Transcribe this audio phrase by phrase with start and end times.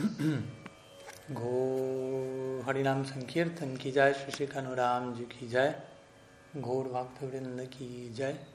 [1.30, 5.80] घो हरिनाम संकीर्तन की जय। श्री श्री कानुराम जी की जय।
[6.56, 8.46] घोर भक्त वृंद की जय।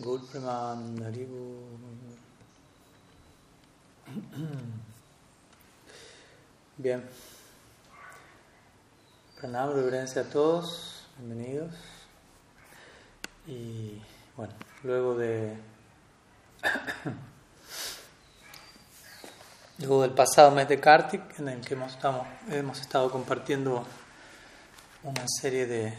[0.00, 1.24] घोर प्रमाण Hari
[6.80, 7.00] Bien.
[9.38, 10.34] Pranam, reverencia.
[13.48, 15.56] Y bueno, luego de.
[19.78, 21.94] luego del pasado mes de Kartik, en el que hemos,
[22.80, 23.82] estado compartiendo
[25.04, 25.94] una serie de,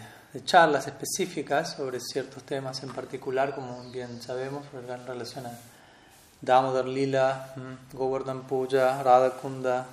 [0.46, 5.58] charlas específicas sobre ciertos temas en particular, como bien sabemos, en relación a
[6.40, 7.56] Damodar Lila,
[7.92, 9.88] Govardhan Puja, Radha Kunda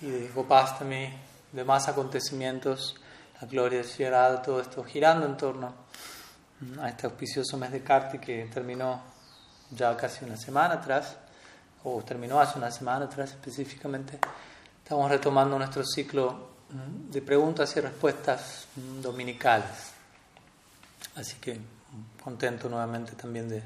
[0.00, 1.14] y de Gopastami,
[1.52, 2.96] demás acontecimientos,
[3.40, 5.89] la gloria de Radha, todo esto girando en torno
[6.80, 9.02] a este auspicioso mes de Kartik que terminó
[9.70, 11.16] ya casi una semana atrás,
[11.84, 14.18] o terminó hace una semana atrás específicamente.
[14.82, 16.50] Estamos retomando nuestro ciclo
[17.10, 18.66] de preguntas y respuestas
[19.00, 19.92] dominicales.
[21.16, 21.58] Así que
[22.22, 23.62] contento nuevamente también de,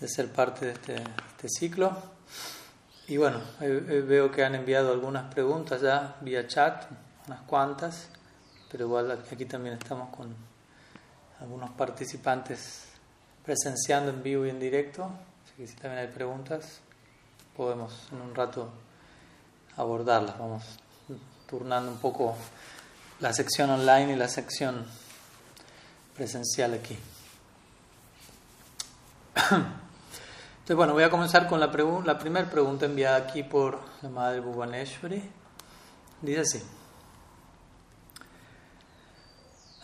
[0.00, 1.92] de ser parte de este, este ciclo.
[3.06, 6.84] Y bueno, veo que han enviado algunas preguntas ya vía chat,
[7.26, 8.08] unas cuantas,
[8.70, 10.47] pero igual aquí también estamos con
[11.40, 12.84] algunos participantes
[13.44, 15.10] presenciando en vivo y en directo,
[15.44, 16.80] así que si también hay preguntas,
[17.56, 18.70] podemos en un rato
[19.76, 20.38] abordarlas.
[20.38, 20.64] Vamos
[21.48, 22.36] turnando un poco
[23.20, 24.84] la sección online y la sección
[26.14, 26.98] presencial aquí.
[30.60, 31.68] Entonces, bueno, voy a comenzar con la,
[32.04, 35.22] la primera pregunta enviada aquí por la madre Bhuvaneshwari.
[36.20, 36.62] Dice así.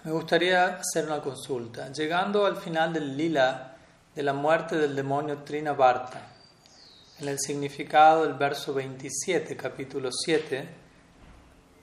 [0.08, 1.92] Me gustaría hacer una consulta.
[1.92, 3.76] Llegando al final del lila
[4.14, 6.22] de la muerte del demonio Trinavarta,
[7.18, 10.66] en el significado del verso 27, capítulo 7,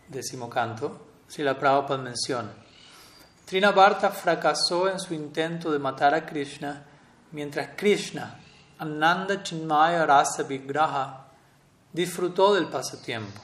[0.08, 2.52] décimo canto, si la Prabhupada menciona.
[3.46, 6.84] Trinavarta fracasó en su intento de matar a Krishna
[7.32, 8.40] mientras Krishna,
[8.80, 11.28] Ananda Chinmaya Rasa Vigraha,
[11.94, 13.40] disfrutó del pasatiempo.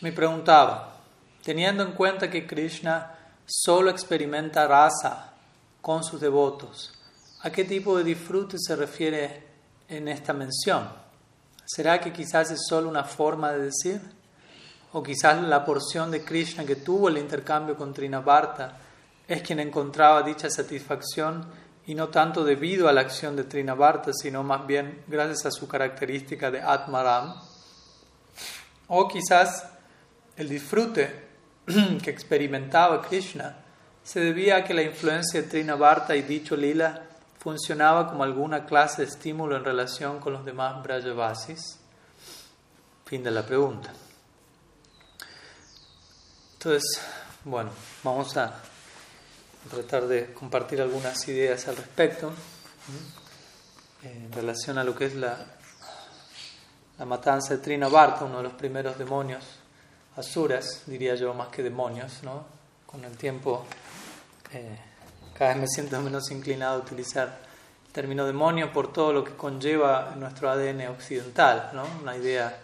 [0.00, 0.94] Me preguntaba,
[1.48, 3.10] teniendo en cuenta que Krishna
[3.46, 5.32] solo experimenta rasa
[5.80, 6.92] con sus devotos,
[7.40, 9.44] ¿a qué tipo de disfrute se refiere
[9.88, 10.86] en esta mención?
[11.64, 14.02] ¿Será que quizás es solo una forma de decir?
[14.92, 18.76] ¿O quizás la porción de Krishna que tuvo el intercambio con Trinavarta
[19.26, 21.46] es quien encontraba dicha satisfacción
[21.86, 25.66] y no tanto debido a la acción de Trinavarta, sino más bien gracias a su
[25.66, 27.40] característica de Atmaram.
[28.88, 29.64] O quizás
[30.36, 31.27] el disfrute
[32.02, 33.56] que experimentaba Krishna
[34.02, 37.02] se debía a que la influencia de Trinavarta y dicho lila
[37.38, 41.78] funcionaba como alguna clase de estímulo en relación con los demás Brajavasis.
[43.04, 43.92] Fin de la pregunta.
[46.54, 47.00] Entonces,
[47.44, 47.70] bueno,
[48.02, 48.54] vamos a
[49.70, 52.32] tratar de compartir algunas ideas al respecto
[54.02, 55.36] en relación a lo que es la,
[56.98, 59.57] la matanza de Trinavarta, uno de los primeros demonios
[60.18, 62.22] asuras, diría yo, más que demonios.
[62.22, 62.44] ¿no?
[62.86, 63.64] Con el tiempo
[64.52, 64.78] eh,
[65.36, 67.38] cada vez me siento menos inclinado a utilizar
[67.86, 71.84] el término demonio por todo lo que conlleva nuestro ADN occidental, ¿no?
[72.02, 72.56] una idea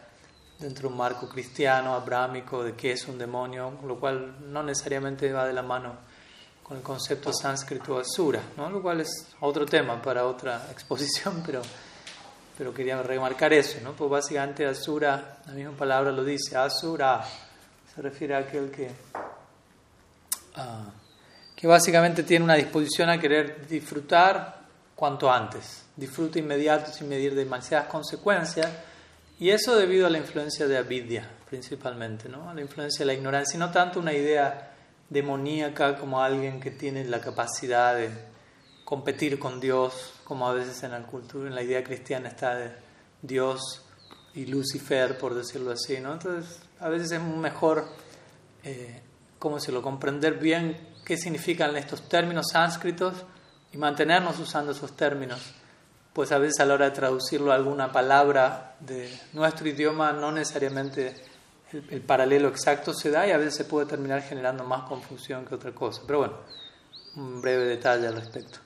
[0.59, 5.33] dentro de un marco cristiano, abrámico, de qué es un demonio, lo cual no necesariamente
[5.33, 5.93] va de la mano
[6.63, 8.71] con el concepto sánscrito asura, ¿no?
[8.71, 11.63] lo cual es otro tema para otra exposición, pero,
[12.57, 13.79] pero quería remarcar eso.
[13.83, 13.93] ¿no?
[13.93, 17.25] Pues básicamente asura, la misma palabra lo dice, asura,
[17.95, 18.91] se refiere a aquel que,
[20.57, 20.91] uh,
[21.55, 27.89] que básicamente tiene una disposición a querer disfrutar cuanto antes, disfrute inmediato sin medir demasiadas
[27.89, 28.71] consecuencias,
[29.39, 32.51] y eso debido a la influencia de avidya principalmente, ¿no?
[32.51, 34.73] a la influencia de la ignorancia, y no tanto una idea
[35.09, 38.11] demoníaca como alguien que tiene la capacidad de
[38.85, 42.73] competir con Dios, como a veces en la cultura, en la idea cristiana está de
[43.23, 43.83] Dios
[44.35, 46.15] y Lucifer, por decirlo así, ¿no?
[46.15, 47.87] Entonces, a veces es mejor,
[48.65, 49.03] eh,
[49.39, 49.81] ¿cómo se lo?
[49.83, 53.25] Comprender bien qué significan estos términos sánscritos
[53.73, 55.41] y mantenernos usando esos términos.
[56.13, 60.31] Pues a veces a la hora de traducirlo a alguna palabra de nuestro idioma no
[60.31, 61.15] necesariamente
[61.73, 65.55] el, paralelo exacto se da y a veces se puede terminar generando más confusión que
[65.55, 66.03] otra cosa.
[66.07, 66.35] Pero bueno,
[67.17, 68.61] un breve detalle al respecto.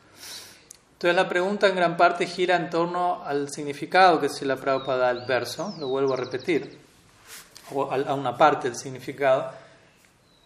[0.98, 4.98] Entonces la pregunta en gran parte gira en torno al significado que se la Prabhupada
[4.98, 6.76] da al verso, lo vuelvo a repetir,
[7.72, 9.48] o a una parte del significado.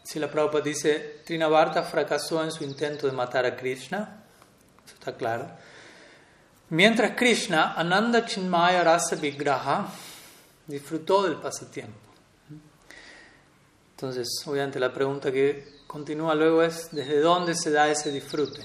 [0.02, 4.24] Si la Prabhupada dice, Trinavarta fracasó en su intento de matar a Krishna,
[4.84, 5.48] eso está claro.
[6.68, 9.86] Mientras Krishna, Ananda Chinmaya Rasa Vigraha,
[10.66, 11.98] disfrutó del pasatiempo.
[13.92, 18.64] Entonces, obviamente la pregunta que continúa luego es, ¿desde dónde se da ese disfrute?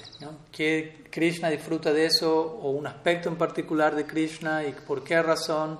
[0.50, 5.20] ¿Qué Krishna disfruta de eso o un aspecto en particular de Krishna y por qué
[5.20, 5.78] razón?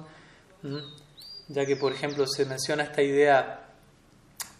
[0.60, 0.76] ¿Mm?
[1.48, 3.66] Ya que, por ejemplo, se menciona esta idea,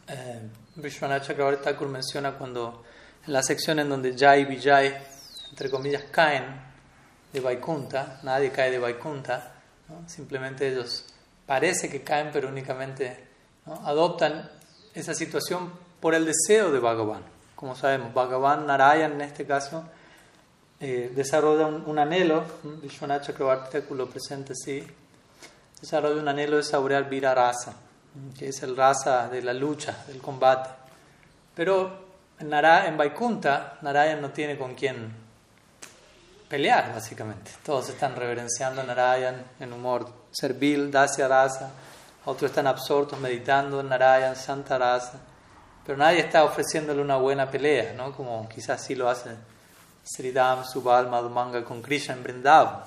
[0.09, 0.41] eh,
[0.77, 2.83] Vishwanath Chakravarti Thakur menciona cuando
[3.27, 4.97] en la sección en donde Jai y Vijay,
[5.51, 6.47] entre comillas, caen
[7.31, 9.53] de Vaikunta, nadie cae de Vaikunta,
[10.07, 11.05] simplemente ellos
[11.45, 13.29] parece que caen, pero únicamente
[13.67, 14.51] adoptan
[14.95, 17.23] esa situación por el deseo de Bhagavan.
[17.55, 19.85] Como sabemos, Bhagavan Narayan en este caso
[20.81, 24.87] eh, desarrolla un, anhelo, Vishwanath Chakravarti lo presenta así,
[25.81, 27.75] desarrolla un anhelo de saborear Vira Rasa,
[28.39, 30.71] que es el rasa de la lucha, del combate.
[31.57, 32.07] Pero
[32.39, 35.13] en, Nara, en Vaikunta, Narayan no tiene con quién
[36.49, 37.51] pelear, básicamente.
[37.65, 41.73] Todos están reverenciando a Narayan en humor servil, Dasya Rasa,
[42.25, 45.19] otros están absortos meditando en Narayan, Santa Rasa,
[45.89, 48.13] pero nadie está ofreciéndole una buena pelea, ¿no?
[48.13, 49.31] como quizás sí lo hace
[50.05, 52.81] Sridham, Subal, Madhumanga con Krishna en Vrindavan.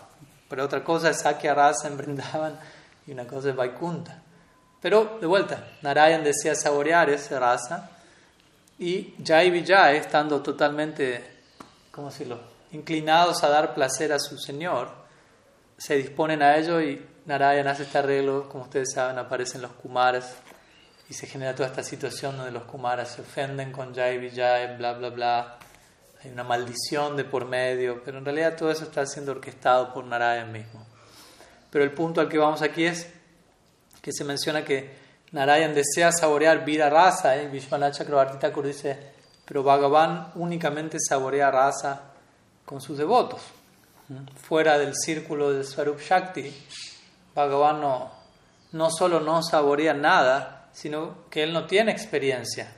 [0.47, 2.59] Pero otra cosa es Sakya Rasa en Vrindavan
[3.07, 4.21] y una cosa es Vaikunta.
[4.79, 7.89] Pero de vuelta, Narayan desea saborear esa raza
[8.77, 11.41] y Jai Vijay, estando totalmente,
[11.89, 12.39] ¿cómo decirlo?,
[12.71, 14.89] inclinados a dar placer a su Señor,
[15.75, 20.35] se disponen a ello y Narayan hace este arreglo, como ustedes saben, aparecen los Kumaras
[21.11, 24.93] y se genera toda esta situación donde los Kumaras se ofenden con Jai Vijay, bla,
[24.93, 25.57] bla, bla.
[26.23, 30.05] Hay una maldición de por medio, pero en realidad todo eso está siendo orquestado por
[30.05, 30.85] Narayan mismo.
[31.69, 33.09] Pero el punto al que vamos aquí es
[34.01, 34.89] que se menciona que
[35.33, 37.49] Narayan desea saborear vida rasa, ¿eh?
[37.49, 38.97] Vishwanath Chakrabarti dice,
[39.43, 42.03] pero Bhagavan únicamente saborea rasa
[42.63, 43.41] con sus devotos.
[44.41, 46.55] Fuera del círculo de Swarup Shakti,
[47.35, 48.11] Bhagavan no,
[48.71, 52.71] no solo no saborea nada, sino que él no tiene experiencia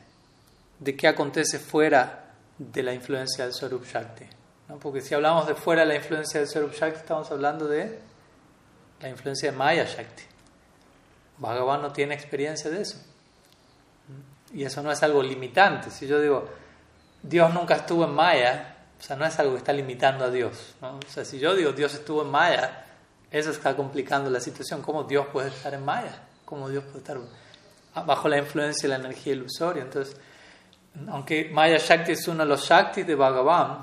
[0.80, 4.26] de qué acontece fuera de la influencia del Swarup Shakti.
[4.70, 4.78] ¿no?
[4.78, 8.00] Porque si hablamos de fuera de la influencia del Swarup Shakti, estamos hablando de
[9.02, 10.24] la influencia de Maya Shakti.
[11.38, 12.98] Bhagavan no tiene experiencia de eso.
[14.54, 15.90] Y eso no es algo limitante.
[15.90, 16.48] Si yo digo,
[17.22, 20.76] Dios nunca estuvo en Maya, o sea, no es algo que está limitando a Dios.
[20.82, 22.86] O sea, si yo digo Dios estuvo en Maya,
[23.32, 24.82] eso está complicando la situación.
[24.82, 26.22] ¿Cómo Dios puede estar en Maya?
[26.46, 27.18] ¿Cómo Dios puede estar
[27.94, 29.84] bajo la influencia de la energía ilusoria?
[29.84, 30.16] Entonces,
[31.08, 33.80] aunque Maya Shakti es uno de los Shaktis de Bhagavan,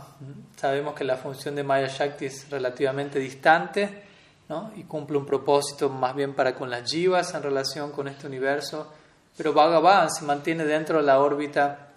[0.57, 4.05] sabemos que la función de Maya Shakti es relativamente distante
[4.49, 4.73] ¿no?
[4.77, 8.93] y cumple un propósito más bien para con las jivas en relación con este universo,
[9.37, 11.89] pero Bhagavan se mantiene dentro de la órbita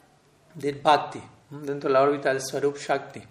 [0.55, 3.21] del Bhakti, dentro de la órbita del Swarup Shakti,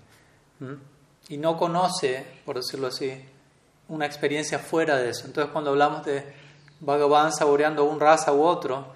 [1.28, 3.12] y no conoce, por decirlo así,
[3.88, 5.26] una experiencia fuera de eso.
[5.26, 6.42] Entonces cuando hablamos de
[6.82, 8.87] Bhagavan saboreando un raza u otro,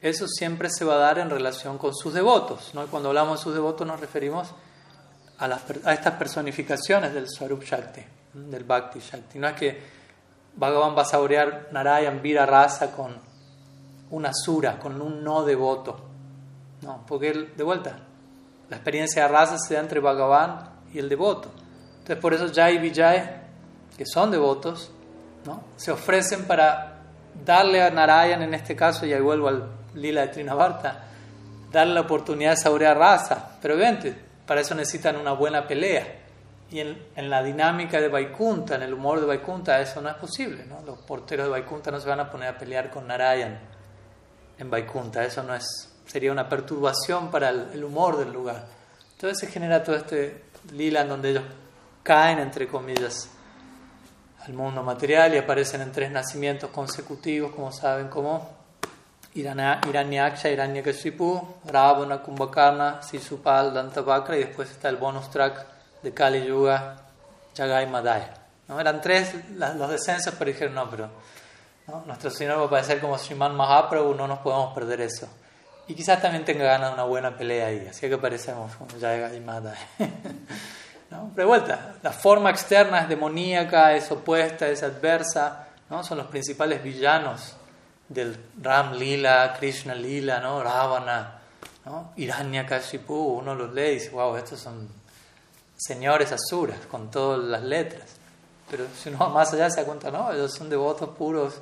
[0.00, 2.70] eso siempre se va a dar en relación con sus devotos.
[2.72, 2.82] ¿no?
[2.82, 4.48] Y cuando hablamos de sus devotos nos referimos
[5.38, 5.46] a,
[5.92, 8.00] estas personificaciones del Swarup Shakti,
[8.32, 9.38] del Bhakti Shakti.
[9.38, 9.82] No es que
[10.56, 13.14] Bhagavan va a saborear Narayan Vira raza con
[14.10, 15.96] una sura, con un no devoto.
[16.80, 17.98] No, porque de vuelta,
[18.70, 21.50] la experiencia de raza se da entre Bhagavan y el devoto.
[21.98, 23.44] Entonces por eso Jai Vijay
[23.94, 24.90] que son devotos,
[25.44, 25.64] ¿no?
[25.76, 26.95] se ofrecen para
[27.44, 31.04] darle a Narayan, en este caso, y ahí vuelvo al lila de Trinavarta,
[31.70, 33.58] darle la oportunidad de saborear raza.
[33.60, 34.14] Pero obviamente,
[34.46, 36.22] para eso necesitan una buena pelea.
[36.70, 40.16] Y en, en, la dinámica de Vaikunta, en el humor de Vaikunta, eso no es
[40.16, 40.64] posible.
[40.66, 40.82] ¿no?
[40.82, 43.58] Los porteros de Vaikunta no se van a poner a pelear con Narayan
[44.58, 45.24] en Vaikunta.
[45.24, 45.64] Eso no es,
[46.06, 48.66] sería una perturbación para el, el humor del lugar.
[49.12, 51.44] Entonces se genera todo este lila en donde ellos
[52.02, 53.30] caen, entre comillas,
[54.46, 58.48] al mundo material y aparecen en tres nacimientos consecutivos, como saben, como
[59.34, 65.66] Iranyaksha, Hiranyakashipu, Ravana, Kumbhakarna, Sisupal, Dantavakra y después está el bonus track
[66.02, 66.96] de Kali Yuga,
[67.56, 68.34] Jagai Madaya.
[68.68, 68.80] ¿No?
[68.80, 71.10] Eran tres los descensos, pero dijeron no, pero
[72.06, 75.28] nuestro Señor va a parecer como Sriman Mahaprabhu, no nos podemos perder eso.
[75.88, 79.40] Y quizás también tenga ganas de una buena pelea ahí, así que parecemos como Jagai
[79.40, 79.88] Madaya.
[81.10, 81.30] ¿no?
[81.34, 86.02] Pero de vuelta, la forma externa es demoníaca, es opuesta, es adversa, ¿no?
[86.02, 87.56] son los principales villanos
[88.08, 90.62] del Ram Lila, Krishna Lila, ¿no?
[90.62, 91.38] Ravana,
[91.84, 92.12] ¿no?
[92.16, 94.88] Hiranyakashipu, uno los lee y dice, wow, estos son
[95.76, 98.16] señores asuras con todas las letras.
[98.70, 101.54] Pero si uno va más allá se da cuenta, no, ellos son devotos puros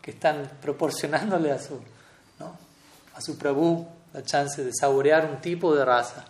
[0.00, 1.80] que están proporcionándole a su,
[2.38, 2.56] ¿no?
[3.14, 6.24] a su Prabhu la chance de saborear un tipo de raza.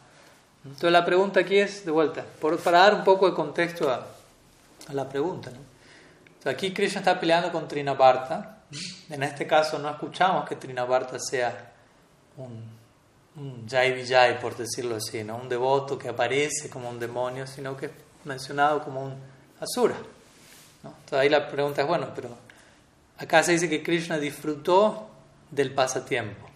[0.65, 2.25] Entonces la pregunta aquí es, de vuelta,
[2.63, 4.07] para dar un poco de contexto a,
[4.93, 5.51] la pregunta.
[6.45, 8.59] aquí Krishna está peleando con Trinabarta.
[9.09, 11.73] En este caso no escuchamos que Trinabarta sea
[12.37, 12.63] un,
[13.37, 15.37] un Jai Vijay, por decirlo así, ¿no?
[15.37, 17.93] un devoto que aparece como un demonio, sino que es
[18.25, 19.15] mencionado como un
[19.61, 19.97] asura.
[20.83, 22.31] Entonces ahí la pregunta es, bueno, pero
[23.19, 25.09] acá se dice que Krishna disfrutó
[25.51, 26.50] del pasatiempo.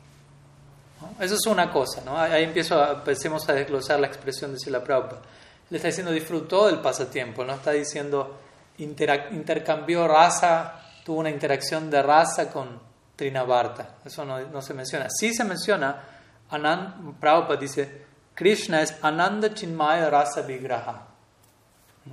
[1.21, 2.19] Eso es una cosa, ¿no?
[2.19, 5.23] Ahí empiezo a, empecemos a desglosar la expresión de Sila Prabhupada.
[5.71, 8.39] Le está diciendo disfrutó del pasatiempo, no está diciendo
[8.79, 12.81] intercambió raza, tuvo una interacción de raza con
[13.17, 13.97] Trinabarta.
[14.05, 15.07] Eso no, se menciona.
[15.09, 16.03] Sí se menciona,
[16.51, 21.07] Anand, Prabhupada dice, Krishna es Ananda Chinmaya Rasa Vigraha,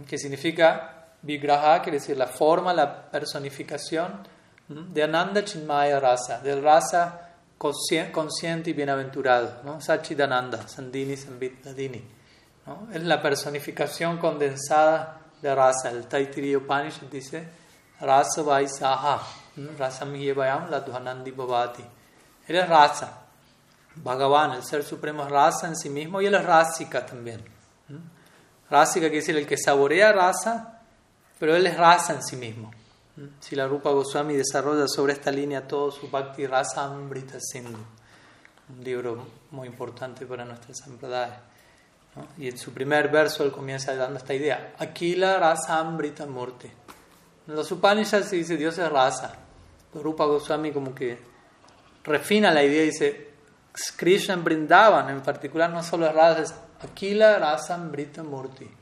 [0.08, 4.28] que significa Vigraha quiere decir la forma, la personificación
[4.68, 7.31] de Ananda Chinmaya Rasa, del rasa
[8.12, 9.80] consciente y bienaventurado, ¿no?
[9.80, 12.04] Sachidananda, Sandini Sambitadini.
[12.66, 12.88] ¿no?
[12.92, 15.90] Es la personificación condensada de rasa.
[15.90, 17.48] El Taittiriya Upanishad dice
[18.00, 19.22] Rasa Vaisaha,
[19.78, 21.84] Rasam Yevayam Ladhanandi Bhavati.
[22.48, 23.20] Él es rasa.
[23.96, 27.44] Bhagavan, el ser supremo es rasa en sí mismo y él es rásika también.
[28.70, 30.82] Rásika quiere decir el que saborea rasa
[31.42, 32.72] pero él es rasa en sí mismo.
[33.40, 37.78] Si la Rupa Goswami desarrolla sobre esta línea todo su Bhakti Rasa Amrita Sindhu,
[38.70, 41.42] un libro muy importante para nuestra sampradaya.
[42.38, 46.68] Y en su primer verso él comienza dando esta idea: Aquila Rasa Amrita Murti.
[47.48, 49.34] En los Upanishads se dice Dios es rasa.
[49.94, 51.18] Rupa Goswami como que
[52.04, 53.30] refina la idea y dice:
[53.98, 58.81] Krishna brindaban en particular no solo es rasa, es Aquila Rasa Amrita Murti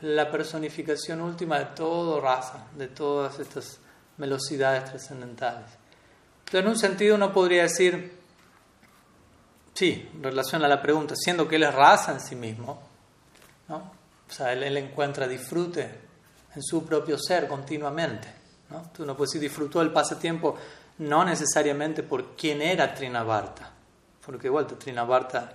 [0.00, 3.78] la personificación última de todo raza, de todas estas
[4.16, 5.66] velocidades trascendentales.
[6.40, 8.18] Entonces, en un sentido uno podría decir,
[9.74, 12.80] sí, en relación a la pregunta, siendo que él es raza en sí mismo,
[13.68, 13.76] ¿no?
[14.28, 15.82] o sea, él, encuentra disfrute
[16.54, 18.28] en su propio ser continuamente.
[18.70, 18.90] ¿no?
[18.94, 20.56] Tú no puedes decir disfrutó el pasatiempo
[20.98, 23.70] no necesariamente por quién era Trinabarta,
[24.24, 25.52] porque igual Trinabarta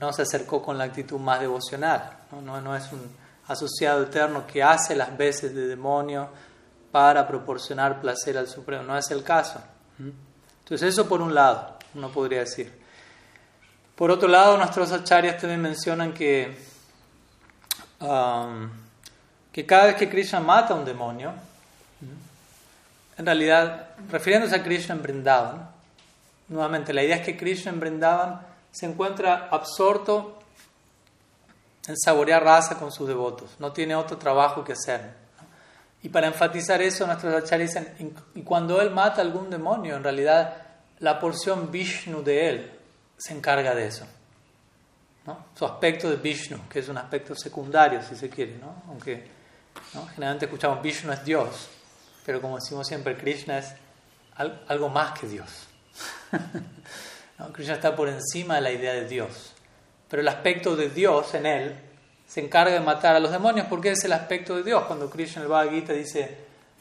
[0.00, 4.46] no se acercó con la actitud más devocional, no, no, no es un asociado eterno
[4.46, 6.28] que hace las veces de demonio
[6.90, 8.84] para proporcionar placer al Supremo.
[8.84, 9.60] No es el caso.
[9.98, 12.72] Entonces eso por un lado, uno podría decir.
[13.94, 16.56] Por otro lado, nuestros acharyas también mencionan que,
[18.00, 18.70] um,
[19.52, 21.32] que cada vez que Krishna mata a un demonio,
[23.16, 25.70] en realidad, refiriéndose a Krishna en Brindavan,
[26.48, 28.40] nuevamente la idea es que Krishna en Brindavan
[28.72, 30.33] se encuentra absorto
[31.86, 35.12] en saborear raza con sus devotos, no tiene otro trabajo que hacer.
[36.02, 40.02] Y para enfatizar eso, nuestros acharyas dicen, y cuando él mata a algún demonio, en
[40.02, 40.56] realidad
[40.98, 42.72] la porción Vishnu de él
[43.16, 44.06] se encarga de eso.
[45.26, 45.46] ¿no?
[45.54, 48.82] Su aspecto de Vishnu, que es un aspecto secundario, si se quiere, ¿no?
[48.88, 49.26] aunque
[50.14, 51.68] generalmente escuchamos Vishnu es Dios,
[52.26, 53.74] pero como decimos siempre, Krishna es
[54.68, 55.48] algo más que Dios.
[57.52, 59.53] Krishna está por encima de la idea de Dios
[60.08, 61.76] pero el aspecto de Dios en él
[62.26, 64.84] se encarga de matar a los demonios porque es el aspecto de Dios.
[64.84, 66.38] Cuando Krishna el Bhagavad Gita dice,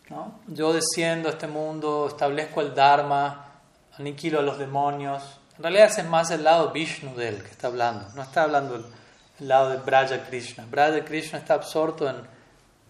[0.09, 0.39] ¿no?
[0.47, 3.45] yo desciendo a este mundo, establezco el Dharma,
[3.97, 7.51] aniquilo a los demonios, en realidad ese es más el lado Vishnu de él que
[7.51, 8.85] está hablando, no está hablando el,
[9.39, 10.65] lado de Braja Krishna.
[10.69, 12.15] Braja Krishna está absorto en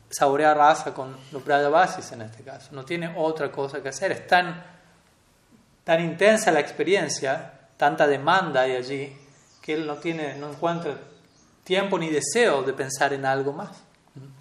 [0.10, 4.28] saborear raza con los Brajavasis en este caso, no tiene otra cosa que hacer, es
[4.28, 4.64] tan,
[5.84, 9.18] tan intensa la experiencia, tanta demanda hay allí,
[9.64, 10.98] que él no, tiene, no encuentra
[11.64, 13.72] tiempo ni deseo de pensar en algo más.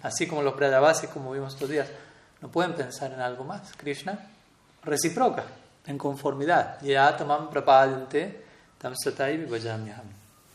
[0.03, 1.87] Así como los Brajavasis, como vimos estos días,
[2.41, 3.71] no pueden pensar en algo más.
[3.77, 4.19] Krishna
[4.83, 5.45] reciproca,
[5.87, 6.79] en conformidad.
[6.81, 8.43] Ya tamam prapadante
[8.77, 8.93] tam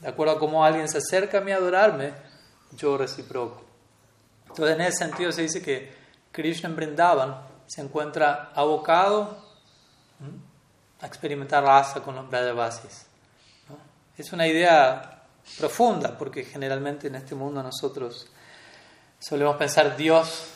[0.01, 2.13] De acuerdo a cómo alguien se acerca a mí a adorarme,
[2.77, 3.65] yo reciproco.
[4.49, 5.97] Entonces, en ese sentido se dice que
[6.31, 9.39] Krishna en Brindavan se encuentra abocado
[11.01, 13.08] a experimentar raza con los Brajavasis.
[14.19, 15.21] Es una idea
[15.61, 18.27] profunda, porque generalmente en este mundo nosotros
[19.21, 20.55] solemos pensar Dios,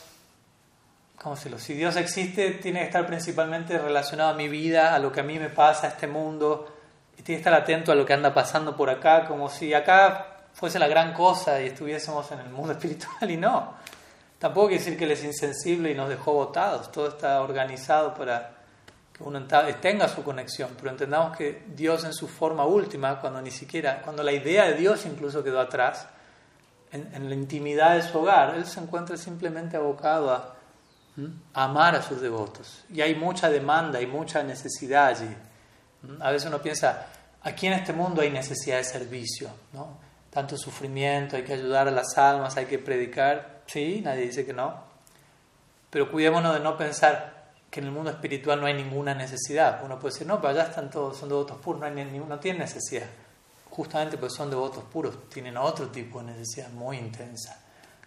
[1.15, 1.57] ¿cómo se lo?
[1.57, 5.23] Si Dios existe, tiene que estar principalmente relacionado a mi vida, a lo que a
[5.23, 6.75] mí me pasa, a este mundo,
[7.17, 10.39] y tiene que estar atento a lo que anda pasando por acá, como si acá
[10.53, 13.75] fuese la gran cosa y estuviésemos en el mundo espiritual, y no.
[14.39, 18.52] Tampoco quiere decir que Él es insensible y nos dejó botados, todo está organizado para
[19.81, 24.23] tenga su conexión, pero entendamos que Dios en su forma última, cuando ni siquiera, cuando
[24.23, 26.07] la idea de Dios incluso quedó atrás,
[26.91, 30.55] en, la intimidad de su hogar, Él se encuentra simplemente abocado a,
[31.53, 32.83] amar a sus devotos.
[32.89, 35.35] Y hay mucha demanda y mucha necesidad allí.
[36.19, 37.07] A veces uno piensa,
[37.41, 39.97] aquí en este mundo hay necesidad de servicio, ¿no?
[40.29, 44.53] Tanto sufrimiento, hay que ayudar a las almas, hay que predicar, sí, nadie dice que
[44.53, 44.83] no,
[45.89, 47.32] pero cuidémonos de no pensar
[47.73, 49.81] que en el mundo espiritual no hay ninguna necesidad.
[49.83, 52.61] Uno puede decir, no, pero allá están todos, son devotos puros, no, hay no tienen
[52.61, 53.07] necesidad.
[53.71, 57.59] Justamente porque son devotos puros, tienen otro tipo de necesidad muy intensa.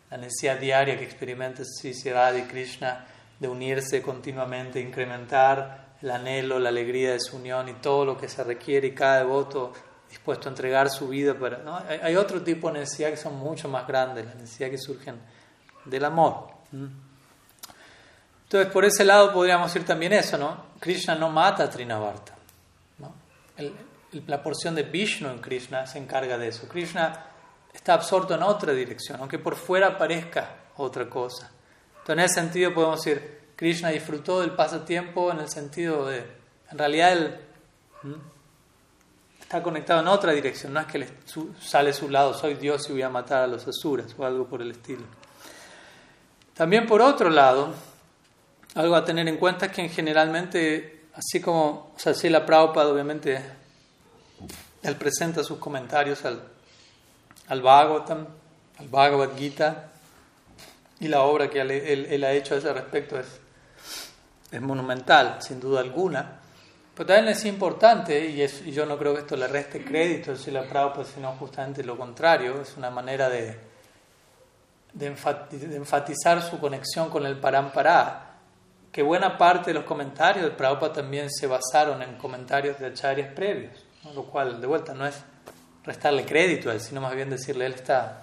[0.08, 3.06] La necesidad diaria que experimenta Sri y Krishna
[3.40, 8.28] de unirse continuamente, incrementar el anhelo, la alegría de su unión y todo lo que
[8.28, 9.72] se requiere y cada devoto
[10.08, 11.58] dispuesto a entregar su vida para...
[11.58, 11.76] ¿no?
[11.76, 15.16] Hay, otro tipo de necesidad que son mucho más grandes, las necesidades que surgen
[15.84, 16.54] del amor.
[18.46, 20.66] Entonces, por ese lado podríamos decir también eso, ¿no?
[20.78, 22.32] Krishna no mata a Trinavarta.
[24.26, 26.68] la porción de Vishnu en Krishna se encarga de eso.
[26.68, 27.26] Krishna
[27.74, 31.50] está absorto en otra dirección, aunque por fuera parezca otra cosa.
[31.98, 36.18] Entonces, en ese sentido podemos decir, Krishna disfrutó del pasatiempo en el sentido de,
[36.70, 37.40] en realidad él
[39.40, 41.08] está conectado en otra dirección, no es que le
[41.60, 44.62] sale su lado, soy Dios y voy a matar a los asuras o algo por
[44.62, 45.02] el estilo.
[46.54, 47.74] También por otro lado,
[48.76, 53.42] algo a tener en cuenta es que generalmente, así como o la Prabhupada obviamente,
[54.82, 56.42] él presenta sus comentarios al,
[57.48, 58.26] al Bhagavatam,
[58.78, 59.88] al Bhagavad Gita,
[61.00, 63.26] y la obra que él, ha hecho a ese respecto es,
[64.60, 66.40] monumental, sin duda alguna.
[66.94, 70.32] Pero también es importante, y, es, y yo no creo que esto le reste crédito
[70.32, 73.58] a la Prabhupada, sino justamente lo contrario, es una manera de,
[74.92, 75.06] de,
[75.76, 78.25] enfatizar su conexión con el Parampara,
[78.96, 83.30] que buena parte de los comentarios de Prabhupada también se basaron en comentarios de acharyas
[83.34, 83.84] previos,
[84.14, 85.22] lo cual de vuelta no es
[85.84, 88.22] restarle crédito a él, sino más bien decirle, él está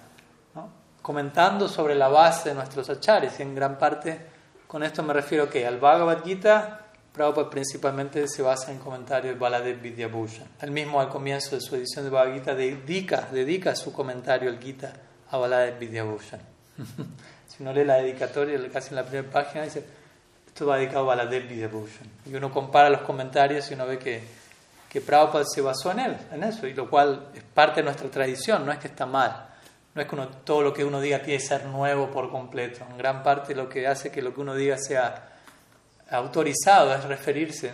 [1.00, 4.18] comentando sobre la base de nuestros acharyas, y en gran parte
[4.66, 9.38] con esto me refiero que al Bhagavad Gita, Prabhupada principalmente se basa en comentarios de
[9.38, 10.48] Baladev Vidyabhushan.
[10.60, 14.58] Él mismo al comienzo de su edición de Bhagavad Gita dedica, dedica su comentario al
[14.58, 14.92] Gita
[15.30, 16.40] a Baladev Vidyabhushan.
[17.46, 20.02] si uno lee la dedicatoria, casi en la primera página, dice,
[20.54, 22.08] esto va dedicado a Baladev Vidyabhushan.
[22.26, 24.22] Y uno compara los comentarios y uno ve que,
[24.88, 28.08] que Prabhupada se basó en él, en eso, y lo cual es parte de nuestra
[28.08, 29.48] tradición, no es que está mal.
[29.96, 32.84] No es que todo lo que uno diga tiene que ser nuevo por completo.
[32.88, 35.40] En gran parte lo que hace que lo que uno diga sea
[36.08, 37.72] autorizado es referirse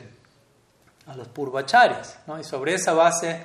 [1.06, 2.20] a los purvacharyas.
[2.26, 2.40] ¿no?
[2.40, 3.44] Y sobre esa base,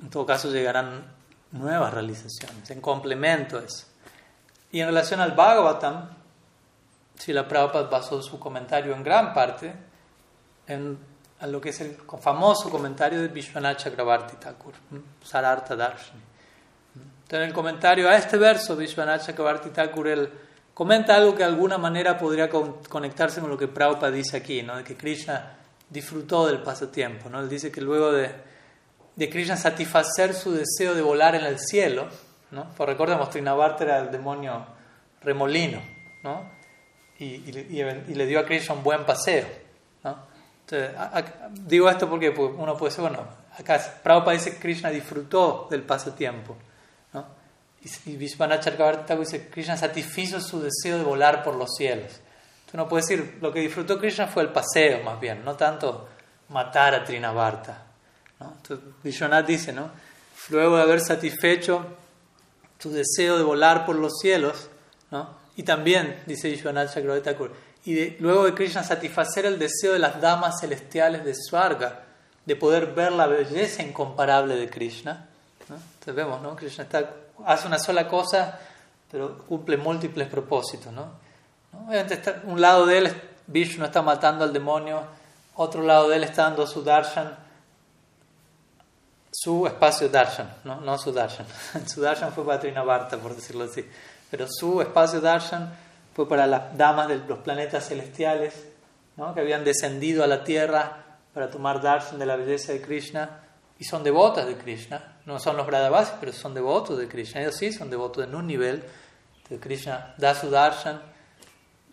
[0.00, 1.12] en todo caso, llegarán
[1.50, 3.84] nuevas realizaciones, en complemento a eso.
[4.70, 6.08] Y en relación al Bhagavatam,
[7.18, 9.72] si la Prabhupada basó su comentario en gran parte
[10.66, 10.98] en
[11.42, 14.74] lo que es el famoso comentario de Vishwanath Chakrabarti Thakur,
[15.22, 16.22] Sarartha Darshani.
[16.94, 20.30] Entonces, en el comentario a este verso, Vishwanath Chakrabarti Thakur, él
[20.72, 24.76] comenta algo que de alguna manera podría conectarse con lo que Prabhupada dice aquí, ¿no?
[24.76, 25.56] de que Krishna
[25.90, 27.28] disfrutó del pasatiempo.
[27.28, 27.40] ¿no?
[27.40, 28.30] Él dice que luego de,
[29.14, 32.08] de Krishna satisfacer su deseo de volar en el cielo,
[32.50, 32.68] ¿no?
[32.76, 34.66] Pues recordemos, Trinavarta era el demonio
[35.20, 35.82] remolino,
[36.22, 36.55] ¿no?
[37.18, 39.46] Y, y, y, le dio a Krishna un buen paseo.
[40.04, 40.18] ¿no?
[40.68, 40.96] Entonces,
[41.66, 43.26] digo esto porque uno puede decir, bueno,
[43.58, 46.56] acá Prabhupada dice que Krishna disfrutó del pasatiempo.
[48.04, 52.20] Y Vishwanath Chakravarti dice, Krishna satisfizo su deseo de volar por los cielos.
[52.68, 56.08] Tú no puedes decir, lo que disfrutó Krishna fue el paseo más bien, no tanto
[56.48, 57.84] matar a Trinavarta.
[58.40, 58.54] ¿no?
[58.56, 59.90] Entonces, Vishwanath dice, ¿no?
[60.50, 61.86] luego de haber satisfecho
[62.78, 64.68] su deseo de volar por los cielos,
[65.10, 65.45] ¿no?
[65.56, 67.30] Y también, dice Vishwanath Chakravarti
[67.86, 72.02] y luego de Krishna satisfacer el deseo de las damas celestiales de Swarga,
[72.44, 75.28] de poder ver la belleza incomparable de Krishna.
[75.68, 75.76] ¿no?
[75.76, 76.54] Entonces vemos, ¿no?
[76.56, 77.10] Krishna está
[77.44, 78.58] hace una sola cosa,
[79.10, 80.92] pero cumple múltiples propósitos.
[80.92, 81.12] ¿no?
[81.72, 85.02] Obviamente, un lado de él, Vishnu está matando al demonio,
[85.54, 87.36] otro lado de él está dando su darshan,
[89.30, 91.46] su espacio darshan, no, no su darshan.
[91.86, 93.84] su darshan fue para Trinavarta, por decirlo así,
[94.30, 95.74] pero su espacio darshan
[96.14, 98.66] fue para las damas de los planetas celestiales
[99.16, 99.34] ¿no?
[99.34, 103.42] que habían descendido a la tierra para tomar darshan de la belleza de Krishna
[103.78, 105.18] y son devotas de Krishna.
[105.26, 107.42] No son los Brahmavasis, pero son devotos de Krishna.
[107.42, 108.82] Ellos sí son devotos en un nivel.
[109.48, 111.02] De Krishna da su darshan.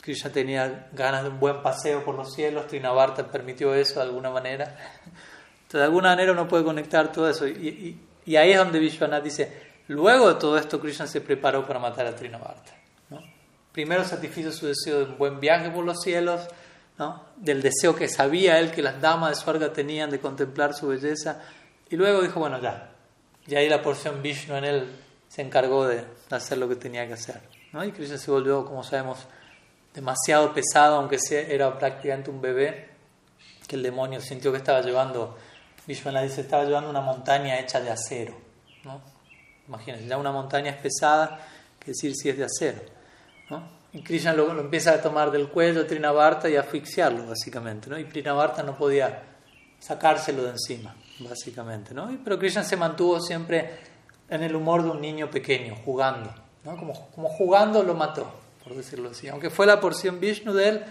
[0.01, 2.67] Krishna tenía ganas de un buen paseo por los cielos.
[2.67, 4.65] Trinavarta permitió eso de alguna manera.
[5.63, 7.47] Entonces, de alguna manera uno puede conectar todo eso.
[7.47, 11.77] Y, y, ahí es donde Vishwanath dice: Luego de todo esto, Krishna se preparó para
[11.77, 12.73] matar a Trinavarta.
[13.71, 16.41] Primero satisfizo su deseo de un buen viaje por los cielos.
[17.35, 21.41] del deseo que sabía él que las damas de Swarga tenían de contemplar su belleza,
[21.89, 22.89] y luego dijo, bueno, ya.
[23.45, 24.91] Y ahí la porción Vishnu en él
[25.27, 27.41] se encargó de hacer lo que tenía que hacer.
[27.71, 27.83] ¿no?
[27.85, 29.19] Y Krishna se volvió, como sabemos,
[29.93, 32.89] demasiado pesado, aunque era prácticamente un bebé,
[33.67, 35.37] que el demonio sintió que estaba llevando
[35.85, 38.33] Vishwanath dice, estaba llevando una montaña hecha de acero.
[39.67, 41.39] Imagínense, ya una montaña es pesada,
[41.79, 42.81] que decir si es de acero.
[43.49, 43.63] ¿no?
[43.93, 47.89] Y Krishna lo, empieza a tomar del cuello a y a asfixiarlo, básicamente.
[47.89, 47.97] ¿no?
[47.97, 49.23] Y Trinavarta no podía
[49.79, 51.93] sacárselo de encima, básicamente.
[51.93, 52.09] ¿no?
[52.23, 53.79] Pero Krishna se mantuvo siempre
[54.29, 56.33] en el humor de un niño pequeño, jugando.
[56.63, 56.77] ¿no?
[56.77, 58.31] Como, como jugando lo mató,
[58.63, 59.27] por decirlo así.
[59.27, 60.83] Aunque fue la porción Vishnu de él,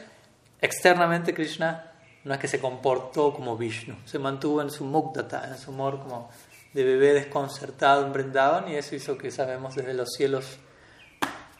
[0.60, 1.92] externamente Krishna
[2.24, 5.98] no es que se comportó como Vishnu, se mantuvo en su mukdata, en su humor
[6.00, 6.30] como
[6.72, 10.58] de bebé desconcertado en y eso hizo que sabemos desde los cielos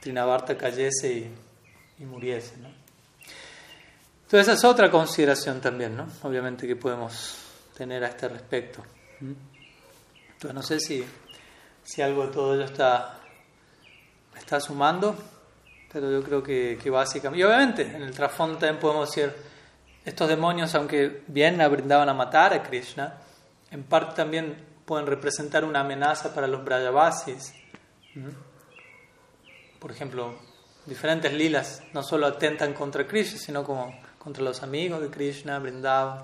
[0.01, 1.35] Trinavarta cayese y,
[2.01, 2.57] y muriese.
[2.57, 2.69] ¿no?
[4.23, 6.09] Entonces esa es otra consideración también, ¿no?
[6.23, 7.39] obviamente que podemos
[7.77, 8.83] tener a este respecto.
[9.21, 11.05] Entonces no sé si,
[11.85, 13.21] si algo de todo ello está,
[14.37, 15.15] está sumando,
[15.93, 19.33] pero yo creo que, que básicamente, y obviamente en el trasfondo también podemos decir,
[20.05, 23.19] estos demonios, aunque bien brindaban a matar a Krishna,
[23.71, 27.53] en parte también pueden representar una amenaza para los Brajavasis
[29.83, 30.39] por ejemplo,
[30.87, 36.23] diferentes lilas no solo atentan contra Krishna, sino como contra los amigos de Krishna, Vrindavan.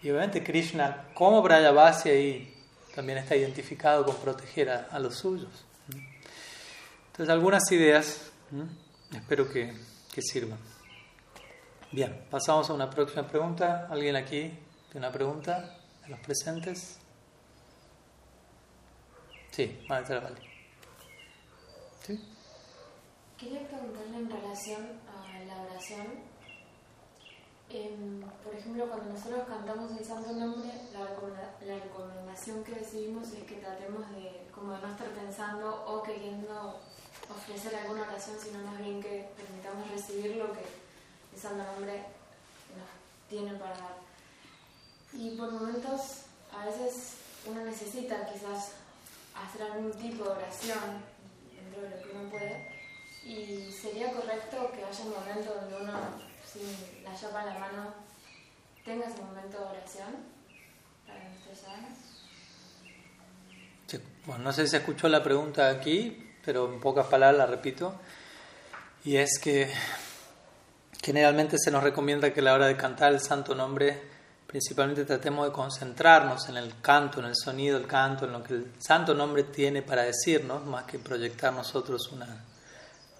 [0.00, 2.54] Y obviamente Krishna, como Brajavasi ahí,
[2.94, 5.64] también está identificado con proteger a, los suyos.
[7.08, 8.30] Entonces, algunas ideas,
[9.12, 9.74] espero que,
[10.14, 10.58] que sirvan.
[11.90, 13.88] Bien, pasamos a una próxima pregunta.
[13.90, 14.56] ¿Alguien aquí
[14.92, 17.00] tiene una pregunta de los presentes?
[19.56, 20.36] Sí, Maestra Vale.
[22.06, 22.20] ¿Sí?
[23.38, 26.06] Quería preguntarle en relación a la oración.
[27.70, 33.54] Em, por ejemplo, cuando nosotros cantamos el Santo Nombre, la, recomendación que recibimos es que
[33.54, 36.78] tratemos de, como de no estar pensando o queriendo
[37.34, 40.60] ofrecer alguna oración, sino más bien que permitamos recibir lo que
[41.32, 42.04] el Santo Nombre
[42.76, 43.96] nos tiene para dar.
[45.14, 47.14] Y por momentos, a veces
[47.46, 48.72] uno necesita quizás
[49.42, 51.04] hacer algún tipo de oración
[51.54, 52.76] dentro de lo que uno puede
[53.26, 55.92] y sería correcto que haya un momento donde uno,
[56.46, 57.94] sin la llama en la mano,
[58.84, 60.08] tenga ese momento de oración
[61.04, 61.92] para nuestras almas.
[64.26, 67.94] bueno, no sé si se escuchó la pregunta aquí, pero en pocas palabras la repito.
[69.04, 69.72] Y es que
[71.02, 74.00] generalmente se nos recomienda que a la hora de cantar el santo nombre,
[74.46, 78.54] principalmente tratemos de concentrarnos en el canto, en el sonido del canto, en lo que
[78.54, 82.44] el santo nombre tiene para decirnos, más que proyectar nosotros una,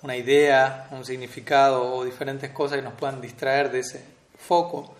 [0.02, 4.04] una idea, un significado o diferentes cosas que nos puedan distraer de ese
[4.38, 4.94] foco.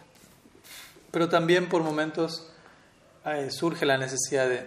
[1.10, 2.50] Pero también por momentos
[3.24, 4.66] eh, surge la necesidad de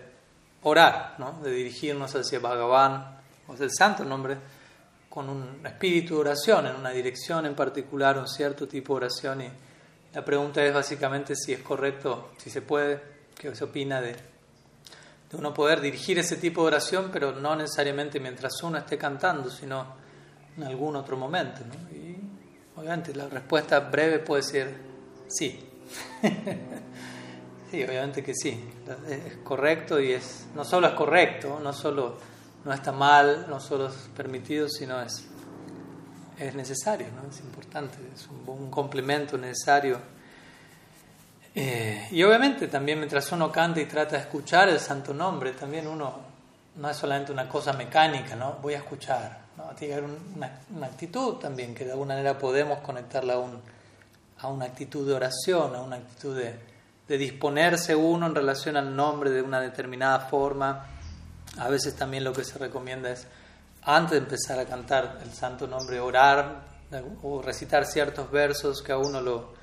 [0.63, 1.39] orar, ¿no?
[1.43, 4.37] de dirigirnos hacia Bhagavan, o sea, el santo nombre,
[5.09, 9.41] con un espíritu de oración, en una dirección en particular, un cierto tipo de oración.
[9.41, 9.51] Y
[10.13, 13.01] la pregunta es básicamente si es correcto, si se puede,
[13.35, 18.19] qué se opina de, de uno poder dirigir ese tipo de oración, pero no necesariamente
[18.19, 19.85] mientras uno esté cantando, sino
[20.57, 21.61] en algún otro momento.
[21.65, 21.95] ¿no?
[21.95, 22.17] Y
[22.75, 24.75] obviamente la respuesta breve puede ser
[25.27, 25.59] sí.
[27.71, 28.67] sí, obviamente que sí.
[29.07, 32.17] Es correcto y es no solo es correcto, no solo
[32.65, 35.28] no está mal, no solo es permitido, sino es,
[36.39, 37.29] es necesario, ¿no?
[37.29, 39.99] es importante, es un, complemento necesario.
[41.53, 45.87] Eh, y obviamente también mientras uno canta y trata de escuchar el santo nombre, también
[45.87, 46.29] uno
[46.75, 48.53] no es solamente una cosa mecánica, ¿no?
[48.61, 49.39] Voy a escuchar,
[49.77, 53.59] tiene que haber una, actitud también, que de alguna manera podemos conectarla a, un,
[54.39, 56.55] a una actitud de oración, a una actitud de,
[57.07, 60.85] de disponerse uno en relación al nombre de una determinada forma.
[61.57, 63.27] A veces también lo que se recomienda es,
[63.83, 66.67] antes de empezar a cantar el santo nombre, orar
[67.23, 69.53] o recitar ciertos versos que a uno lo,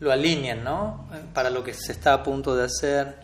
[0.00, 1.08] lo alinean, ¿no?
[1.32, 3.14] Para lo que se está a punto de hacer.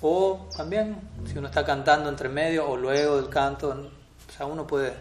[0.00, 4.66] O también, si uno está cantando entre medio o luego del canto, o sea, uno
[4.66, 4.94] puede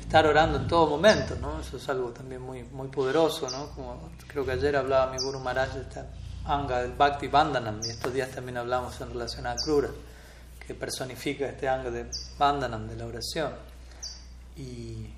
[0.00, 1.60] estar orando en todo momento, ¿no?
[1.60, 3.70] Eso es algo también muy, muy poderoso, ¿no?
[3.74, 6.06] Como creo que ayer hablaba mi Guru Maharaj de esta
[6.46, 9.88] anga del Bhakti Bandhanam, y estos días también hablamos en relación a Krura,
[10.64, 12.06] que personifica este anga de
[12.38, 13.52] Bandhanam, de la oración.
[14.56, 15.10] Y,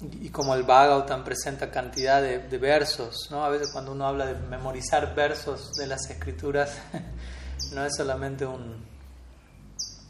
[0.00, 3.44] y como el Bhagavatam presenta cantidad de, de, versos, ¿no?
[3.44, 6.78] A veces cuando uno habla de memorizar versos de las escrituras,
[7.72, 8.84] no es solamente un,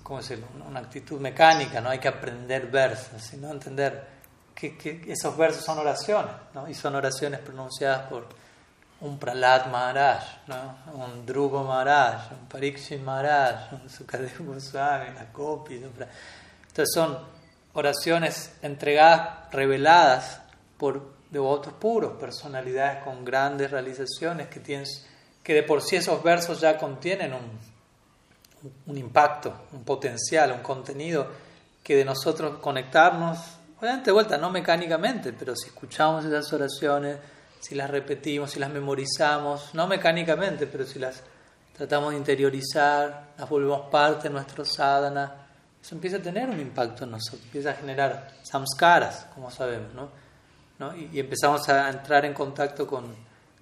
[0.04, 0.46] ¿cómo decirlo?
[0.68, 4.06] una actitud mecánica, no hay que aprender versos, sino entender
[4.54, 6.68] que, esos versos son oraciones, ¿no?
[6.68, 8.26] y son oraciones pronunciadas por
[9.00, 10.76] un Pralat Maharaj, ¿no?
[10.94, 15.74] un Dhruva Maharaj, un Parikshit Maharaj, un Sukadev Goswami, la Kopi.
[15.74, 17.18] Entonces son
[17.74, 20.40] oraciones entregadas, reveladas
[20.78, 24.86] por devotos puros, personalidades con grandes realizaciones que, tienen,
[25.42, 27.74] que de por sí esos versos ya contienen un
[28.86, 31.26] un impacto, un potencial, un contenido
[31.82, 33.38] que de nosotros conectarnos,
[33.78, 37.18] obviamente de vuelta, no mecánicamente, pero si escuchamos esas oraciones,
[37.60, 41.22] si las repetimos, si las memorizamos, no mecánicamente, pero si las
[41.76, 45.43] tratamos de interiorizar, las volvemos parte de nuestro sadhana,
[45.84, 50.08] eso empieza a tener un impacto en nosotros, empieza a generar samskaras, como sabemos, ¿no?
[50.78, 50.96] ¿No?
[50.96, 53.14] Y, empezamos a entrar en contacto con,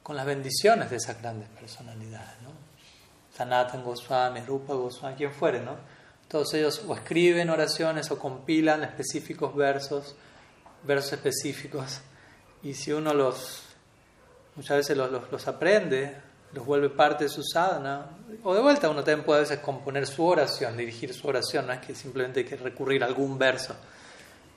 [0.05, 2.51] con, las bendiciones de esas grandes personalidades, ¿no?
[3.37, 5.75] Sanatan Goswami, Rupa Goswami, quien fuere, ¿no?
[6.29, 10.15] Todos ellos o escriben oraciones o compilan específicos versos,
[10.85, 12.03] versos específicos,
[12.63, 13.65] y si uno los
[14.55, 16.17] muchas veces los, los, aprende,
[16.53, 18.07] los vuelve parte de su sadhana.
[18.45, 21.73] O de vuelta uno también puede a veces componer su oración, dirigir su oración, no
[21.73, 23.75] es que simplemente hay que recurrir a algún verso.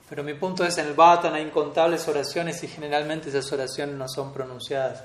[0.08, 4.08] Pero mi punto es, en el Bhattan hay incontables oraciones y generalmente esas oraciones no
[4.08, 5.02] son pronunciadas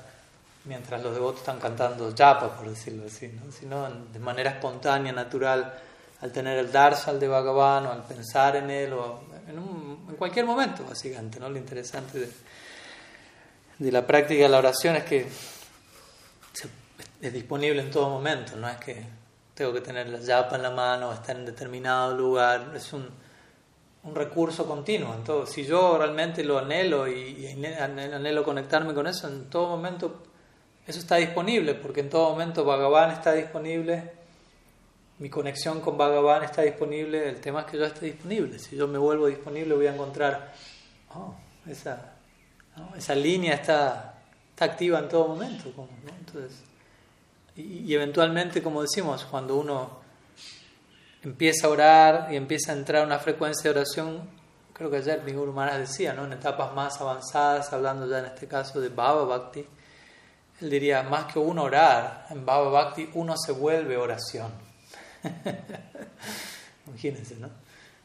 [0.64, 3.50] mientras los devotos están cantando japa, por decirlo así, ¿no?
[3.50, 5.74] sino de manera espontánea, natural,
[6.20, 10.14] al tener el darsal de Bhagavan o al pensar en él o en, un, en
[10.14, 11.40] cualquier momento, básicamente.
[11.40, 11.48] ¿no?
[11.48, 12.30] Lo interesante
[13.78, 15.26] de, la práctica de la oración es que
[17.22, 19.02] es disponible en todo momento, no es que
[19.54, 23.08] tengo que tener la yapa en la mano o estar en determinado lugar, es un,
[24.02, 25.14] un recurso continuo.
[25.14, 27.46] Entonces, si yo realmente lo anhelo y,
[27.78, 30.22] anhelo conectarme con eso, en todo momento
[30.86, 34.12] eso está disponible, porque en todo momento Bhagavan está disponible,
[35.18, 38.58] mi conexión con Bhagavan está disponible, el tema es que yo esté disponible.
[38.58, 40.52] Si yo me vuelvo disponible voy a encontrar
[41.14, 41.34] oh,
[41.66, 42.12] esa
[42.96, 44.14] esa línea está,
[44.58, 45.72] activa en todo momento.
[46.18, 46.62] Entonces,
[47.54, 50.00] y, eventualmente, como decimos, cuando uno
[51.22, 54.28] empieza a orar y empieza a entrar a una frecuencia de oración,
[54.72, 56.24] creo que ayer mi Guru decía, ¿no?
[56.24, 59.66] en etapas más avanzadas, hablando ya en este caso de Baba Bhakti,
[60.60, 64.50] él diría, más que uno orar, en Baba Bhakti uno se vuelve oración.
[66.86, 67.50] Imagínense, ¿no?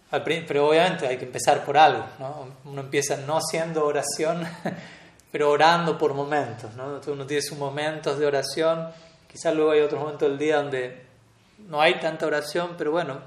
[0.10, 2.47] Pero obviamente hay que empezar por algo, ¿no?
[2.65, 4.47] Uno empieza no siendo oración,
[5.31, 6.99] pero orando por momentos, ¿no?
[7.07, 8.89] Uno tiene sus momentos de oración,
[9.27, 11.01] quizás luego hay otros momentos del día donde
[11.67, 13.21] no hay tanta oración, pero bueno,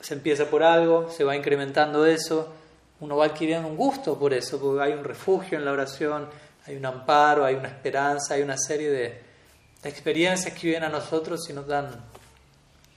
[0.00, 2.52] se empieza por algo, se va incrementando eso,
[3.00, 6.28] uno va adquiriendo un gusto por eso, porque hay un refugio en la oración,
[6.66, 9.22] hay un amparo, hay una esperanza, hay una serie de,
[9.82, 11.88] de experiencias que vienen a nosotros y nos dan,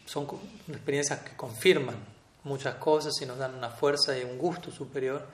[0.05, 0.27] son
[0.67, 1.95] experiencias que confirman
[2.43, 5.25] muchas cosas y nos dan una fuerza y un gusto superior.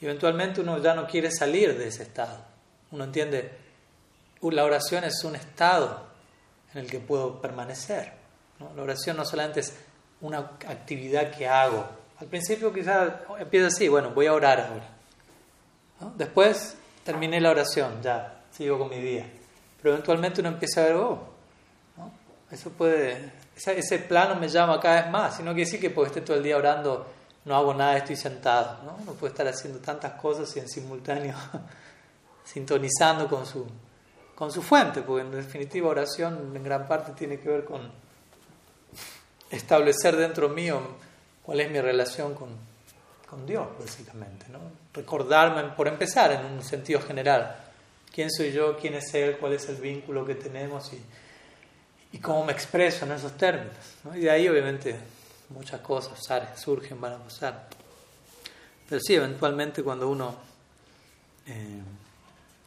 [0.00, 2.38] Y eventualmente uno ya no quiere salir de ese estado.
[2.90, 3.50] Uno entiende,
[4.40, 6.09] uh, la oración es un estado
[6.74, 8.12] en el que puedo permanecer.
[8.76, 9.74] La oración no solamente es
[10.20, 11.86] una actividad que hago.
[12.18, 14.88] Al principio quizás empieza así, bueno, voy a orar ahora.
[16.16, 19.26] Después terminé la oración, ya, sigo con mi día.
[19.80, 21.18] Pero eventualmente uno empieza a ver, oh,
[22.50, 23.32] eso puede
[23.68, 25.38] ese plano me llama cada vez más.
[25.40, 27.06] Y no quiere decir que porque esté todo el día orando
[27.44, 28.78] no hago nada, estoy sentado.
[28.84, 28.96] ¿no?
[29.02, 31.34] Uno puede estar haciendo tantas cosas y en simultáneo
[32.44, 33.66] sintonizando con su,
[34.40, 37.92] con su fuente, porque en definitiva oración en gran parte tiene que ver con
[39.50, 40.80] establecer dentro mío
[41.42, 42.48] cuál es mi relación con,
[43.28, 44.46] con Dios, básicamente.
[44.48, 44.60] ¿no?
[44.94, 47.54] Recordarme, por empezar, en un sentido general,
[48.14, 51.00] quién soy yo, quién es Él, cuál es el vínculo que tenemos y
[52.12, 53.76] y cómo me expreso en esos términos.
[54.14, 54.98] Y de ahí obviamente
[55.50, 56.18] muchas cosas
[56.58, 57.68] surgen, van a pasar.
[58.88, 60.34] Pero sí, eventualmente cuando uno
[61.46, 61.80] eh,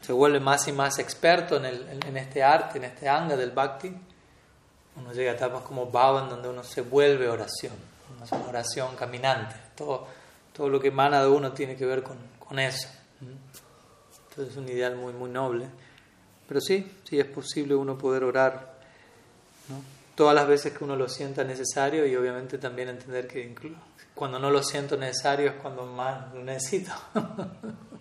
[0.04, 3.52] se vuelve más y más experto en, el, en, este arte, en este anga del
[3.52, 3.92] bhakti,
[4.98, 7.74] uno llega a etapas como Bhavan donde uno se vuelve oración,
[8.32, 9.56] una oración caminante.
[9.76, 10.06] Todo,
[10.56, 12.90] todo lo que emana de uno tiene que ver con, con eso.
[13.22, 15.68] Entonces es un ideal muy, muy noble.
[16.48, 18.74] Pero sí, sí es posible uno poder orar
[20.16, 23.56] todas las veces que uno lo sienta necesario y obviamente también entender que
[24.14, 26.92] cuando no lo siento necesario es cuando más lo necesito.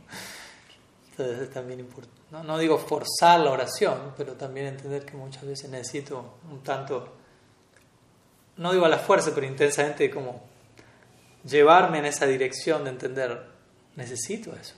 [1.12, 2.20] Entonces es también importante.
[2.30, 2.42] ¿no?
[2.42, 7.12] no digo forzar la oración, pero también entender que muchas veces necesito un tanto,
[8.56, 10.42] no digo a la fuerza, pero intensamente como
[11.44, 13.46] llevarme en esa dirección de entender,
[13.96, 14.74] necesito eso.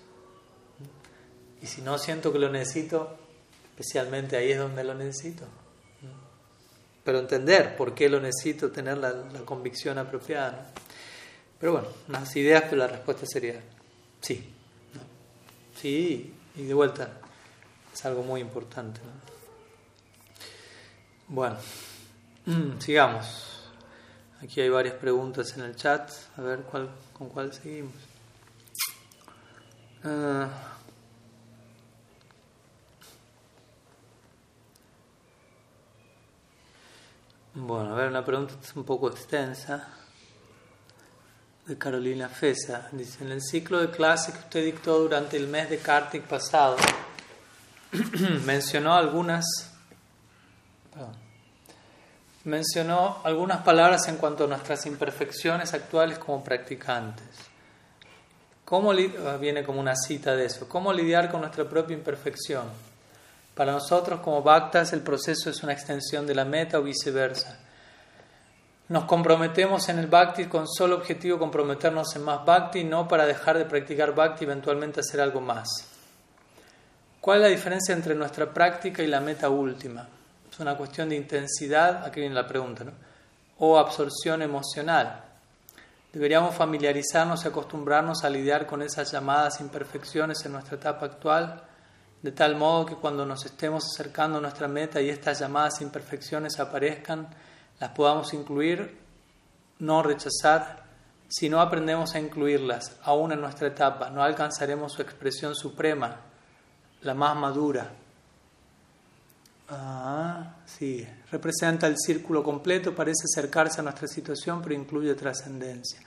[1.62, 3.16] Y si no siento que lo necesito,
[3.70, 5.46] especialmente ahí es donde lo necesito
[7.04, 9.12] pero entender por qué lo necesito, tener la,
[9.44, 10.72] convicción apropiada.
[11.60, 13.60] Pero bueno, unas ideas, pero la respuesta sería
[14.20, 14.53] sí.
[15.84, 17.10] Sí, y de vuelta,
[17.92, 19.02] es algo muy importante.
[21.28, 21.58] Bueno,
[22.78, 23.68] sigamos.
[24.40, 27.92] Aquí hay varias preguntas en el chat, a ver cuál, con cuál seguimos.
[30.04, 30.46] Uh,
[37.56, 40.03] Bueno, a ver, una pregunta un poco extensa
[41.66, 42.88] de Carolina Fesa.
[42.92, 46.76] Dice, en el ciclo de clase que usted dictó durante el mes de Kartik pasado,
[48.44, 49.70] mencionó algunas
[52.44, 57.26] mencionó algunas palabras en cuanto a nuestras imperfecciones actuales como practicantes.
[58.64, 60.68] ¿Cómo ah, viene como una cita de eso?
[60.68, 62.64] ¿Cómo lidiar con nuestra propia imperfección?
[63.54, 67.58] Para nosotros como bhaktas el proceso es una extensión de la meta o viceversa.
[68.86, 73.56] Nos comprometemos en el bhakti con solo objetivo comprometernos en más bhakti, no para dejar
[73.56, 75.68] de practicar bhakti y eventualmente hacer algo más.
[77.18, 80.06] ¿Cuál es la diferencia entre nuestra práctica y la meta última?
[80.52, 82.92] Es una cuestión de intensidad, aquí viene la pregunta, ¿no?
[83.58, 85.22] O absorción emocional.
[86.12, 91.62] Deberíamos familiarizarnos y acostumbrarnos a lidiar con esas llamadas imperfecciones en nuestra etapa actual,
[92.20, 96.60] de tal modo que cuando nos estemos acercando a nuestra meta y estas llamadas imperfecciones
[96.60, 97.26] aparezcan,
[97.84, 98.96] las podamos incluir,
[99.80, 100.84] no rechazar.
[101.28, 106.16] Si no aprendemos a incluirlas, aún en nuestra etapa, no alcanzaremos su expresión suprema,
[107.02, 107.90] la más madura.
[109.68, 116.00] Ah, sí, representa el círculo completo, parece acercarse a nuestra situación, pero incluye trascendencia.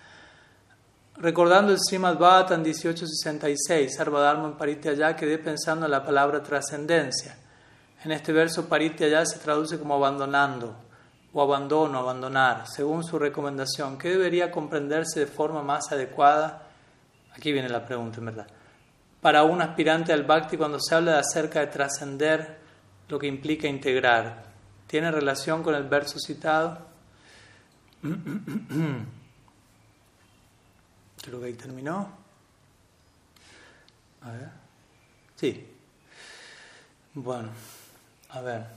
[1.17, 7.37] Recordando el Srimad Bhattan 1866, Sarvadharma en allá quedé pensando en la palabra trascendencia.
[8.03, 8.67] En este verso
[9.05, 10.86] allá se traduce como abandonando
[11.37, 13.99] o abandono, abandonar, según su recomendación.
[13.99, 16.63] ¿Qué debería comprenderse de forma más adecuada?
[17.35, 18.47] Aquí viene la pregunta, en verdad.
[19.21, 22.57] Para un aspirante al bhakti cuando se habla de acerca de trascender,
[23.07, 24.45] lo que implica integrar.
[24.87, 26.87] ¿Tiene relación con el verso citado?
[31.21, 32.17] Creo que ahí terminó.
[34.23, 34.49] A ver.
[35.35, 35.67] Sí.
[37.13, 37.49] Bueno,
[38.29, 38.76] a ver.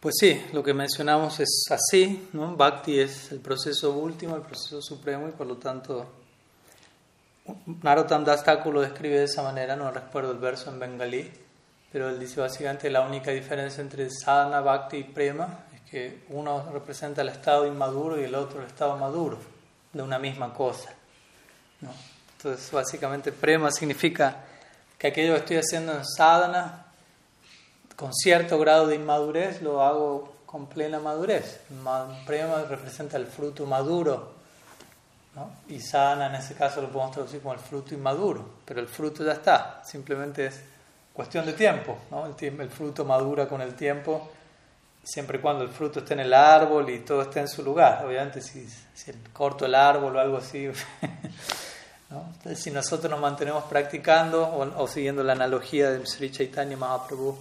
[0.00, 2.54] Pues sí, lo que mencionamos es así, ¿no?
[2.56, 6.06] Bhakti es el proceso último, el proceso supremo y por lo tanto
[7.82, 11.28] Narottam Das lo describe de esa manera, no recuerdo el verso en bengalí,
[11.90, 16.70] pero él dice básicamente la única diferencia entre sadhana, bhakti y prema es que uno
[16.72, 19.38] representa el estado inmaduro y el otro el estado maduro
[19.92, 20.90] de una misma cosa.
[21.80, 21.90] ¿no?
[22.36, 24.44] Entonces, básicamente, prema significa
[24.96, 26.86] que aquello que estoy haciendo en sadhana,
[27.98, 31.62] con cierto grado de inmadurez, lo hago con plena madurez.
[32.24, 34.38] Prema representa el fruto maduro
[35.68, 39.24] y sana en ese caso lo podemos traducir como el fruto inmaduro, pero el fruto
[39.24, 40.60] ya está, simplemente es
[41.12, 41.98] cuestión de tiempo.
[42.40, 44.30] El, el fruto madura con el tiempo,
[45.02, 48.06] siempre y cuando el fruto esté en el árbol y todo esté en su lugar.
[48.06, 50.70] Obviamente, si, si corto el árbol o algo así.
[52.10, 57.36] Entonces, si nosotros nos mantenemos practicando o, siguiendo la analogía del Sri Chaitanya Mahaprabhu,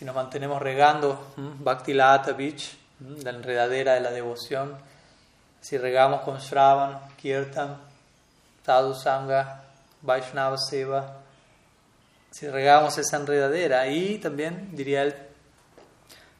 [0.00, 2.74] si nos mantenemos regando Bhakti Lata Beach,
[3.22, 4.74] la enredadera de la devoción,
[5.60, 7.76] si regamos con Shravan, Kirtan,
[8.64, 9.62] Sadhu Sangha,
[10.00, 11.18] Vaishnava Seva,
[12.30, 15.14] si regamos esa enredadera y también, diría él,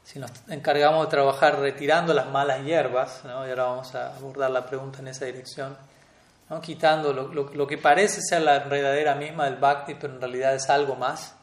[0.04, 3.46] si nos encargamos de trabajar retirando las malas hierbas, ¿no?
[3.46, 5.76] y ahora vamos a abordar la pregunta en esa dirección,
[6.48, 6.62] ¿no?
[6.62, 10.70] quitando lo, lo, que parece ser la enredadera misma del bhakti, pero en realidad es
[10.70, 11.34] algo más.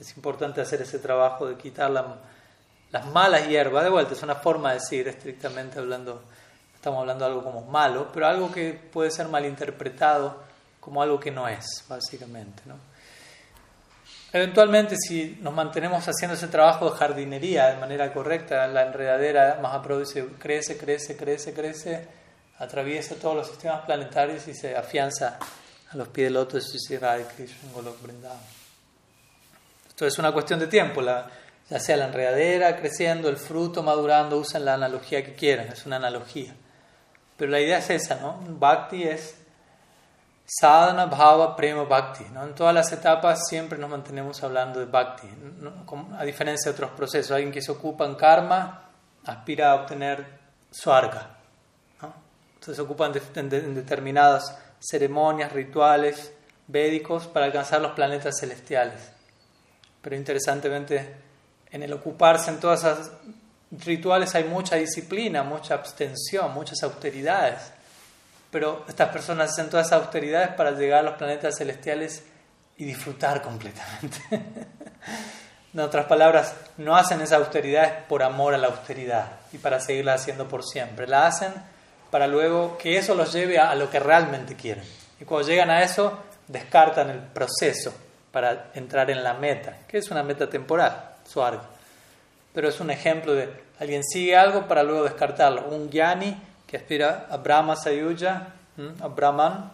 [0.00, 3.84] Es importante hacer ese trabajo de quitar las malas hierbas.
[3.84, 6.22] De vuelta, es una forma de decir, estrictamente hablando,
[6.74, 10.36] estamos hablando de algo como malo, pero algo que puede ser malinterpretado
[10.80, 12.62] como algo que no es, básicamente.
[12.66, 12.76] ¿no?
[14.32, 19.80] Eventualmente, si nos mantenemos haciendo ese trabajo de jardinería de manera correcta, la enredadera más
[19.98, 22.06] dice crece, crece, crece, crece,
[22.58, 25.38] atraviesa todos los sistemas planetarios y se afianza
[25.90, 27.70] a los pies del loto de Sri Krishna
[29.98, 31.28] Esto es una cuestión de tiempo, la,
[31.68, 35.96] ya sea la enredadera creciendo, el fruto madurando, usen la analogía que quieran, es una
[35.96, 36.54] analogía.
[37.36, 38.38] Pero la idea es esa, ¿no?
[38.46, 39.36] Bhakti es
[40.46, 42.26] sadhana, bhava, prema, bhakti.
[42.32, 42.44] ¿no?
[42.44, 45.26] En todas las etapas siempre nos mantenemos hablando de bhakti,
[46.16, 47.32] a diferencia de otros procesos.
[47.32, 48.84] Alguien que se ocupa en karma
[49.24, 50.24] aspira a obtener
[50.70, 51.38] swarga.
[52.02, 52.14] ¿no?
[52.54, 56.32] Entonces se ocupan en determinadas ceremonias, rituales
[56.68, 59.17] védicos para alcanzar los planetas celestiales.
[60.02, 61.14] Pero interesantemente,
[61.70, 63.10] en el ocuparse en todas esas
[63.70, 67.60] rituales hay mucha disciplina, mucha abstención, muchas austeridades.
[68.50, 72.22] Pero estas personas hacen todas esas austeridades para llegar a los planetas celestiales
[72.78, 74.20] y disfrutar completamente.
[75.74, 80.14] en otras palabras, no hacen esas austeridades por amor a la austeridad y para seguirla
[80.14, 81.06] haciendo por siempre.
[81.06, 81.52] La hacen
[82.10, 84.84] para luego que eso los lleve a, lo que realmente quieren.
[85.20, 87.92] Y cuando llegan a eso, descartan el proceso
[88.32, 91.64] para entrar en la meta, que es una meta temporal, su arco.
[92.52, 93.48] pero es un ejemplo de
[93.78, 95.68] alguien sigue algo para luego descartarlo.
[95.68, 98.48] Un Gyani que aspira a Brahma Sayuja,
[99.00, 99.70] a Brahman,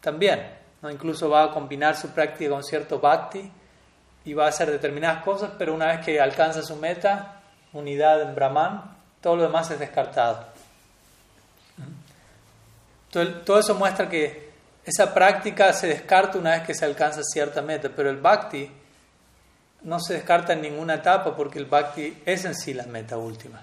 [0.00, 0.46] también.
[0.82, 0.90] ¿no?
[0.90, 3.50] Incluso va a combinar su práctica con cierto bhakti
[4.24, 7.40] y va a hacer determinadas cosas, pero una vez que alcanza su meta,
[7.72, 10.44] unidad en Brahman, todo lo demás es descartado.
[13.10, 14.45] Todo, eso muestra que
[14.86, 18.70] esa práctica se descarta una vez que se alcanza cierta meta, pero el bhakti
[19.82, 23.60] no se descarta en ninguna etapa porque el bhakti es en sí la meta última.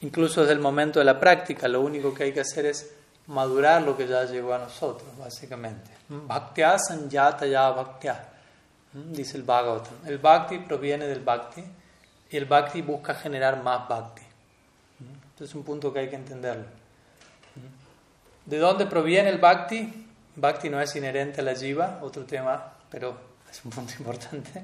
[0.00, 2.90] Incluso desde el momento de la práctica, lo único que hay que hacer es
[3.26, 5.90] madurar lo que ya llegó a nosotros, básicamente.
[6.08, 8.24] Bhaktya sanyata ya bhaktya,
[8.94, 10.06] dice el Bhagavatam.
[10.06, 11.62] El bhakti proviene del bhakti
[12.30, 14.22] y el bhakti busca generar más bhakti.
[15.00, 16.64] Entonces es un punto que hay que entenderlo.
[18.46, 20.05] ¿De dónde proviene el bhakti?
[20.36, 23.16] Bhakti no es inherente a la jiva, otro tema, pero
[23.50, 24.62] es un punto importante.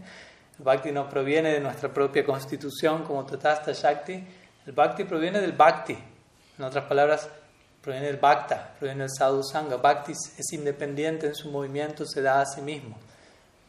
[0.58, 4.24] El bhakti no proviene de nuestra propia constitución como Tatasta Shakti.
[4.66, 5.96] El bhakti proviene del bhakti.
[6.58, 7.28] En otras palabras,
[7.80, 9.76] proviene del bhakta, proviene del sadhu sangha.
[9.76, 12.96] Bhakti es independiente en su movimiento, se da a sí mismo.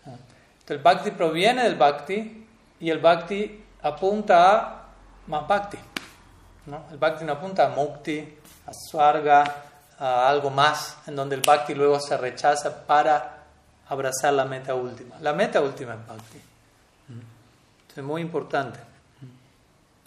[0.05, 2.45] Entonces, el bhakti proviene del bhakti
[2.81, 4.85] y el bhakti apunta a
[5.27, 5.77] más bhakti.
[6.91, 8.37] El bhakti no apunta a mukti,
[8.67, 9.43] a swarga,
[10.03, 13.37] a algo más, en donde el bhakti luego se rechaza para
[13.87, 15.15] abrazar la meta última.
[15.21, 16.41] La meta última es bhakti.
[17.95, 18.79] Es muy importante.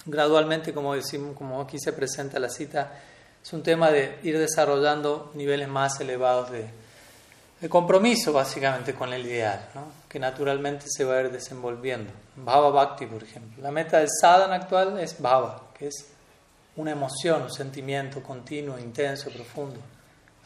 [0.05, 2.93] Gradualmente, como decimos, como aquí se presenta la cita,
[3.43, 9.67] es un tema de ir desarrollando niveles más elevados de, compromiso, básicamente, con el ideal,
[10.11, 12.13] que naturalmente se va a ir desenvolviendo.
[12.37, 13.63] Bhava Bhakti, por ejemplo.
[13.63, 16.16] La meta del sadhana actual es Bhava, que es
[16.77, 19.81] una emoción, un sentimiento continuo, intenso, profundo.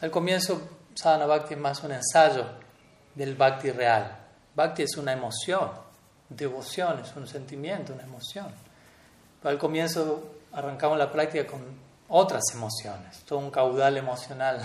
[0.00, 0.60] Al comienzo,
[0.94, 2.44] sadhana Bhakti es más un ensayo
[3.14, 4.16] del Bhakti real.
[4.54, 5.70] Bhakti es una emoción,
[6.28, 8.46] devoción, es un sentimiento, una emoción.
[9.42, 11.62] Pero al comienzo arrancamos la práctica con
[12.08, 14.60] otras emociones, todo un caudal emocional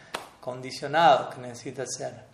[0.40, 2.30] condicionado que necesita ser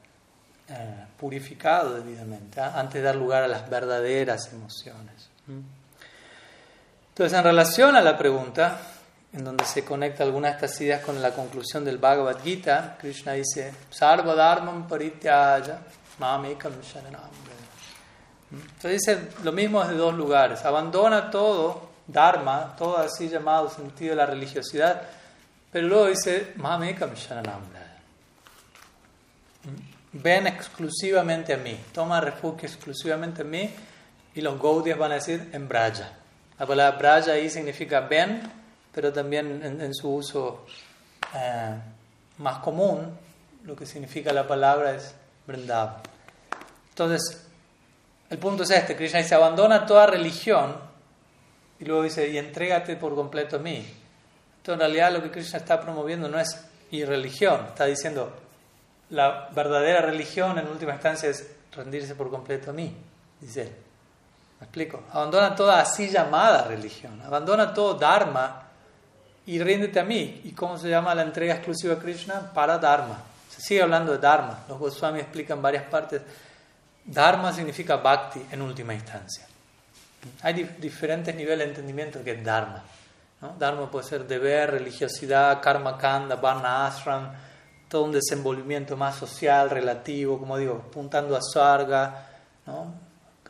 [0.68, 2.72] eh, purificado debidamente ¿ah?
[2.74, 5.30] antes de dar lugar a las verdaderas emociones.
[7.16, 8.78] Entonces, en relación a la pregunta,
[9.32, 13.32] en donde se conecta alguna de estas ideas con la conclusión del Bhagavad Gita, Krishna
[13.32, 15.78] dice, Sarva Dharmam Parityaya
[16.18, 17.30] Mamekam Sharanam.
[18.52, 24.16] Entonces dice lo mismo desde dos lugares, abandona todo, Dharma, todo así llamado sentido de
[24.16, 25.00] la religiosidad,
[25.72, 27.62] pero luego dice, Mamekam Sharanam.
[30.12, 33.70] Ven exclusivamente a mí, toma refugio exclusivamente en mí,
[34.34, 36.12] y los Gaudias van a decir en Braja.
[36.58, 38.42] La palabra Braja ahí significa ven,
[38.92, 40.64] pero también en, su uso
[41.34, 41.74] eh,
[42.38, 43.14] más común,
[43.64, 45.14] lo que significa la palabra es
[45.46, 46.00] Vrindavan.
[46.88, 47.46] Entonces,
[48.30, 50.76] el punto es este, Krishna dice, abandona toda religión,
[51.78, 53.86] y luego dice, y entrégate por completo a mí.
[54.56, 56.58] Entonces, en realidad lo que Krishna está promoviendo no es
[56.90, 58.34] irreligión, está diciendo,
[59.10, 62.96] la verdadera religión en última instancia es rendirse por completo a mí,
[63.42, 63.85] dice él.
[64.60, 65.02] ¿Me explico?
[65.12, 68.62] Abandona toda así llamada religión, abandona todo Dharma
[69.46, 70.42] y ríndete a mí.
[70.44, 72.52] ¿Y cómo se llama la entrega exclusiva a Krishna?
[72.52, 73.18] Para Dharma.
[73.48, 74.64] Se sigue hablando de Dharma.
[74.68, 76.20] Los Goswami explican varias partes.
[77.04, 79.46] Dharma significa Bhakti en última instancia.
[80.42, 82.82] Hay diferentes niveles de entendimiento que es Dharma.
[83.40, 83.54] ¿no?
[83.58, 87.30] Dharma puede ser deber, religiosidad, karma kanda, varna ashram,
[87.88, 92.26] todo un desenvolvimiento más social, relativo, como digo, apuntando a Sarga.
[92.66, 93.05] ¿no?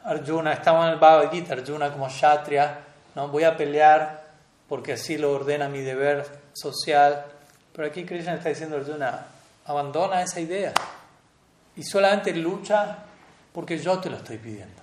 [0.07, 2.79] Arjuna, estamos en el Bhagavad Gita, Arjuna como Kshatriya,
[3.17, 3.27] ¿no?
[3.29, 4.25] voy a pelear
[4.69, 7.25] porque así lo ordena mi deber social.
[7.73, 9.27] Pero aquí Krishna está diciendo Arjuna,
[9.65, 10.73] abandona esa idea
[11.75, 12.99] y solamente lucha
[13.53, 14.81] porque yo te lo estoy pidiendo.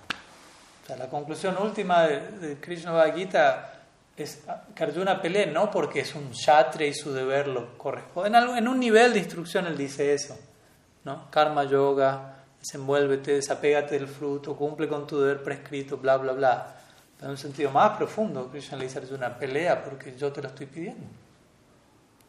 [0.82, 3.72] O sea, la conclusión última de, Krishna Bhagavad Gita
[4.14, 4.42] es
[4.74, 8.28] que Arjuna pelee no porque es un Kshatriya y su deber lo corresponde.
[8.28, 10.38] En, en un nivel de instrucción él dice eso,
[11.04, 11.30] ¿no?
[11.30, 12.33] Karma Yoga,
[12.64, 16.74] desenvuélvete, desapégate del fruto, cumple con tu deber prescrito, bla, bla, bla.
[17.20, 20.48] En un sentido más profundo, Krishna le dice es una pelea porque yo te lo
[20.48, 21.06] estoy pidiendo,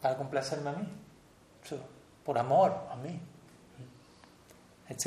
[0.00, 0.88] para complacerme a mí,
[2.22, 3.18] por amor a mí,
[4.90, 5.06] etc.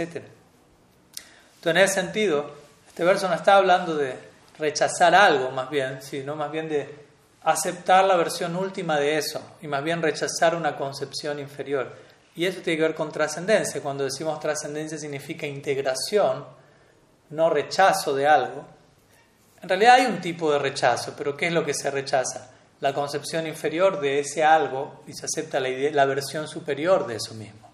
[1.55, 2.51] Entonces, en ese sentido,
[2.87, 4.15] este verso no está hablando de
[4.57, 7.07] rechazar algo, más bien, sino más bien de
[7.43, 12.08] aceptar la versión última de eso y más bien rechazar una concepción inferior.
[12.39, 13.81] Y eso tiene que ver con trascendencia.
[13.81, 16.45] Cuando decimos trascendencia significa integración,
[17.31, 18.65] no rechazo de algo.
[19.61, 22.49] En realidad hay un tipo de rechazo, pero ¿qué es lo que se rechaza?
[22.79, 27.33] La concepción inferior de ese algo y se acepta la, la versión superior de eso
[27.33, 27.69] mismo.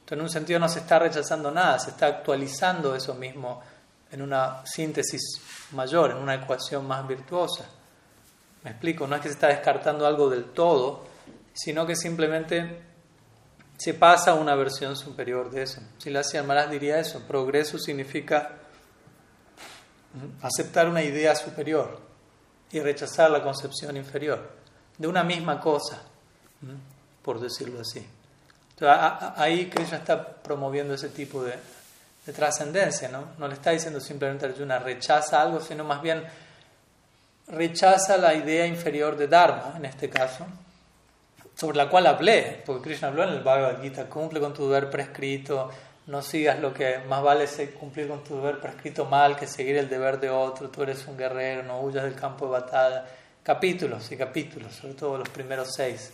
[0.00, 3.62] Entonces, en un sentido no se está rechazando nada, se está actualizando eso mismo
[4.10, 5.40] en una síntesis
[5.70, 7.64] mayor, en una ecuación más virtuosa.
[8.62, 11.06] Me explico, no es que se está descartando algo del todo,
[11.54, 12.91] sino que simplemente
[13.82, 15.80] se pasa a una versión superior de eso.
[15.98, 18.52] Si la Maharaj diría eso, progreso significa
[20.40, 21.98] aceptar una idea superior
[22.70, 24.50] y rechazar la concepción inferior
[24.96, 26.00] de una misma cosa,
[27.24, 28.06] por decirlo así.
[29.36, 31.54] ahí Krishna está promoviendo ese tipo de,
[32.24, 33.32] de trascendencia, ¿no?
[33.36, 36.22] No le está diciendo simplemente a Arjuna rechaza algo, sino más bien
[37.48, 40.46] rechaza la idea inferior de Dharma, en este caso,
[41.54, 44.90] sobre la cual hablé, porque Krishna habló en el Bhagavad Gita, cumple con tu deber
[44.90, 45.70] prescrito,
[46.06, 47.46] no sigas lo que más vale
[47.78, 51.16] cumplir con tu deber prescrito mal que seguir el deber de otro, tú eres un
[51.16, 53.04] guerrero, no huyas del campo de batalla.
[53.42, 56.12] Capítulos y capítulos, sobre todo los primeros seis.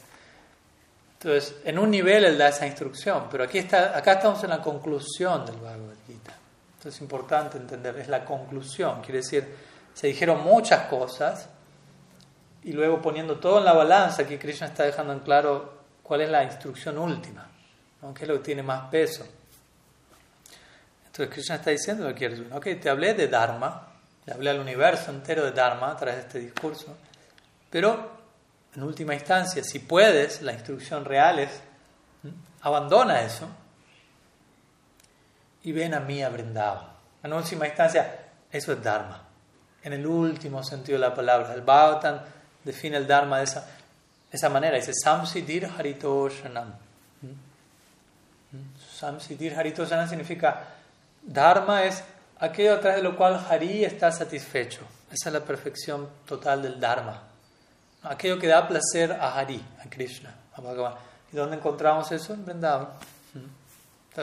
[1.20, 4.62] Entonces, en un nivel él da esa instrucción, pero aquí está, acá estamos en la
[4.62, 6.34] conclusión del Bhagavad Gita.
[6.76, 9.46] Entonces es importante entender, es la conclusión, quiere decir,
[9.94, 11.48] se dijeron muchas cosas
[12.68, 16.28] y luego poniendo todo en la balanza, aquí Krishna está dejando en claro cuál es
[16.28, 17.48] la instrucción última,
[18.02, 18.12] ¿no?
[18.12, 19.26] qué es lo que tiene más peso.
[21.06, 23.88] Entonces Krishna está diciendo que quieres, ok, te hablé de Dharma,
[24.26, 26.94] le hablé al universo entero de Dharma a través de este discurso,
[27.70, 28.18] pero
[28.76, 31.62] en última instancia, si puedes, la instrucción real es,
[32.60, 33.48] abandona eso
[35.62, 36.86] y ven a mí a Vrindavan.
[37.22, 39.24] En última instancia, eso es Dharma.
[39.82, 42.20] En el último sentido de la palabra, el Bhagavatam
[42.64, 43.66] define el Dharma de esa,
[44.30, 46.74] esa manera, dice Samsiddhir Haritoshanam.
[48.98, 50.64] Samsiddhir Haritoshanam significa
[51.22, 52.02] Dharma es
[52.40, 54.80] aquello a través de lo cual Hari está satisfecho.
[55.10, 57.22] Esa es la perfección total del Dharma.
[58.02, 60.34] Aquello que da placer a Hari, a Krishna.
[61.32, 62.34] ¿Y dónde encontramos eso?
[62.34, 62.88] En Vrindavan.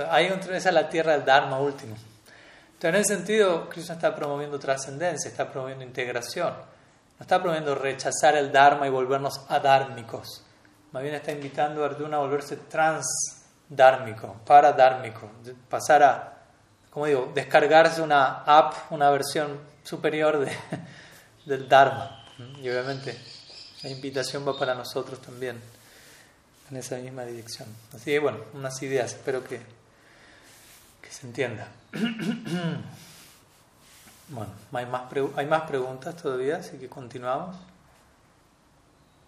[0.09, 1.95] ahí esa es la tierra del Dharma último.
[2.73, 6.53] Entonces, en ese sentido, Krishna está promoviendo trascendencia, está promoviendo integración.
[7.17, 10.43] No está promoviendo rechazar el Dharma y volvernos adármicos.
[10.91, 15.29] Más bien está invitando a Arjuna a volverse transdármico, paradármico,
[15.69, 16.37] pasar a,
[16.89, 20.51] como digo, descargarse una app, una versión superior de,
[21.45, 22.25] del Dharma.
[22.61, 23.17] Y obviamente
[23.83, 25.61] la invitación va para nosotros también
[26.69, 27.69] en esa misma dirección.
[27.93, 29.61] Así que bueno, unas ideas, espero que,
[31.01, 31.67] que se entienda.
[34.29, 37.55] bueno, hay más, preguntas todavía, así que continuamos.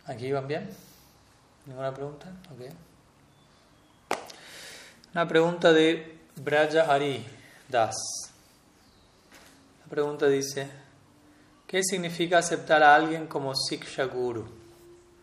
[0.05, 0.69] ¿Aquí van bien?
[1.65, 2.27] ¿Ninguna pregunta?
[2.55, 2.69] Okay.
[5.13, 7.25] Una pregunta de Braja Hari
[7.67, 7.95] Das.
[9.83, 10.69] La pregunta dice,
[11.67, 14.47] ¿Qué significa aceptar a alguien como Siksha Guru?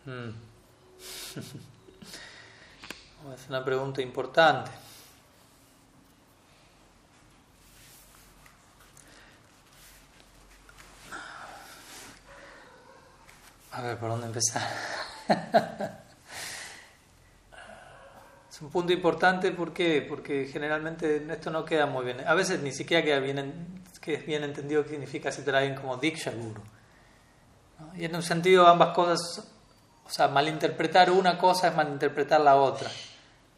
[0.05, 0.29] Hmm.
[3.33, 4.69] es una pregunta importante.
[13.75, 14.65] A ver, ¿por dónde empezar?
[18.49, 22.25] es un punto importante porque, porque generalmente esto no queda muy bien.
[22.25, 25.97] A veces ni siquiera queda bien que es bien entendido que significa a alguien como
[25.97, 26.61] Diksha Guru.
[27.97, 29.45] Y en un sentido ambas cosas,
[30.05, 32.89] o sea, malinterpretar una cosa es malinterpretar la otra,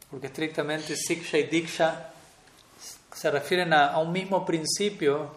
[0.09, 2.09] porque estrictamente Siksha y Diksha
[3.13, 5.35] se refieren a, un mismo principio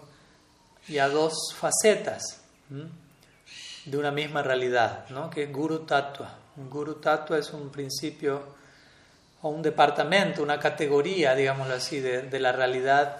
[0.89, 2.41] y a dos facetas
[3.91, 5.29] de una misma realidad, ¿no?
[5.29, 6.39] que es Guru Tattva.
[6.57, 8.41] Un Guru Tattva es un principio
[9.43, 13.17] o un departamento, una categoría, digámoslo así, de, la realidad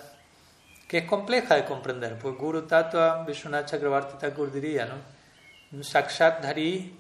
[0.87, 5.83] que es compleja de comprender, pues Guru Tattva Vishwanath Chakravarti Thakur diría, ¿no?
[5.83, 6.97] Sakshat Dhari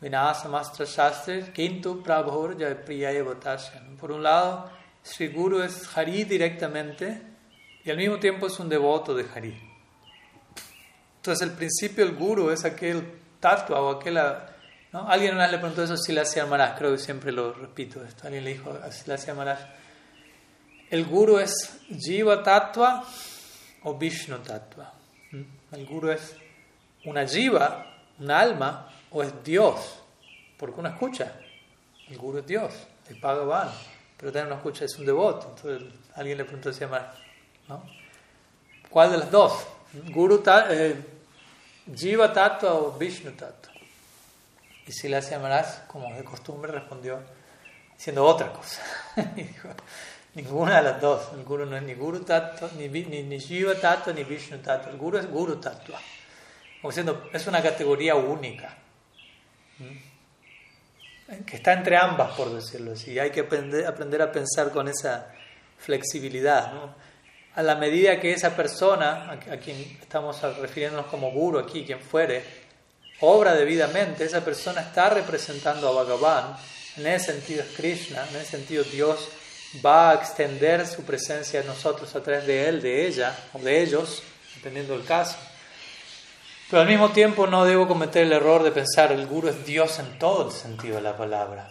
[0.00, 3.10] Vinasamastra Shastra Kintu Prabhur Priya
[3.98, 4.70] Por un lado,
[5.02, 7.20] Sri Guru es Hari directamente
[7.84, 9.67] y al mismo tiempo es un devoto de Hari.
[11.28, 13.04] Entonces, el principio del Guru es aquel
[13.38, 14.46] tatua o aquella.
[14.94, 15.06] ¿no?
[15.10, 18.22] Alguien una vez le preguntó eso a Silasya Maharaj, creo que siempre lo repito esto.
[18.24, 19.58] Alguien le dijo a Maharaj
[20.88, 23.04] el guru es Jiva Tattva
[23.82, 24.90] o Vishnu Tattva.
[25.32, 25.42] ¿Mm?
[25.72, 26.34] El guru es
[27.04, 27.84] una Jiva,
[28.18, 30.00] una alma, o es Dios,
[30.56, 31.30] porque uno escucha.
[32.08, 32.72] El guru es Dios,
[33.10, 33.68] el Bhagavan,
[34.16, 35.54] pero también uno escucha, es un devoto.
[35.54, 37.12] Entonces alguien le preguntó, se llama,
[37.68, 37.82] ¿no?
[38.88, 39.66] ¿Cuál de las dos?
[40.10, 41.17] Guru eh,
[41.94, 43.72] Jiva Tattva o Vishnu Tattva.
[44.86, 47.20] Y si le llamarás, como de costumbre, respondió
[47.96, 48.82] diciendo otra cosa.
[49.36, 49.68] y dijo,
[50.34, 51.32] Ninguna de las dos.
[51.32, 54.90] El guru no es ni guru tattva, ni, ni, ni Shiva tattva, ni Vishnu tattva.
[54.90, 55.98] El guru es guru tattva.
[56.80, 58.76] Como diciendo, es una categoría única.
[61.44, 63.18] Que está entre ambas, por decirlo así.
[63.18, 65.32] Hay que aprender, aprender a pensar con esa
[65.78, 66.72] flexibilidad.
[66.72, 66.94] ¿no?
[67.58, 72.44] A la medida que esa persona, a, quien estamos refiriéndonos como guru aquí, quien fuere,
[73.18, 76.56] obra debidamente, esa persona está representando a Bhagavan,
[76.98, 79.28] en ese sentido es Krishna, en ese sentido Dios
[79.84, 83.82] va a extender su presencia en nosotros a través de él, de ella o de
[83.82, 84.22] ellos,
[84.54, 85.36] dependiendo del caso.
[86.70, 89.98] Pero al mismo tiempo no debo cometer el error de pensar el guru es Dios
[89.98, 91.68] en todo el sentido de la palabra.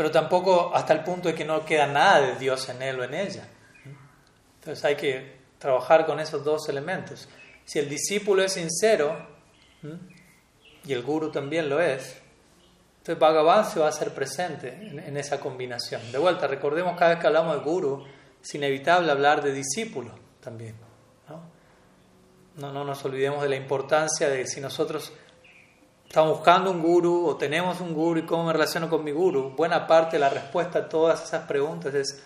[0.00, 3.04] Pero tampoco hasta el punto de que no queda nada de Dios en él o
[3.04, 3.46] en ella.
[4.54, 7.28] Entonces hay que trabajar con esos dos elementos.
[7.66, 9.14] Si el discípulo es sincero,
[10.86, 12.16] y el guru también lo es,
[12.96, 16.10] entonces Bhagavan se va a hacer presente en, esa combinación.
[16.10, 18.06] De vuelta, recordemos cada vez que hablamos de guru,
[18.42, 20.76] es inevitable hablar de discípulo también.
[21.28, 21.42] ¿no?
[22.56, 25.12] No, no nos olvidemos de la importancia de si nosotros
[26.10, 29.50] estamos buscando un guru o tenemos un guru y cómo me relaciono con mi guru,
[29.50, 32.24] buena parte de la respuesta a todas esas preguntas es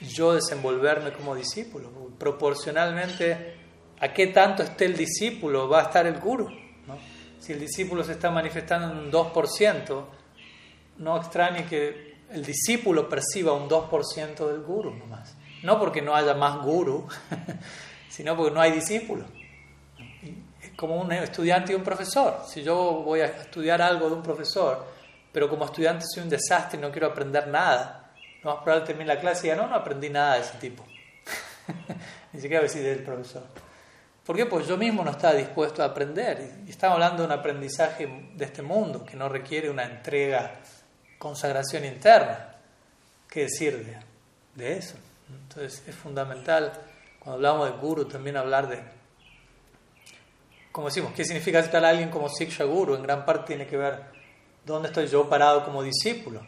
[0.00, 1.90] yo desenvolverme como discípulo.
[2.18, 3.54] Proporcionalmente
[4.00, 6.48] a qué tanto esté el discípulo va a estar el guru.
[7.38, 10.04] Si el discípulo se está manifestando en un 2%,
[10.98, 15.36] no extrañe que el discípulo perciba un 2% del guru nomás.
[15.62, 17.06] No porque no haya más guru,
[18.08, 19.24] sino porque no hay discípulo
[20.76, 22.42] como un estudiante y un profesor.
[22.46, 24.84] Si yo voy a estudiar algo de un profesor,
[25.32, 28.12] pero como estudiante soy un desastre y no quiero aprender nada,
[28.42, 30.84] no más probable terminar la clase y diga, no, no aprendí nada de ese tipo.
[32.32, 33.42] Ni siquiera decir del profesor.
[34.24, 34.46] ¿Por qué?
[34.46, 36.62] Pues yo mismo no estaba dispuesto a aprender.
[36.66, 40.60] Y estamos hablando de un aprendizaje de este mundo que no requiere una entrega,
[41.18, 42.54] consagración interna.
[43.28, 43.98] ¿Qué decir de,
[44.62, 44.96] de eso?
[45.28, 46.72] Entonces es fundamental,
[47.18, 48.82] cuando hablamos de guru, también hablar de
[50.74, 52.96] como decimos, ¿qué significa aceptar a alguien como Siksha Guru?
[52.96, 54.06] En gran parte tiene que ver
[54.66, 56.44] dónde estoy yo parado como discípulo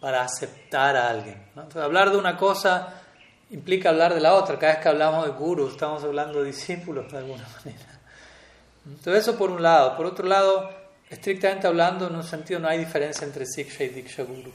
[0.00, 1.42] para aceptar a alguien.
[1.48, 3.02] Entonces, hablar de una cosa
[3.50, 4.60] implica hablar de la otra.
[4.60, 8.00] Cada vez que hablamos de Guru, estamos hablando de discípulos de alguna manera.
[8.86, 9.96] Entonces, eso por un lado.
[9.96, 10.70] Por otro lado,
[11.10, 14.52] estrictamente hablando, en un sentido no hay diferencia entre Siksha y Diksha Guru.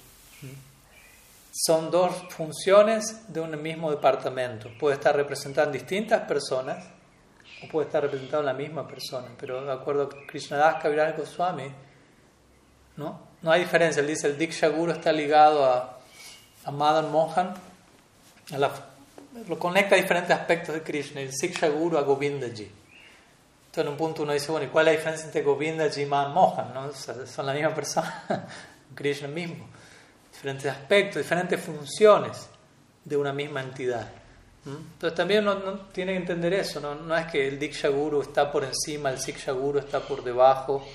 [1.52, 4.70] Son dos funciones de un mismo departamento.
[4.80, 6.86] Puede estar representando distintas personas
[7.64, 11.72] o puede estar representado en la misma persona, pero de acuerdo a Krishnadas Kaviraj Goswami,
[12.98, 13.30] ¿no?
[13.42, 14.02] no hay diferencia.
[14.02, 16.00] Él dice el Diksha Guru está ligado a,
[16.66, 17.54] a Madan Mohan,
[19.48, 22.64] lo conecta a diferentes aspectos de Krishna, el Siksha Guru a Govindaji.
[23.68, 26.06] Entonces en un punto uno dice, bueno, ¿y cuál es la diferencia entre Govindaji y
[26.06, 26.74] Madan Mohan?
[26.74, 26.92] ¿no?
[26.94, 28.26] son la misma persona,
[28.96, 29.68] Krishna mismo.
[30.32, 32.50] Diferentes aspectos, diferentes funciones
[33.06, 34.10] de una misma entidad.
[34.66, 36.96] Entonces también uno, tiene que entender eso, ¿no?
[36.96, 40.86] no es que el Diksha Guru está por encima, el Siksha Guru está por debajo.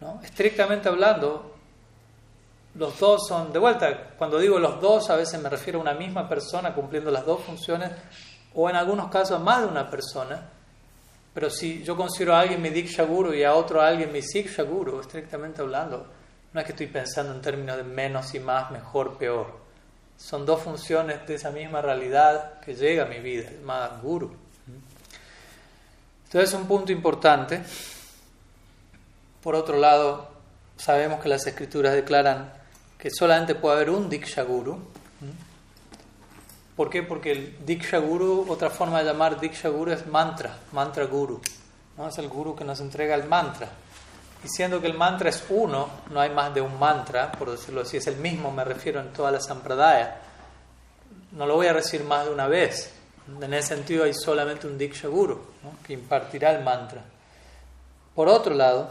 [0.00, 0.20] ¿no?
[0.22, 1.54] Estrictamente hablando,
[2.74, 5.94] los dos son, de vuelta, cuando digo los dos, a veces me refiero a una
[5.94, 7.90] misma persona cumpliendo las dos funciones,
[8.54, 10.48] o en algunos casos a más de una persona.
[11.34, 14.22] Pero si yo considero a alguien mi Diksha Guru y a otro a alguien mi
[14.22, 16.06] Siksha Guru, estrictamente hablando,
[16.52, 19.61] no es que estoy pensando en términos de menos y más, mejor, peor.
[20.16, 24.34] Son dos funciones de esa misma realidad que llega a mi vida, el Guru.
[26.24, 27.62] Entonces es un punto importante.
[29.42, 30.28] Por otro lado,
[30.76, 32.52] sabemos que las escrituras declaran
[32.98, 34.78] que solamente puede haber un Diksha Guru.
[36.76, 37.02] ¿Por qué?
[37.02, 41.40] Porque el Diksha Guru, otra forma de llamar Diksha Guru es mantra, mantra Guru.
[41.98, 42.08] ¿no?
[42.08, 43.68] Es el Guru que nos entrega el mantra.
[44.44, 47.82] Y siendo que el mantra es uno, no hay más de un mantra, por decirlo
[47.82, 50.16] así, es el mismo, me refiero en toda la sampradaya.
[51.32, 52.92] No lo voy a decir más de una vez.
[53.40, 55.40] En ese sentido hay solamente un Diksha Guru
[55.86, 57.02] que impartirá el mantra.
[58.14, 58.90] Por otro lado,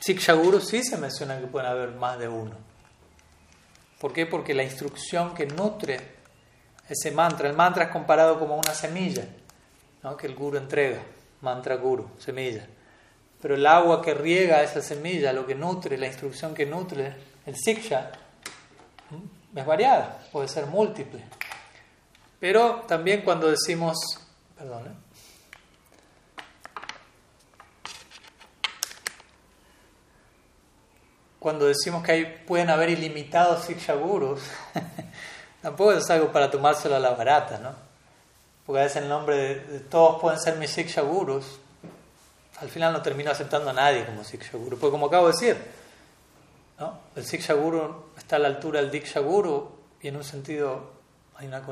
[0.00, 2.56] Siksha Guru sí se menciona que pueden haber más de uno.
[4.00, 4.26] ¿Por qué?
[4.26, 6.14] Porque la instrucción que nutre
[6.88, 9.24] ese mantra, el mantra es comparado como una semilla
[10.18, 11.00] que el Guru entrega,
[11.40, 12.66] mantra Guru, semilla
[13.44, 17.14] pero el agua que riega esa semilla, lo que nutre, la instrucción que nutre,
[17.44, 18.10] el siksha,
[19.54, 21.22] es variada, puede ser múltiple.
[22.40, 23.98] Pero también cuando decimos,
[24.56, 24.94] perdón, ¿eh?
[31.38, 34.40] cuando decimos que hay, pueden haber ilimitados siksha gurus,
[35.60, 37.74] tampoco es algo para tomárselo a la barata, ¿no?
[38.64, 41.60] Porque a veces el nombre de, todos pueden ser mis siksha gurus,
[42.60, 44.78] al final no termino aceptando a nadie como Siksha Guru.
[44.78, 45.56] Porque como acabo de decir,
[46.78, 46.98] ¿no?
[47.16, 50.92] el Siksha Guru está a la altura del Diksha Guru y en un sentido
[51.36, 51.62] hay una,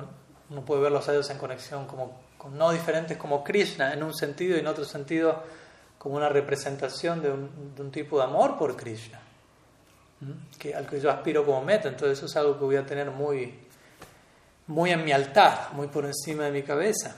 [0.51, 2.21] uno puede ver los ellos en conexión como
[2.51, 5.43] no diferentes como Krishna en un sentido y en otro sentido
[5.99, 9.21] como una representación de un, de un tipo de amor por Krishna,
[10.59, 11.89] que, al que yo aspiro como meta.
[11.89, 13.55] Entonces eso es algo que voy a tener muy,
[14.67, 17.15] muy en mi altar, muy por encima de mi cabeza.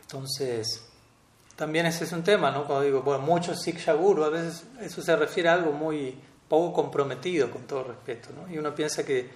[0.00, 0.86] Entonces,
[1.56, 2.64] también ese es un tema, ¿no?
[2.64, 6.16] Cuando digo, bueno, muchos Siksha Guru, a veces eso se refiere a algo muy
[6.48, 8.52] poco comprometido, con todo respeto, ¿no?
[8.52, 9.28] Y uno piensa que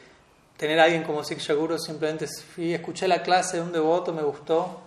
[0.56, 4.22] tener a alguien como Siksha Guru simplemente fui, escuché la clase de un devoto, me
[4.22, 4.82] gustó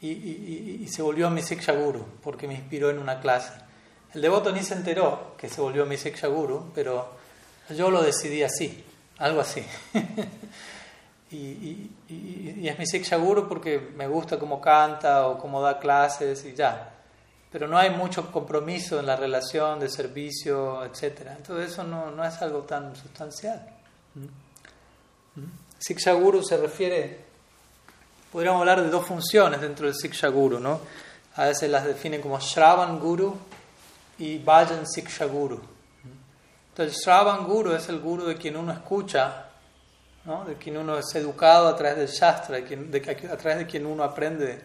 [0.00, 3.52] y, se volvió mi Siksha Guru, porque me inspiró en una clase.
[4.12, 7.08] El devoto ni se enteró que se volvió mi Siksha Guru, pero
[7.70, 8.84] yo lo decidí así,
[9.18, 9.64] algo así.
[11.32, 16.54] y, es mi Siksha Guru porque me gusta cómo canta o cómo da clases y
[16.54, 16.90] ya.
[17.50, 21.28] Pero no hay mucho compromiso en la relación de servicio, etc.
[21.36, 23.66] Entonces eso no, no es algo tan sustancial.
[24.14, 25.40] ¿Mm?
[25.40, 25.52] ¿Mm?
[25.78, 27.24] Siksha Guru se refiere,
[28.30, 30.80] podríamos hablar de dos funciones dentro del Siksha Guru, ¿no?
[31.36, 33.36] A veces las definen como Shravan Guru
[34.18, 35.60] y Bhajan Siksha Guru.
[36.72, 39.51] Entonces, Shravan Guru es el guru de quien uno escucha,
[40.24, 40.44] ¿no?
[40.44, 43.86] de quien uno es educado a través del Shastra, de quien, a través de quien
[43.86, 44.62] uno aprende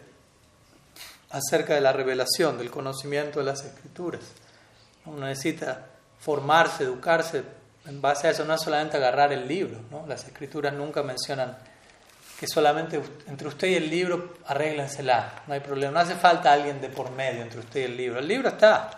[1.30, 4.22] acerca de la revelación, del conocimiento de las escrituras.
[5.04, 5.86] Uno necesita
[6.20, 7.42] formarse, educarse
[7.86, 9.80] en base a eso, no es solamente agarrar el libro.
[9.90, 10.06] ¿no?
[10.06, 11.56] Las escrituras nunca mencionan
[12.38, 16.80] que solamente entre usted y el libro arréglensela, no hay problema, no hace falta alguien
[16.80, 18.18] de por medio entre usted y el libro.
[18.20, 18.90] El libro está,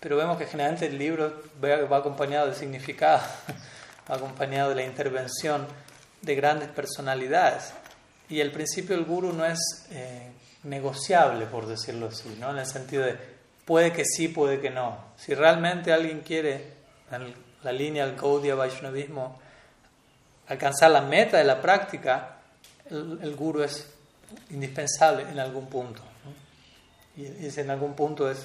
[0.00, 3.20] pero vemos que generalmente el libro va acompañado de significado,
[4.08, 5.66] acompañado de la intervención
[6.22, 7.72] de grandes personalidades.
[8.28, 9.58] Y el principio del guru no es
[9.90, 10.30] eh,
[10.64, 12.50] negociable, por decirlo así, ¿no?
[12.50, 13.16] en el sentido de
[13.64, 14.96] puede que sí, puede que no.
[15.16, 16.72] Si realmente alguien quiere,
[17.10, 19.40] en la línea del Gaudiya Vaishnavismo,
[20.48, 22.38] alcanzar la meta de la práctica,
[22.90, 23.92] el, el guru es
[24.50, 26.02] indispensable en algún punto.
[27.16, 28.38] Y, y en algún punto es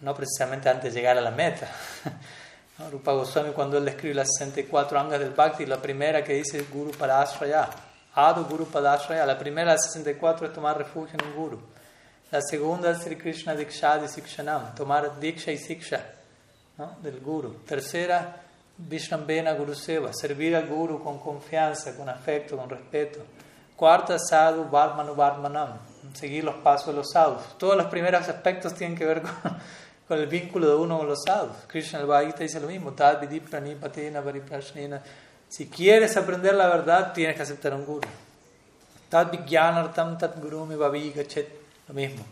[0.00, 1.70] no precisamente antes de llegar a la meta.
[2.86, 6.92] Rupa Goswami cuando él describe las 64 angas del Bhakti, la primera que dice Guru
[6.92, 7.68] Padasraya,
[8.14, 11.60] Adu Guru Padasraya, la primera de 64 es tomar refugio en un Guru.
[12.30, 16.00] La segunda es Sri Krishna Dikshadi Sikshanam, tomar Diksha y Siksha
[16.76, 16.96] ¿no?
[17.02, 17.64] del Guru.
[17.66, 18.36] Tercera,
[18.76, 23.18] Vishrambena Guru Seva, servir al Guru con confianza, con afecto, con respeto.
[23.74, 25.78] Cuarta, Sadhu Varmanu Varmanam,
[26.14, 27.58] seguir los pasos de los sadhus.
[27.58, 29.32] Todos los primeros aspectos tienen que ver con
[30.08, 31.56] con el vínculo de uno con los sadhus.
[31.66, 32.94] Krishna el Bhagavata dice lo mismo,
[35.48, 38.08] si quieres aprender la verdad, tienes que aceptar un guru.
[39.10, 39.30] Tad
[40.18, 42.24] tat guru lo mismo.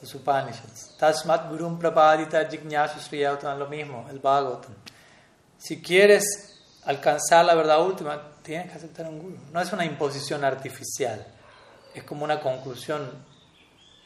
[0.00, 0.96] Los Upanishads.
[0.96, 2.98] Tasmat gurum prapadita jignasu
[3.58, 4.74] lo mismo, el Bhagavatam.
[5.58, 9.36] Si quieres alcanzar la verdad última, tienes que aceptar un guru.
[9.52, 11.26] No es una imposición artificial,
[11.92, 13.10] es como una conclusión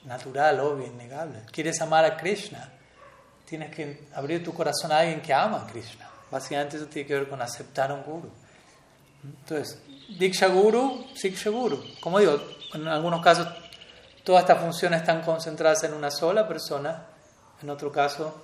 [0.04, 1.42] natural, obvia, innegable.
[1.52, 2.72] ¿Quieres amar a Krishna?
[3.52, 6.08] Tienes que abrir tu corazón a alguien que ama a Krishna.
[6.30, 8.30] Básicamente eso tiene que ver con aceptar a un guru.
[9.22, 9.78] Entonces,
[10.18, 11.84] Diksha Guru, Siksha Guru.
[12.00, 12.40] Como digo,
[12.72, 13.46] en algunos casos
[14.24, 17.04] todas estas funciones están concentradas en una sola persona,
[17.62, 18.40] en otro caso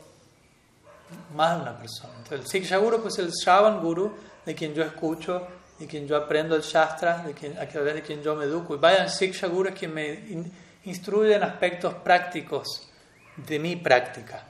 [1.34, 2.12] más de una persona.
[2.18, 5.48] Entonces, el Siksha Guru pues el Shravan Guru, de quien yo escucho,
[5.78, 8.74] de quien yo aprendo el Shastra, de quien, a través de quien yo me educo.
[8.74, 10.52] Y vayan Siksha Guru es quien me
[10.84, 12.90] instruye en aspectos prácticos
[13.38, 14.47] de mi práctica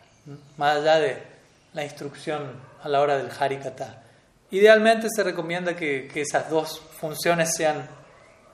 [0.56, 1.22] más allá de
[1.74, 2.52] la instrucción
[2.82, 4.02] a la hora del Harikata.
[4.50, 7.86] Idealmente se recomienda que, que, esas dos funciones sean,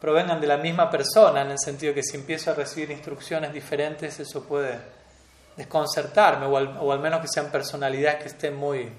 [0.00, 4.18] provengan de la misma persona, en el sentido que si empiezo a recibir instrucciones diferentes,
[4.18, 4.78] eso puede
[5.56, 8.90] desconcertarme, o al, o al menos que sean personalidades que estén muy,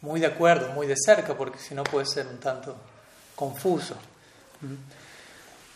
[0.00, 2.74] muy de acuerdo, muy de cerca, porque si no puede ser un tanto
[3.36, 3.96] confuso.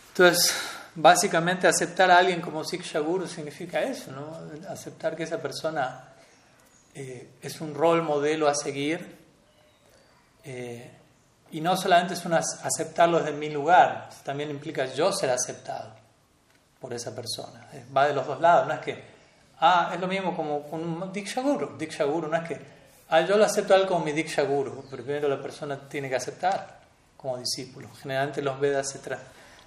[0.09, 0.53] Entonces,
[0.95, 4.39] básicamente aceptar a alguien como Siksha Guru significa eso, ¿no?
[4.69, 6.13] aceptar que esa persona
[6.93, 9.17] eh, es un rol modelo a seguir
[10.43, 10.91] eh,
[11.51, 15.93] y no solamente es un aceptarlo desde mi lugar, también implica yo ser aceptado
[16.79, 17.67] por esa persona.
[17.95, 19.03] Va de los dos lados, no es que,
[19.59, 22.59] ah, es lo mismo como un Diksha Guru, Diksha Guru, no es que,
[23.09, 26.15] ah, yo lo acepto a él como mi Diksha Guru, primero la persona tiene que
[26.15, 26.79] aceptar
[27.15, 27.89] como discípulo.
[28.01, 28.99] Generalmente los Vedas se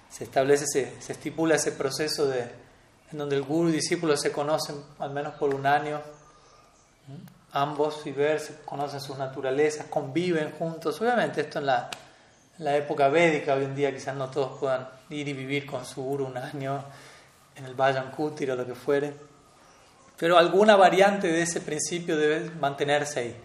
[0.09, 2.41] se establece, se, se estipula ese proceso de,
[3.11, 6.01] en donde el guru y discípulo se conocen al menos por un año,
[7.51, 10.99] ambos y ver, se conocen sus naturalezas, conviven juntos.
[11.01, 11.89] Obviamente esto en la,
[12.59, 16.03] la época védica, hoy en día quizás no todos puedan ir y vivir con su
[16.03, 16.83] guru un año
[17.55, 19.13] en el Vayan Kutir o lo que fuere,
[20.17, 23.35] pero alguna variante de ese principio debe mantenerse ahí.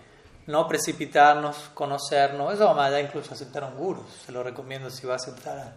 [0.47, 5.07] No precipitarnos, conocernos, eso más allá incluso aceptar a un guru, se lo recomiendo si
[5.07, 5.75] va a aceptar a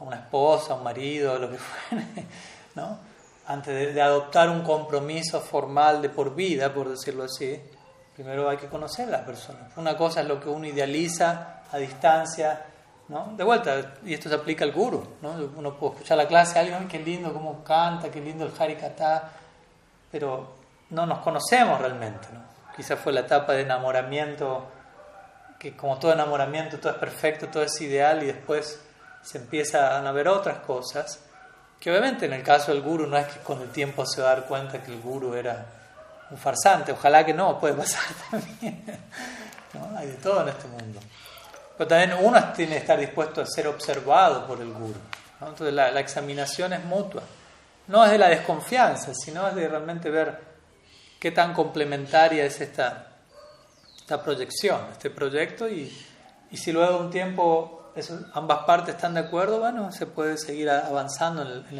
[0.00, 2.26] a una esposa, a un marido, lo que fuere,
[2.74, 2.98] ¿no?
[3.46, 7.60] Antes de, adoptar un compromiso formal de por vida, por decirlo así,
[8.14, 9.70] primero hay que conocer a la persona.
[9.76, 12.64] Una cosa es lo que uno idealiza a distancia,
[13.08, 13.32] ¿no?
[13.36, 15.32] De vuelta, y esto se aplica al guru, ¿no?
[15.56, 19.30] Uno puede escuchar la clase, alguien, qué lindo cómo canta, qué lindo el harikata,
[20.10, 20.54] pero
[20.90, 22.40] no nos conocemos realmente, ¿no?
[22.76, 24.64] Quizás fue la etapa de enamoramiento,
[25.58, 28.80] que como todo enamoramiento, todo es perfecto, todo es ideal, y después
[29.22, 31.20] se empiezan a ver otras cosas,
[31.78, 34.32] que obviamente en el caso del guru no es que con el tiempo se va
[34.32, 35.66] a dar cuenta que el guru era
[36.30, 38.84] un farsante, ojalá que no, puede pasar también,
[39.74, 39.98] ¿no?
[39.98, 41.00] Hay de todo en este mundo.
[41.76, 44.98] Pero también uno tiene que estar dispuesto a ser observado por el guru.
[45.40, 47.22] Entonces la, examinación es mutua.
[47.86, 50.38] No es de la desconfianza, sino es de realmente ver
[51.18, 53.06] qué tan complementaria es esta,
[53.96, 55.90] esta proyección, este proyecto, y,
[56.50, 57.79] y si luego un tiempo
[58.34, 61.78] ambas partes están de acuerdo, bueno, se puede seguir avanzando en el,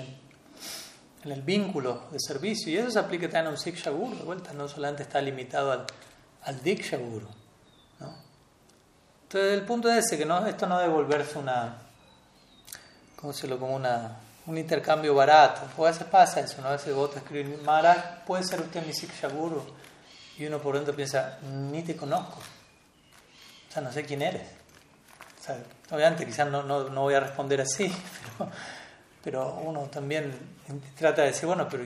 [1.24, 2.72] en el, vínculo de servicio.
[2.72, 5.72] Y eso se aplica también a un Siksha Guru, de vuelta, no solamente está limitado
[5.72, 5.86] al,
[6.42, 7.28] al Diksha Guru.
[9.22, 11.76] Entonces, el punto es ese, que no, esto no debe volverse una,
[13.14, 15.62] ¿cómo se lo como una, un intercambio barato.
[15.76, 16.68] O a veces pasa eso, ¿no?
[16.68, 19.64] A veces vos te escribes, Maharaj, puede ser usted mi Sikshaburu.
[20.36, 22.38] Y uno por dentro piensa, ni te conozco.
[23.68, 24.48] O sea, no sé quién eres.
[25.90, 27.92] Obviamente quizás no, no, no, voy a responder así,
[28.38, 28.50] pero,
[29.22, 30.32] pero uno también
[30.96, 31.84] trata de decir, bueno, pero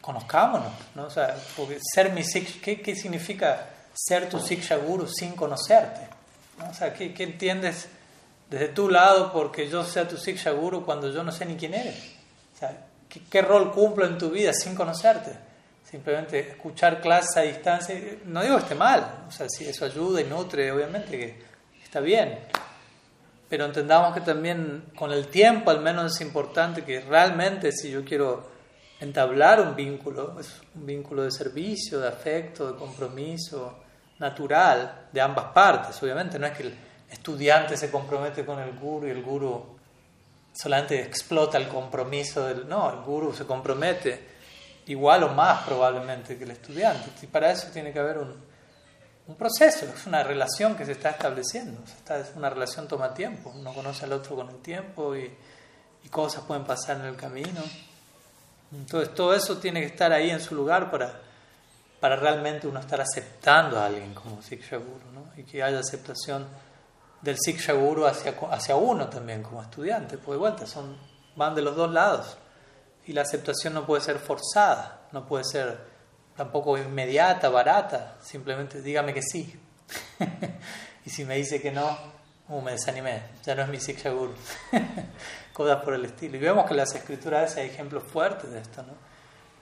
[0.00, 1.04] conozcámonos, ¿no?
[1.04, 6.06] O sea, porque ser mi Siksha, ¿qué, ¿qué significa ser tu Siksha Guru sin conocerte?
[6.70, 7.88] O sea, ¿qué, entiendes
[8.50, 11.74] desde tu lado porque yo sea tu Siksha Guru cuando yo no sé ni quién
[11.74, 11.96] eres?
[12.54, 15.32] O sea, ¿qué, rol cumplo en tu vida sin conocerte?
[15.90, 20.20] Simplemente escuchar clases a distancia, no digo que esté mal, o sea, si eso ayuda
[20.20, 21.42] y nutre, obviamente que
[21.82, 22.40] está bien.
[23.54, 28.04] Pero entendamos que también con el tiempo al menos es importante que realmente si yo
[28.04, 28.50] quiero
[28.98, 33.78] entablar un vínculo, es un vínculo de servicio, de afecto, de compromiso,
[34.18, 36.02] natural de ambas partes.
[36.02, 36.74] Obviamente no es que el
[37.08, 39.76] estudiante se compromete con el guru y el guru
[40.52, 42.68] solamente explota el compromiso del...
[42.68, 44.30] No, el guru se compromete
[44.86, 47.08] igual o más probablemente que el estudiante.
[47.22, 48.34] Y para eso tiene que haber un,
[49.26, 51.80] un proceso, es una relación que se está estableciendo.
[51.82, 55.32] es una relación toma tiempo, uno conoce al otro con el tiempo y,
[56.02, 57.62] y cosas pueden pasar en el camino.
[58.72, 61.20] Entonces todo eso tiene que estar ahí en su lugar para
[62.04, 65.32] para realmente uno estar aceptando a alguien como Siksha Guru, ¿no?
[65.38, 66.46] y que haya aceptación
[67.22, 70.98] del Siksha Guru hacia, hacia uno también como estudiante, porque de vuelta son,
[71.34, 72.36] van de los dos lados
[73.06, 75.78] y la aceptación no puede ser forzada, no puede ser
[76.36, 79.58] tampoco inmediata, barata, simplemente dígame que sí.
[81.06, 81.96] y si me dice que no,
[82.48, 84.34] uh, me desanimé, ya no es mi Siksha Guru.
[85.52, 86.36] Cosas por el estilo.
[86.36, 88.92] Y vemos que en las escrituras hay ejemplos fuertes de esto, ¿no?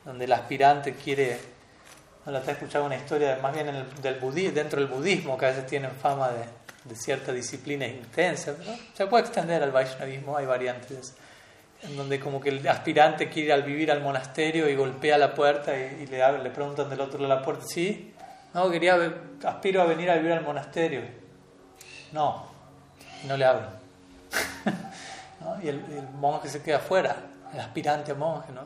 [0.05, 1.39] donde el aspirante quiere
[2.27, 5.49] no te he escuchado una historia más bien del budismo, dentro del budismo, que a
[5.49, 6.45] veces tienen fama de,
[6.85, 8.55] de cierta disciplina intensa,
[8.95, 11.15] se puede extender al Vaishnavismo, hay variantes,
[11.83, 15.77] en donde como que el aspirante quiere al vivir al monasterio y golpea la puerta
[15.77, 18.15] y, le, le preguntan del otro lado de la puerta, ¿sí?
[18.55, 18.99] No, quería,
[19.45, 21.03] aspiro a venir a vivir al monasterio.
[22.13, 22.47] No,
[23.27, 23.69] no le abren.
[25.61, 25.83] Y el,
[26.15, 27.17] monje se queda afuera,
[27.53, 28.63] el aspirante monje, ¿no?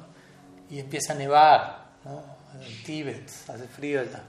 [0.68, 2.22] Y empieza a nevar, ¿no?
[2.60, 4.20] en Tíbet, hace frío allá.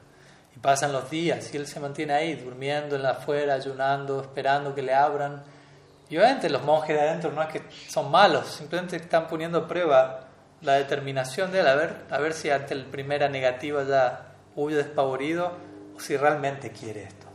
[0.56, 4.74] Y pasan los días y él se mantiene ahí, durmiendo en la afuera, ayunando, esperando
[4.74, 5.44] que le abran.
[6.10, 9.68] Y obviamente los monjes de adentro no es que son malos, simplemente están poniendo a
[9.68, 10.22] prueba
[10.62, 14.78] la determinación de él, a ver, a ver si ante la primera negativa ya huye
[14.78, 15.52] despavorido
[15.96, 17.28] o si realmente quiere esto.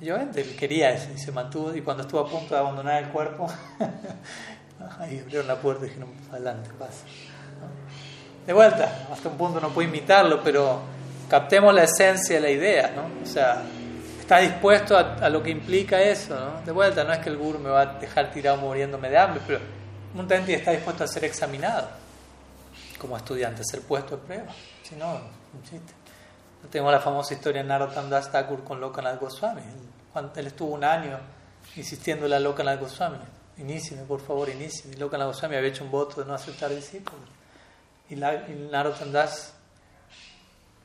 [0.00, 3.02] Y obviamente él quería eso y se mantuvo, y cuando estuvo a punto de abandonar
[3.02, 3.46] el cuerpo,
[5.00, 7.04] ahí abrieron la puerta y dijeron, adelante, pasa
[8.46, 10.80] de vuelta, hasta un punto no puedo imitarlo, pero
[11.28, 13.22] captemos la esencia de la idea, ¿no?
[13.22, 13.62] O sea,
[14.26, 16.60] está dispuesto a, lo que implica eso, ¿no?
[16.62, 19.40] De vuelta, no es que el guru me va a dejar tirado muriéndome de hambre,
[19.46, 19.60] pero
[20.16, 21.86] un tenti está dispuesto a ser examinado
[22.98, 24.46] como estudiante, a ser puesto a prueba.
[24.82, 25.92] Si no, un chiste.
[26.68, 29.62] Tenemos la famosa historia de Narottam Das Thakur con Lokanath Goswami.
[30.34, 31.20] Él estuvo un año
[31.76, 33.18] insistiendo a Lokanath Goswami,
[33.58, 34.96] inícieme, por favor, inícieme.
[34.96, 37.28] Y Lokanath Goswami había hecho un voto de no aceptar discípulos.
[38.10, 39.54] Y, Narottam Das,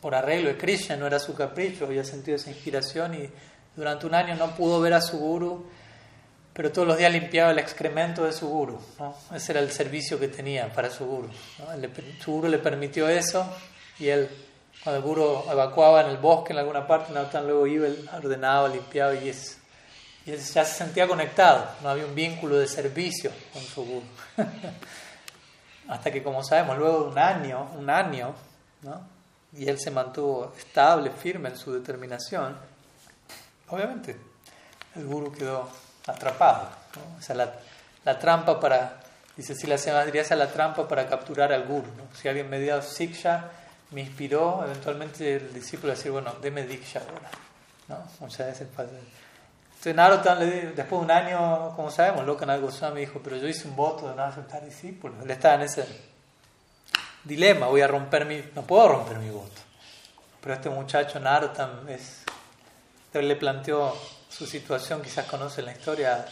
[0.02, 3.30] por arreglo de Krishna, no era su capricho, había sentido esa inspiración y
[3.76, 5.66] durante un año no pudo ver a su guru,
[6.54, 8.80] pero todos los días limpiaba el excremento de su guru.
[9.00, 9.16] ¿no?
[9.34, 11.30] Ese era el servicio que tenía para su guru.
[12.20, 13.46] su guru le permitió eso
[14.00, 14.28] y él,
[14.84, 17.88] cuando el guru evacuaba en el bosque en alguna parte, Narottam luego iba,
[18.18, 19.60] ordenaba, limpiaba y, es,
[20.26, 24.06] y él ya se sentía conectado, no había un vínculo de servicio con su guru.
[25.88, 28.34] hasta que, como sabemos, luego de un año, un año,
[28.82, 29.21] ¿no?
[29.54, 32.58] Y él se mantuvo estable, firme en su determinación,
[33.70, 34.18] obviamente
[34.96, 35.70] el guru quedó
[36.08, 36.70] atrapado.
[37.18, 37.54] O sea, la,
[38.04, 39.02] la, trampa para,
[39.36, 41.88] dice si la diría, esa es la trampa para capturar al guru.
[42.14, 43.50] Si alguien me dio siksha,
[43.92, 47.30] me inspiró, eventualmente el discípulo decir, bueno, deme diksha ahora.
[47.88, 48.26] ¿no?
[48.26, 48.70] O sea, es el
[49.82, 50.38] entonces Narottam,
[50.76, 54.16] después de un año, como sabemos, Lokanath Goswami dijo, pero yo hice un voto de
[54.16, 55.18] no aceptar discípulos.
[55.24, 55.84] Él estaba en ese
[57.24, 59.62] dilema, voy a romper mi, no puedo romper mi voto.
[60.42, 62.24] Pero este muchacho Narottam es,
[63.14, 63.96] le planteó
[64.30, 66.26] su situación, quizás conoce la historia,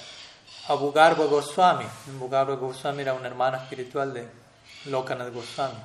[0.68, 1.86] a Bugarbha Goswami.
[2.18, 4.28] Bugarbha Goswami era un hermano espiritual de
[4.86, 5.76] Lokanath Goswami.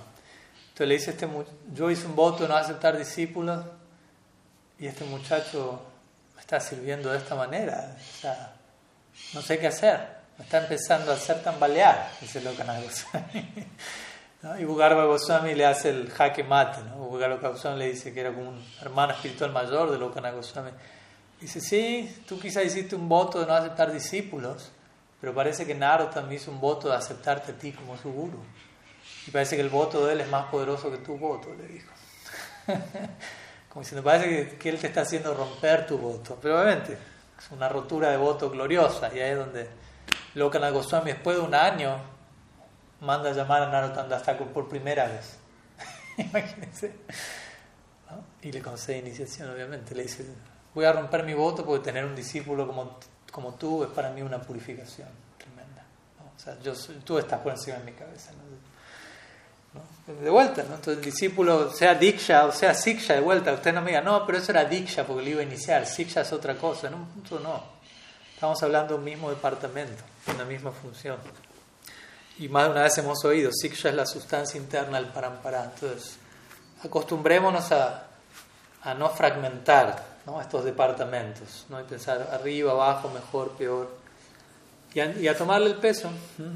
[0.69, 1.29] Entonces le dice, este,
[1.73, 3.65] yo hice un voto no aceptar discípulos
[4.79, 5.81] y este muchacho
[6.39, 7.97] está sirviendo de esta manera.
[7.97, 8.55] O sea,
[9.35, 10.25] no sé qué hacer.
[10.39, 13.67] Me está empezando a hacer tambalear, dice Lokanath Goswami.
[14.45, 14.61] ¿No?
[14.61, 16.83] Y Bugarba Goswami le hace el jaque mate.
[16.83, 16.97] ¿no?
[16.97, 20.71] Bugarba Goswami le dice que era como un hermano espiritual mayor de Lokanath Goswami.
[21.41, 24.71] Dice, sí, tú quizás hiciste un voto de no aceptar discípulos,
[25.19, 28.39] pero parece que Naro también hizo un voto de aceptarte a ti como su guru.
[29.27, 31.91] Y parece que el voto de él es más poderoso que tu voto, le dijo.
[33.71, 36.39] Como diciendo, parece que, él te está haciendo romper tu voto.
[36.41, 39.11] Pero obviamente es una rotura de voto gloriosa.
[39.15, 39.69] Y ahí es donde
[40.35, 41.97] Lokana Goswami, después de un año,
[43.01, 45.39] manda a llamar a Narottam Dastakur por primera vez.
[46.19, 46.93] Imagínense.
[48.43, 49.95] Y le concede iniciación, obviamente.
[49.95, 50.25] Le dice,
[50.75, 52.99] voy a romper mi voto porque tener un discípulo como,
[53.33, 55.85] como tú es para mí una purificación tremenda.
[56.37, 56.75] O sea, yo,
[57.05, 58.33] tú estás por encima de mi cabeza.
[58.33, 58.55] ¿no?
[60.07, 60.75] De vuelta, ¿no?
[60.75, 64.25] Entonces el discípulo, sea Diksha o sea Siksha, de vuelta, usted no me diga, no,
[64.27, 67.09] pero eso era Diksha porque le iba a iniciar, Siksha es otra cosa, no,
[67.41, 67.63] no.
[68.35, 71.17] Estamos hablando de un mismo departamento, una misma función.
[72.39, 75.64] Y más de una vez hemos oído, Siksha es la sustancia interna del parampara.
[75.64, 76.16] Entonces,
[76.82, 78.09] acostumbrémonos a,
[78.82, 80.41] a no fragmentar ¿no?
[80.41, 81.80] estos departamentos, ¿no?
[81.80, 83.97] y pensar arriba, abajo, mejor, peor.
[84.95, 86.11] Y a, y a tomarle el peso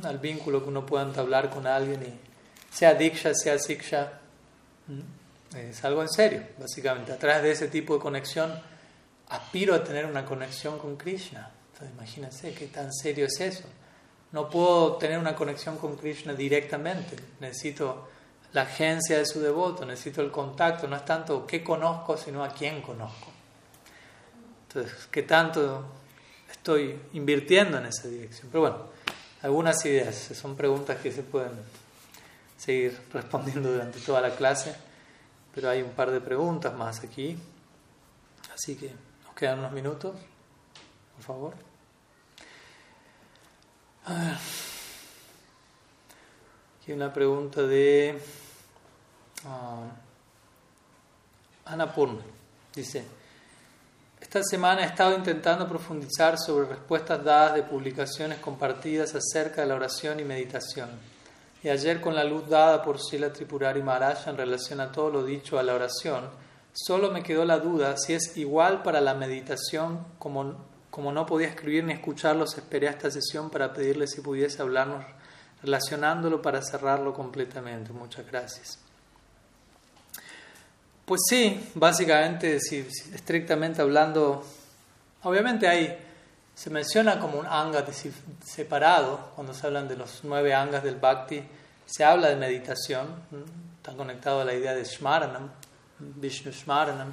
[0.05, 4.13] al vínculo que uno pueda entablar con alguien y sea diksha, sea siksha,
[5.57, 7.13] es algo en serio, básicamente.
[7.13, 8.53] A través de ese tipo de conexión,
[9.29, 11.51] aspiro a tener una conexión con Krishna.
[11.73, 13.65] Entonces, imagínense qué tan serio es eso.
[14.33, 17.17] No puedo tener una conexión con Krishna directamente.
[17.41, 18.09] Necesito
[18.53, 20.87] la agencia de su devoto, necesito el contacto.
[20.87, 23.29] No es tanto qué conozco, sino a quién conozco.
[24.69, 25.85] Entonces, qué tanto
[26.51, 28.49] estoy invirtiendo en esa dirección.
[28.51, 28.79] Pero bueno,
[29.43, 31.53] algunas ideas, son preguntas que se pueden
[32.57, 34.75] seguir respondiendo durante toda la clase,
[35.55, 37.39] pero hay un par de preguntas más aquí,
[38.53, 38.93] así que
[39.25, 40.17] nos quedan unos minutos,
[41.17, 41.68] por favor.
[46.81, 48.19] Aquí una pregunta de
[49.45, 49.85] uh,
[51.67, 52.23] Ana Purna.
[52.75, 53.05] Dice,
[54.19, 59.75] esta semana he estado intentando profundizar sobre respuestas dadas de publicaciones compartidas acerca de la
[59.75, 60.89] oración y meditación.
[61.63, 65.23] Y ayer con la luz dada por Sila Tripurari Maharaj en relación a todo lo
[65.23, 66.31] dicho a la oración,
[66.73, 70.57] solo me quedó la duda si es igual para la meditación como,
[70.91, 75.05] como no podía escribir ni escucharlos, esperé a esta sesión para pedirle si pudiese hablarnos
[75.63, 77.93] relacionándolo para cerrarlo completamente.
[77.93, 78.79] Muchas gracias.
[81.05, 84.45] Pues sí, básicamente, si, estrictamente hablando,
[85.23, 86.05] obviamente hay
[86.59, 87.85] se menciona como un anga
[88.45, 91.41] separado, cuando se hablan de los nueve angas del bhakti,
[91.87, 93.07] se habla de meditación,
[93.77, 95.51] está conectado a la idea de Shmaranam,
[96.01, 97.13] Vishnu Shmaranam,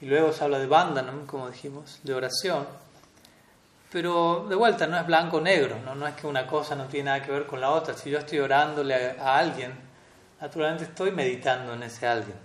[0.00, 2.66] y luego se habla de Bandhanam, como dijimos, de oración.
[3.92, 5.94] Pero de vuelta, no es blanco-negro, ¿no?
[5.94, 7.92] no es que una cosa no tiene nada que ver con la otra.
[7.92, 9.70] Si yo estoy orándole a, alguien,
[10.40, 12.36] naturalmente estoy meditando en ese alguien.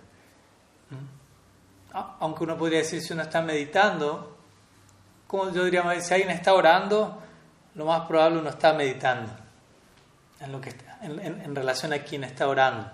[2.20, 4.38] Aunque uno podría decir, si uno está meditando,
[5.26, 7.24] como yo diría, si alguien está orando,
[7.76, 9.32] lo más probable uno está meditando
[10.42, 12.92] en, lo que en, relación a quien está orando.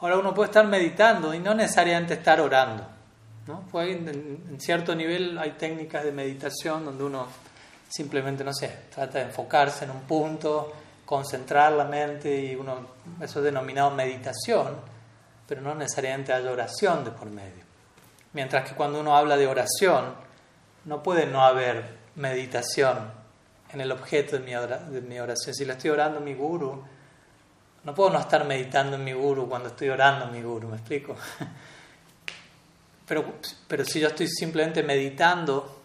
[0.00, 2.86] Ahora uno puede estar meditando y no necesariamente estar orando.
[3.46, 3.64] ¿no?
[3.70, 7.26] Pues en, cierto nivel hay técnicas de meditación donde uno
[7.88, 10.72] simplemente, no sé, trata de enfocarse en un punto,
[11.04, 12.86] concentrar la mente y uno,
[13.20, 14.76] eso es denominado meditación,
[15.46, 17.64] pero no necesariamente hay oración de por medio.
[18.32, 20.14] Mientras que cuando uno habla de oración,
[20.84, 23.10] no puede no haber meditación
[23.72, 25.54] en el objeto de mi, oración.
[25.54, 26.82] Si le estoy orando a mi guru,
[27.84, 30.76] no puedo no estar meditando en mi guru cuando estoy orando a mi guru, ¿me
[30.76, 31.16] explico?
[33.06, 33.34] Pero,
[33.68, 35.82] pero si yo estoy simplemente meditando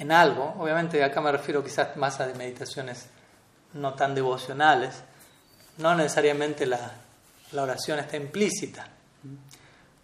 [0.00, 3.06] en algo, obviamente acá me refiero quizás más a meditaciones
[3.74, 5.02] no tan devocionales,
[5.78, 6.92] no necesariamente la,
[7.52, 8.88] la oración está implícita.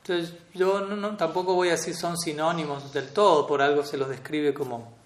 [0.03, 0.87] Entonces, yo
[1.17, 4.97] tampoco voy a decir son sinónimos del todo, por algo se los describe como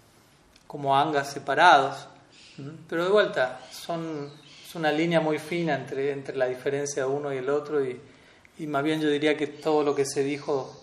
[0.71, 2.07] como angas separados.
[2.89, 4.31] Pero de vuelta, son,
[4.65, 8.01] es una línea muy fina entre, entre la diferencia de uno y el otro y,
[8.69, 10.81] más bien yo diría que todo lo que se dijo,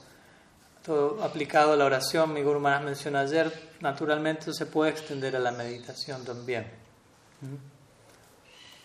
[0.86, 5.52] todo aplicado a la oración, mi Guru mencionó ayer, naturalmente se puede extender a la
[5.52, 6.66] meditación también.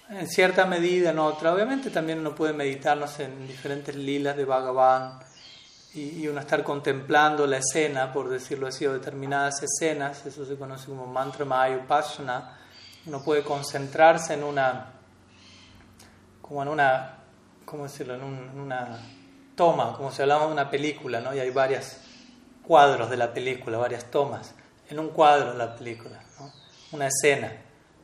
[0.08, 1.54] En cierta medida, en otra.
[1.54, 5.20] Obviamente también uno puede meditarnos en diferentes lilas de Bhagavan
[5.94, 10.86] y, uno estar contemplando la escena, por decirlo así, o determinadas escenas, eso se conoce
[10.86, 12.58] como mantra maya upasana.
[13.06, 14.92] Uno puede concentrarse en una,
[16.40, 17.18] como en una,
[17.64, 18.98] ¿cómo decirlo?, en, una
[19.54, 21.34] toma, como si hablamos de una película, ¿no?
[21.34, 21.96] Y hay varios
[22.66, 24.54] cuadros de la película, varias tomas,
[24.88, 26.52] en un cuadro la película, ¿no?
[26.92, 27.52] Una escena.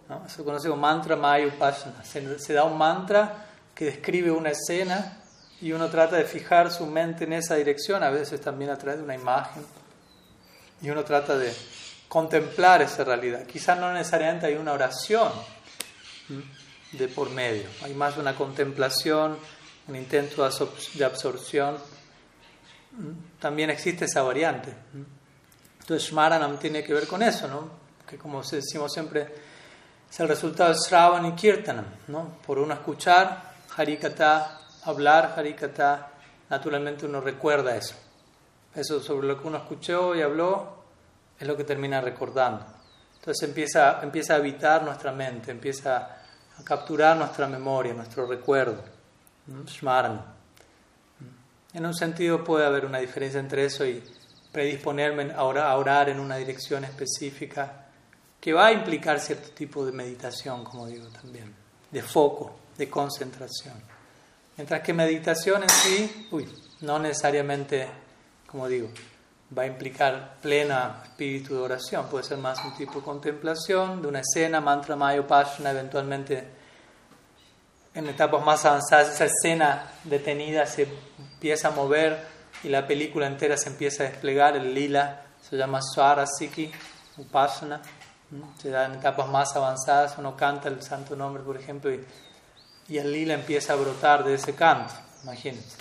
[0.09, 0.29] ¿no?
[0.29, 2.03] Se conoce como mantra maya upasana.
[2.05, 5.19] Se, se da un mantra que describe una escena
[5.61, 8.99] y uno trata de fijar su mente en esa dirección, a veces también a través
[8.99, 9.65] de una imagen,
[10.81, 11.53] y uno trata de
[12.09, 13.45] contemplar esa realidad.
[13.47, 15.33] Quizás no necesariamente hay una oración
[16.93, 19.37] de por medio, hay más una contemplación,
[19.89, 20.49] un intento
[20.95, 21.79] de absorción.
[23.41, 24.75] También existe esa variante.
[25.89, 27.71] Entonces, Shmaranam tiene que ver con eso, ¿no?
[28.07, 29.27] que como decimos siempre,
[30.11, 32.37] es el resultado de Shravan y Kirtanam, ¿no?
[32.47, 36.11] por uno escuchar Harikata hablar Harikata,
[36.51, 37.95] naturalmente uno recuerda eso.
[38.75, 40.77] Eso sobre lo que uno escuchó y habló
[41.41, 42.67] es lo que termina recordando.
[43.15, 46.19] Entonces empieza, empieza a habitar nuestra mente, empieza
[46.55, 48.85] a capturar nuestra memoria, nuestro recuerdo.
[49.65, 50.35] Shmarana.
[51.73, 54.05] En un sentido puede haber una diferencia entre eso y
[54.53, 57.87] predisponerme a orar en una dirección específica
[58.41, 61.55] que va a implicar cierto tipo de meditación, como digo también,
[61.91, 63.75] de foco, de concentración.
[64.57, 66.49] Mientras que meditación en sí, uy,
[66.81, 67.89] no necesariamente,
[68.47, 68.89] como digo,
[69.57, 74.09] va a implicar plena espíritu de oración, puede ser más un tipo de contemplación, de
[74.09, 76.59] una escena, mantra, maya, passion, eventualmente
[77.95, 80.87] en etapas más avanzadas esa escena detenida se
[81.33, 85.81] empieza a mover y la película entera se empieza a desplegar, el lila se llama
[85.83, 86.71] Swara Siki,
[87.17, 87.81] Upasana,
[88.61, 92.05] se da en etapas más avanzadas, uno canta el santo nombre, por ejemplo, y
[92.89, 95.77] y el lila empieza a brotar de ese canto, imagínense.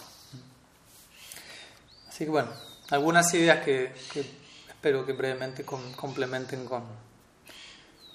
[2.09, 2.49] Así que bueno,
[2.89, 3.93] algunas ideas que,
[4.67, 6.83] espero que brevemente complementen con,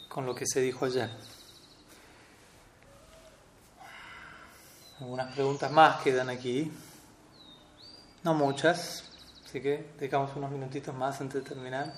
[0.09, 1.11] con lo que se dijo ayer.
[5.01, 6.71] Algunas preguntas más quedan aquí,
[8.25, 9.05] no muchas,
[9.45, 11.93] así que dedicamos unos minutitos más antes de terminar.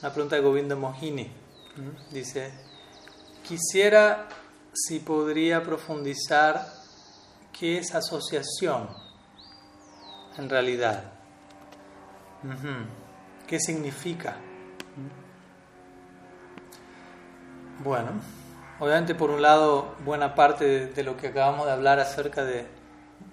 [0.00, 1.30] Una pregunta de Govinda Mohini.
[2.10, 2.52] Dice,
[3.42, 4.28] quisiera
[4.72, 6.66] si podría profundizar
[7.58, 8.88] qué es asociación
[10.36, 11.12] en realidad.
[13.46, 14.36] ¿Qué significa?
[17.82, 18.12] Bueno,
[18.80, 22.66] obviamente por un lado buena parte de, lo que acabamos de hablar acerca de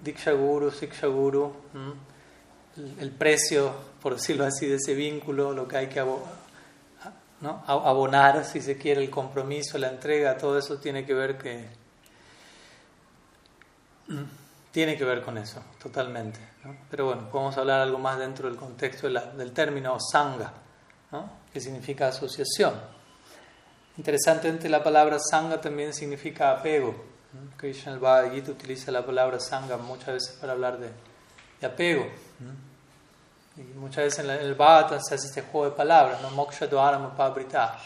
[0.03, 1.53] Diksha Guru, Siksha Guru,
[2.99, 6.01] el, precio, por decirlo así, de ese vínculo, lo que hay que
[7.39, 11.83] abonar, si se quiere, el compromiso, la entrega, todo eso tiene que ver que
[14.71, 16.39] tiene que ver con eso, totalmente.
[16.89, 20.51] Pero bueno, podemos hablar algo más dentro del contexto del término sangha,
[21.51, 22.73] que significa asociación.
[23.97, 27.12] Interesantemente, la palabra sangha también significa apego.
[27.57, 30.89] Krishna el Bhagavad Gita utiliza la palabra sangha muchas veces para hablar de,
[31.59, 32.05] de apego.
[33.55, 36.29] Y muchas veces en, el Bhagavatam se hace este juego de palabras, ¿no?
[36.31, 36.67] Moksha
[37.15, 37.77] Pabrita.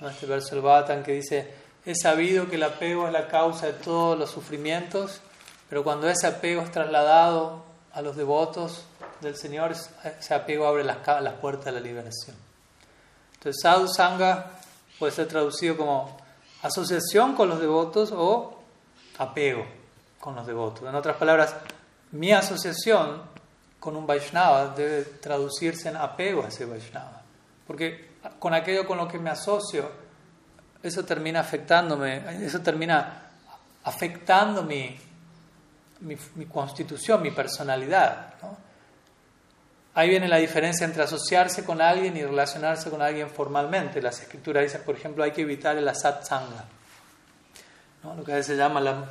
[0.00, 0.08] ¿no?
[0.08, 1.54] Este verso del Bhagavatam que dice:
[1.84, 5.20] He sabido que el apego es la causa de todos los sufrimientos,
[5.68, 7.62] pero cuando ese apego es trasladado
[7.92, 8.84] a los devotos
[9.20, 12.36] del Señor, ese apego abre las, las puertas de la liberación.
[13.34, 14.50] Entonces, Sadhu Sangha
[14.98, 16.18] puede ser traducido como
[16.62, 18.59] asociación con los devotos o
[19.20, 19.64] apego
[20.18, 20.88] con los devotos.
[20.88, 21.54] En otras palabras,
[22.12, 23.22] mi asociación
[23.78, 27.22] con un Vaishnava debe traducirse en apego a ese Vaishnava.
[27.66, 29.90] Porque con aquello con lo que me asocio,
[30.82, 33.30] eso termina afectándome, eso termina
[33.84, 34.98] afectando mi,
[36.00, 38.34] mi, constitución, mi personalidad.
[39.94, 44.00] Ahí viene la diferencia entre asociarse con alguien y relacionarse con alguien formalmente.
[44.00, 46.64] Las escrituras dicen, por ejemplo, hay que evitar el asatsanga,
[48.02, 48.14] ¿no?
[48.14, 49.04] lo que a veces se llama la,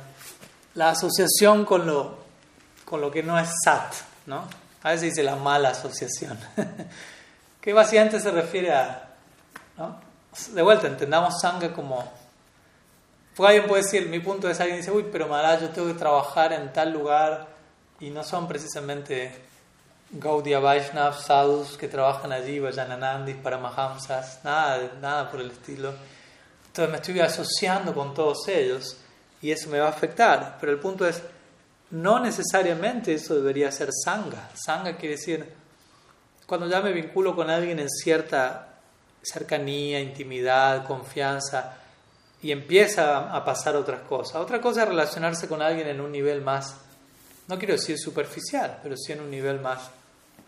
[0.74, 2.18] la asociación con lo,
[2.84, 3.94] con lo que no es sat.
[4.26, 4.44] ¿no?
[4.82, 6.38] A veces dice la mala asociación,
[7.60, 9.08] que básicamente se refiere a,
[10.52, 12.20] De vuelta, entendamos sangha como...
[13.36, 15.98] Porque alguien puede decir, mi punto es alguien dice, uy, pero Maharaj, yo tengo que
[15.98, 17.46] trabajar en tal lugar
[18.00, 19.32] y no son precisamente
[20.10, 25.92] Gaudiya Vaishnav, sadhus que trabajan allí, Vajananandis, Paramahamsas, nada, nada por el estilo.
[26.70, 28.96] Entonces me estoy asociando con todos ellos
[29.42, 30.56] y eso me va a afectar.
[30.60, 31.20] Pero el punto es,
[31.90, 34.50] no necesariamente eso debería ser sangha.
[34.54, 35.52] Sangha quiere decir,
[36.46, 38.78] cuando ya me vinculo con alguien en cierta
[39.22, 41.76] cercanía, intimidad, confianza,
[42.42, 44.36] y empieza a pasar otras cosas.
[44.36, 46.76] Otra cosa es relacionarse con alguien en un nivel más,
[47.48, 49.90] no quiero decir superficial, pero sí en un nivel más,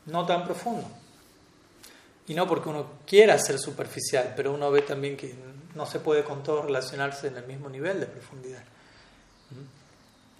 [0.06, 0.88] no tan profundo.
[2.28, 5.34] Y no porque uno quiera ser superficial, pero uno ve también que
[5.74, 8.62] no se puede con todos relacionarse en el mismo nivel de profundidad.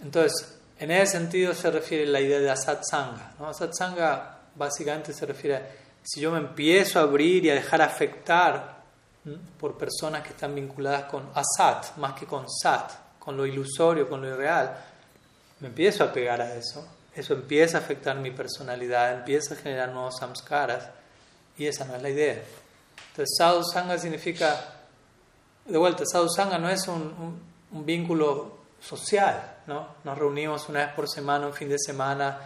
[0.01, 3.33] Entonces, en ese sentido se refiere la idea de asatsanga.
[3.39, 3.47] ¿no?
[3.47, 5.61] Asatsanga básicamente se refiere a
[6.03, 8.83] si yo me empiezo a abrir y a dejar afectar
[9.57, 14.21] por personas que están vinculadas con asat, más que con sat, con lo ilusorio, con
[14.21, 14.75] lo irreal,
[15.61, 16.85] me empiezo a pegar a eso,
[17.15, 20.89] eso empieza a afectar mi personalidad, empieza a generar nuevos samskaras,
[21.57, 22.43] y esa no es la idea.
[23.11, 24.59] Entonces, sadhu sangha significa,
[25.65, 27.41] de vuelta, sadhu sangha no es un,
[27.71, 29.87] un, vínculo social, ¿no?
[30.03, 32.37] Nos reunimos una vez por semana, un fin de semana,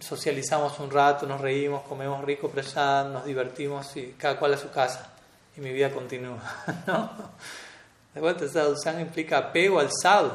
[0.00, 4.70] socializamos un rato, nos reímos, comemos rico prasad, nos divertimos y cada cual a su
[4.70, 5.12] casa
[5.56, 6.40] y mi vida continúa.
[6.86, 7.10] ¿no?
[8.14, 10.32] De vuelta, sadhu sangha implica apego al sadhu.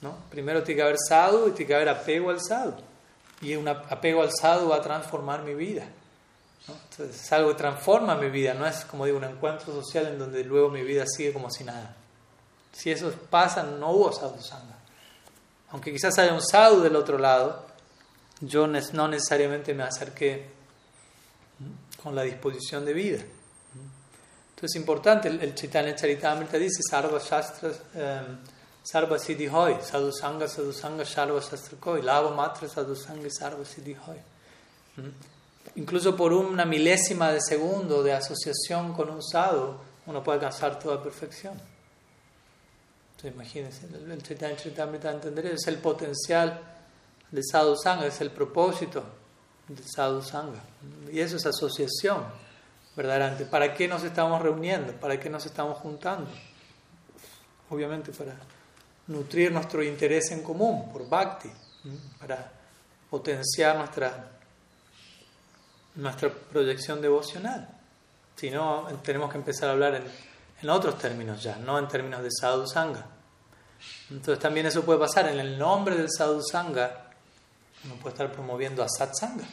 [0.00, 0.14] ¿no?
[0.30, 2.74] Primero tiene que haber sadhu y tiene que haber apego al sadhu.
[3.40, 5.86] Y un apego al sadhu va a transformar mi vida.
[6.68, 6.74] ¿No?
[6.90, 10.18] Entonces es algo que transforma mi vida, no es como digo un encuentro social en
[10.18, 11.96] donde luego mi vida sigue como si nada.
[12.72, 14.76] Si eso pasa, no hubo sadhu sangha.
[15.70, 17.66] Aunque quizás haya un sadhu del otro lado,
[18.40, 20.46] yo no necesariamente me acerqué
[22.02, 23.18] con la disposición de vida.
[24.50, 28.38] Entonces es importante, el, el Chaitanya Charitamrita dice, Sarva Shastra, um,
[28.82, 33.64] Sarva Siddhi Hoy, Sadhu Sangha, Sadhu Sangha, Sarva Shastra Koi, Lava Matra, Sadhu Sangha, Sarva
[33.64, 34.16] Siddhi Hoy.
[34.96, 35.10] ¿Mm?
[35.76, 39.76] Incluso por una milésima de segundo de asociación con un sadhu,
[40.06, 41.54] uno puede alcanzar toda perfección.
[43.10, 46.60] Entonces imagínense, el, Chaitanya Charitamrita entender es el potencial
[47.30, 49.02] del sadhu sangha, es el propósito
[49.66, 50.62] del sadhu sangha.
[51.12, 52.24] Y eso es asociación
[52.96, 53.44] verdaderamente.
[53.44, 54.92] ¿Para qué nos estamos reuniendo?
[54.92, 56.30] ¿Para qué nos estamos juntando?
[57.70, 58.36] Obviamente para
[59.08, 61.50] nutrir nuestro interés en común, por bhakti,
[62.18, 62.52] para
[63.10, 64.37] potenciar nuestra,
[65.98, 67.68] nuestra proyección devocional.
[68.36, 70.04] Si no, tenemos que empezar a hablar en,
[70.62, 73.04] en otros términos ya, no en términos de sadhu sangha.
[74.10, 75.28] Entonces también eso puede pasar.
[75.28, 77.10] En el nombre del sadhu sangha,
[77.84, 79.44] uno puede estar promoviendo a satsanga.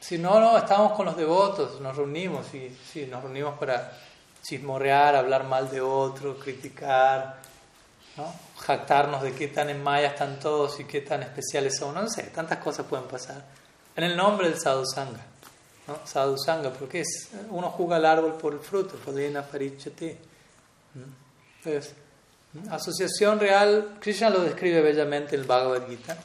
[0.00, 3.92] Si no, no, estamos con los devotos, nos reunimos y sí, nos reunimos para
[4.42, 7.40] chismorrear, hablar mal de otro, criticar,
[8.16, 8.32] ¿no?
[8.58, 11.94] jactarnos de qué tan en maya están todos y qué tan especiales son.
[11.94, 13.42] No sé, tantas cosas pueden pasar.
[13.98, 15.26] En el nombre del sadhusanga.
[15.88, 15.98] ¿no?
[16.06, 19.12] Sadhusanga, porque es, uno juega al árbol por el fruto, por
[19.50, 20.16] parichate.
[21.56, 21.94] Entonces,
[22.70, 26.16] asociación real, Krishna lo describe bellamente en el Bhagavad Gita.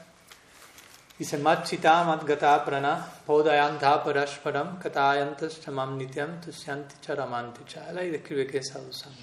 [1.17, 8.59] Dice, Machita Madgata Prana, Podayanta Parashparam, Katayantas Chamam Nityam, Tusyanti Charamanti Chala, y describe que
[8.59, 9.17] es sadhusanga.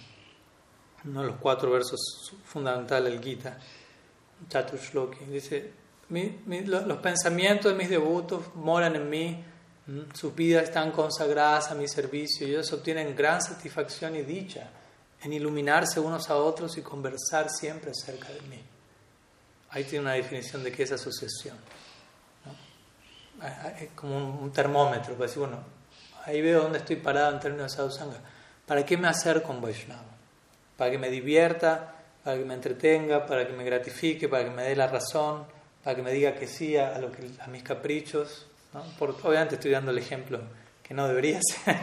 [1.05, 3.57] Uno de los cuatro versos fundamentales del Gita,
[4.49, 5.27] Chatushloki.
[5.27, 5.80] Dice,
[6.11, 9.45] mi, mi, los pensamientos de mis devotos moran en mí,
[10.15, 14.71] sus vidas están consagradas a mi servicio y ellos obtienen gran satisfacción y dicha
[15.23, 18.63] en iluminarse unos a otros y conversar siempre acerca de mí.
[19.71, 21.57] Ahí tiene una definición de qué es asociación
[23.81, 25.59] es como un, termómetro para decir, bueno,
[26.25, 28.19] ahí veo dónde estoy parado en términos de sadhusanga.
[28.67, 30.03] ¿Para qué me acerco con Vaishnava?
[30.77, 34.63] Para que me divierta, para que me entretenga, para que me gratifique, para que me
[34.65, 35.47] dé la razón,
[35.85, 38.47] para que me diga que sí a, lo que, a mis caprichos.
[38.73, 38.85] ¿no?
[38.99, 40.41] obviamente estoy dando el ejemplo
[40.83, 41.77] que no debería ser,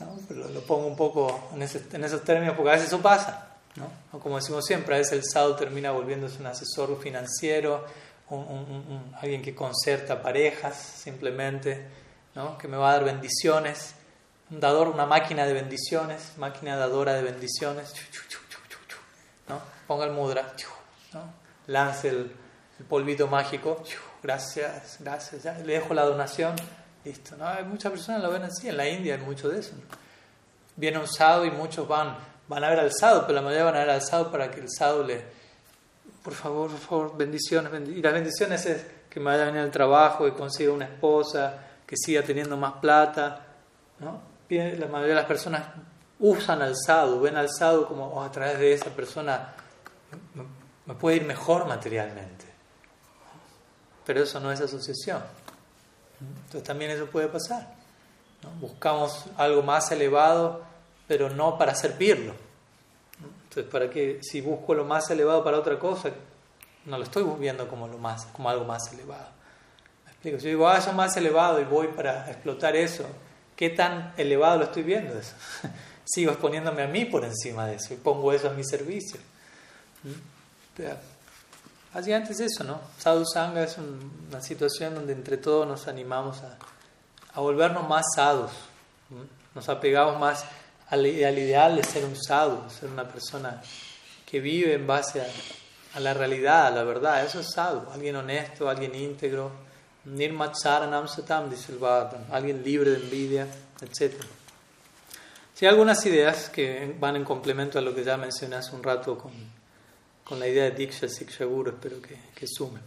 [0.00, 0.18] ¿no?
[0.28, 3.56] Pero lo, pongo un poco en, en, esos términos porque a veces eso pasa.
[3.76, 4.20] ¿no?
[4.20, 7.84] Como decimos siempre, a veces el sadhu termina volviéndose un asesor financiero
[8.30, 11.86] un, alguien que concerta parejas simplemente,
[12.34, 12.58] ¿no?
[12.58, 13.94] que me va a dar bendiciones,
[14.50, 17.92] un dador, una máquina de bendiciones, máquina dadora de bendiciones,
[19.48, 19.60] ¿no?
[19.86, 20.52] ponga el mudra,
[21.12, 21.22] ¿no?
[21.66, 22.32] lance el,
[22.88, 23.82] polvito mágico,
[24.22, 26.56] gracias, gracias, le dejo la donación,
[27.04, 27.36] listo.
[27.36, 27.46] ¿no?
[27.46, 29.72] Hay muchas personas lo ven así, en la India hay mucho de eso.
[30.76, 32.16] Viene un sadhu y muchos van,
[32.48, 34.60] van a ver al sadhu, pero la mayoría van a ver al sadhu para que
[34.60, 35.44] el sadhu le
[36.24, 37.70] por favor, por favor, bendiciones.
[37.90, 41.54] Y las bendiciones es que me vaya bien al trabajo, que consiga una esposa,
[41.86, 43.40] que siga teniendo más plata.
[44.00, 44.22] ¿no?
[44.48, 45.64] La mayoría de las personas
[46.18, 49.52] usan al sadhu, ven al sadhu como oh, a través de esa persona
[50.86, 52.53] me puede ir mejor materialmente.
[54.04, 55.22] Pero eso no es asociación.
[56.20, 57.74] Entonces también eso puede pasar.
[58.60, 60.62] Buscamos algo más elevado,
[61.08, 62.34] pero no para servirlo.
[63.44, 64.20] Entonces, ¿para qué?
[64.22, 66.10] Si busco lo más elevado para otra cosa,
[66.84, 69.28] no lo estoy viendo como, lo más, como algo más elevado.
[70.04, 70.38] ¿Me explico?
[70.38, 73.06] Si yo digo, ah, eso es más elevado y voy para explotar eso,
[73.56, 75.34] ¿qué tan elevado lo estoy viendo eso?
[76.04, 79.18] Sigo exponiéndome a mí por encima de eso y pongo eso a mi servicio.
[81.94, 82.80] Básicamente es eso, ¿no?
[82.98, 86.58] Sadhu Sangha es una situación donde entre todos nos animamos a,
[87.34, 88.50] a volvernos más sadhus.
[89.54, 90.44] Nos apegamos más
[90.88, 93.62] al, ideal de ser un sadhu, ser una persona
[94.26, 95.26] que vive en base a,
[95.94, 97.24] a la realidad, a la verdad.
[97.24, 99.52] Eso es sadhu, alguien honesto, alguien íntegro.
[100.06, 103.46] Nirmatsaranam satam, dice el Bhagavatam, alguien libre de envidia,
[103.80, 104.20] etc.
[105.54, 109.16] Sí, algunas ideas que van en complemento a lo que ya mencioné hace un rato
[109.16, 109.32] con
[110.24, 112.80] con la idea de Diksha Siksha Guru, espero que, que sume.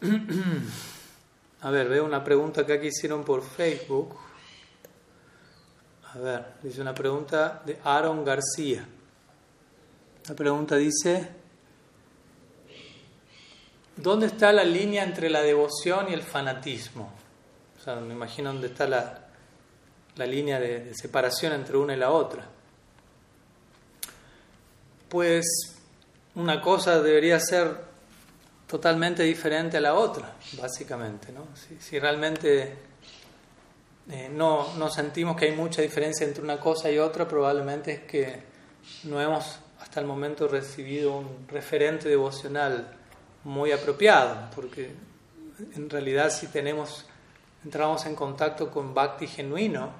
[1.62, 4.16] A ver, veo una pregunta que hicieron por Facebook.
[6.14, 8.86] A ver, dice una pregunta de Aaron García.
[10.26, 11.28] La pregunta dice,
[13.96, 17.12] ¿dónde está la línea entre la devoción y el fanatismo?
[17.78, 19.28] O sea, me imagino dónde está la,
[20.16, 22.48] la línea de separación entre una y la otra
[25.10, 25.74] pues
[26.36, 27.90] una cosa debería ser
[28.66, 31.32] totalmente diferente a la otra, básicamente.
[31.32, 31.48] ¿no?
[31.80, 32.74] Si, realmente
[34.08, 38.42] eh, no, sentimos que hay mucha diferencia entre una cosa y otra, probablemente es que
[39.04, 42.96] no hemos hasta el momento recibido un referente devocional
[43.42, 44.92] muy apropiado, porque
[45.74, 47.06] en realidad si tenemos,
[47.64, 49.90] entramos en contacto con Bhakti genuino,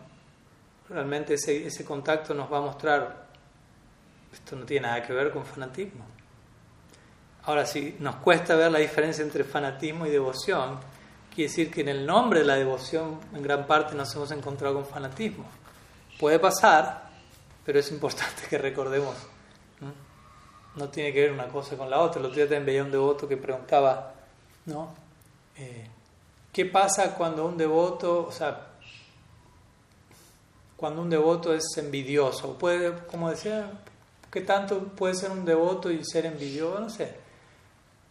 [0.88, 3.19] realmente ese, ese contacto nos va a mostrar
[4.32, 6.04] esto no tiene nada que ver con fanatismo.
[7.44, 10.78] Ahora, si nos cuesta ver la diferencia entre fanatismo y devoción,
[11.34, 14.74] quiere decir que en el nombre de la devoción en gran parte nos hemos encontrado
[14.74, 15.46] con fanatismo.
[16.18, 17.08] Puede pasar,
[17.64, 19.16] pero es importante que recordemos.
[20.76, 22.20] No, tiene que ver una cosa con la otra.
[22.20, 24.14] El otro día también veía un devoto que preguntaba,
[24.66, 24.94] ¿no?
[25.56, 25.88] Eh,
[26.52, 28.68] ¿Qué pasa cuando un devoto, o sea,
[30.76, 32.56] cuando un devoto es envidioso?
[32.56, 33.70] Puede, como decía,
[34.30, 36.80] ¿Qué tanto puede ser un devoto y ser envidioso?
[36.80, 37.14] No sé.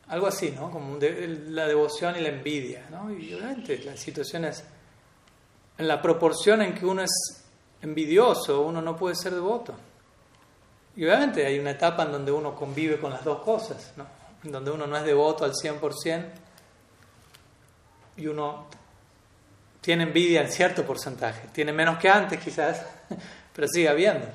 [0.08, 0.72] Algo así, ¿no?
[0.72, 3.12] Como la devoción y la envidia, ¿no?
[3.12, 4.64] Y obviamente las situaciones,
[5.78, 7.44] en la proporción en que uno es
[7.82, 9.76] envidioso, uno no puede ser devoto.
[10.96, 14.06] Y obviamente hay una etapa en donde uno convive con las dos cosas, ¿no?
[14.44, 16.26] En donde uno no es devoto al 100%
[18.18, 18.68] y uno
[19.82, 21.48] tiene envidia en cierto porcentaje.
[21.54, 22.86] Tiene menos que antes quizás,
[23.60, 24.26] pero sigue habiendo.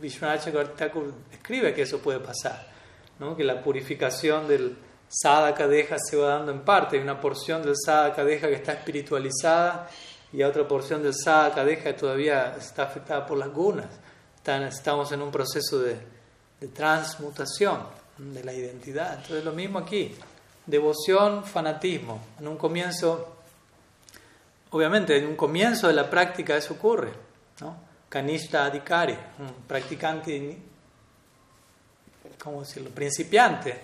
[0.00, 2.66] Vishwanath Thakur escribe que eso puede pasar,
[3.20, 3.36] ¿no?
[3.36, 4.76] que la purificación del
[5.06, 6.96] sadhaka deja se va dando en parte.
[6.96, 9.88] Hay una porción del sadhaka deja que está espiritualizada
[10.32, 13.86] y otra porción del sadhaka deja que todavía está afectada por las gunas.
[14.44, 15.96] Estamos en un proceso de,
[16.60, 17.78] de transmutación
[18.18, 19.18] de la identidad.
[19.18, 20.16] Entonces lo mismo aquí,
[20.66, 22.20] devoción, fanatismo.
[22.40, 23.36] En un comienzo,
[24.70, 27.12] obviamente en un comienzo de la práctica eso ocurre.
[27.60, 27.85] ¿no?
[28.08, 30.58] Kanishta Adhikari, un practicante,
[32.42, 33.80] ¿cómo decirlo?, principiante,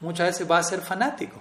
[0.00, 1.40] muchas veces va a ser fanático,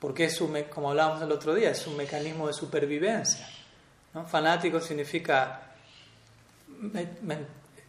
[0.00, 3.48] porque es un, como hablábamos el otro día, es un mecanismo de supervivencia.
[4.14, 4.26] ¿no?
[4.26, 5.72] Fanático significa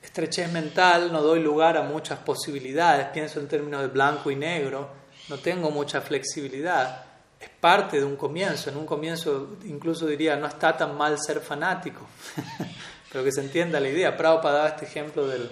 [0.02, 4.90] estrechez mental, no doy lugar a muchas posibilidades, pienso en términos de blanco y negro,
[5.30, 7.06] no tengo mucha flexibilidad.
[7.44, 11.42] Es parte de un comienzo, en un comienzo incluso diría, no está tan mal ser
[11.42, 12.02] fanático.
[13.14, 14.18] pero que se entienda la idea.
[14.18, 15.50] Prabhupada daba este ejemplo del,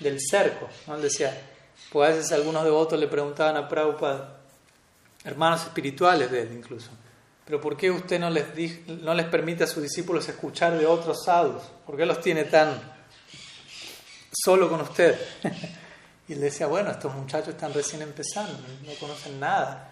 [0.00, 0.68] del cerco.
[0.86, 0.96] ¿no?
[0.96, 1.34] Él decía,
[1.90, 4.36] pues a veces algunos devotos le preguntaban a Prabhupada,
[5.24, 6.90] hermanos espirituales de él incluso,
[7.46, 8.44] pero ¿por qué usted no les,
[8.86, 11.62] no les permite a sus discípulos escuchar de otros sadhus?
[11.86, 12.78] ¿Por qué los tiene tan
[14.30, 15.18] solo con usted?
[16.28, 19.87] y él decía, bueno, estos muchachos están recién empezando, no conocen nada.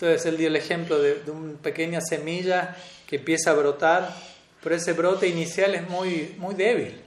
[0.00, 2.76] Entonces él dio el ejemplo de, una pequeña semilla
[3.06, 4.14] que empieza a brotar
[4.62, 7.00] pero ese brote inicial es muy, muy débil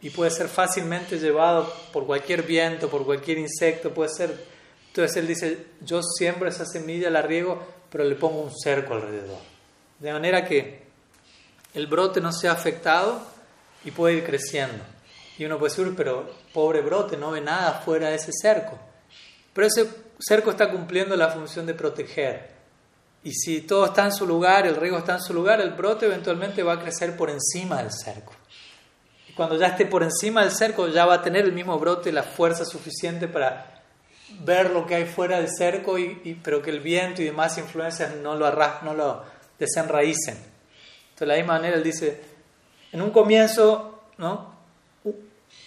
[0.00, 4.58] y puede ser fácilmente llevado por cualquier viento, por cualquier insecto, puede ser...
[4.88, 9.38] Entonces él dice, yo siembro esa semilla, la riego, pero le pongo un cerco alrededor.
[9.98, 10.82] De manera que
[11.74, 13.22] el brote no sea afectado
[13.84, 14.82] y puede ir creciendo.
[15.36, 18.78] Y uno puede decir, pero pobre brote, no ve nada fuera de ese cerco.
[19.52, 19.88] Pero ese
[20.18, 22.50] cerco está cumpliendo la función de proteger.
[23.22, 26.06] Y si todo está en su lugar, el riego está en su lugar, el brote
[26.06, 28.32] eventualmente va a crecer por encima del cerco.
[29.28, 32.12] Y cuando ya esté por encima del cerco, ya va a tener el mismo brote
[32.12, 33.82] la fuerza suficiente para
[34.40, 38.14] ver lo que hay fuera del cerco, y, pero que el viento y demás influencias
[38.16, 39.24] no lo, arras, no lo
[39.58, 40.36] desenraícen.
[40.36, 42.20] Entonces, de la misma manera, él dice,
[42.92, 44.58] en un comienzo, ¿no?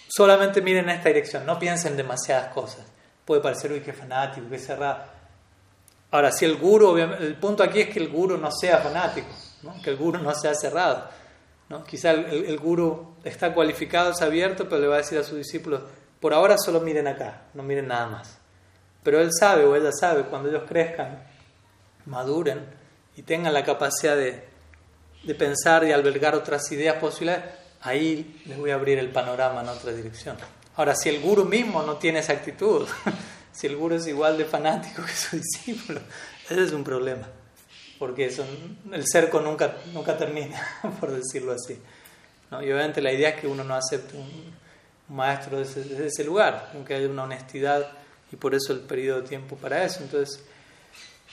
[0.08, 2.84] solamente miren en esta dirección, no piensen demasiadas cosas.
[3.24, 5.04] Puede parecer, uy, qué fanático, qué cerrado.
[6.10, 9.28] Ahora, si el guru, el punto aquí es que el guru no sea fanático,
[9.62, 9.80] ¿no?
[9.82, 11.08] que el guru no sea cerrado.
[11.68, 11.84] ¿no?
[11.84, 15.38] Quizá el, el, guru está cualificado, es abierto, pero le va a decir a sus
[15.38, 15.80] discípulos,
[16.20, 18.38] por ahora solo miren acá, no miren nada más.
[19.02, 21.22] Pero él sabe o ella sabe, cuando ellos crezcan,
[22.04, 22.66] maduren
[23.16, 24.44] y tengan la capacidad de,
[25.22, 27.38] de pensar y albergar otras ideas posibles,
[27.80, 30.36] ahí les voy a abrir el panorama en otra dirección.
[30.76, 32.86] Ahora, si el guru mismo no tiene esa actitud,
[33.52, 36.00] si el guru es igual de fanático que su discípulo,
[36.48, 37.28] ese es un problema,
[37.98, 38.32] porque
[38.92, 40.60] el cerco nunca, nunca termina,
[41.00, 41.78] por decirlo así.
[42.50, 42.62] ¿no?
[42.62, 44.52] Y obviamente la idea es que uno no acepte un
[45.14, 47.86] maestro desde ese, lugar, aunque haya una honestidad
[48.30, 50.02] y por eso el periodo de tiempo para eso.
[50.02, 50.42] Entonces,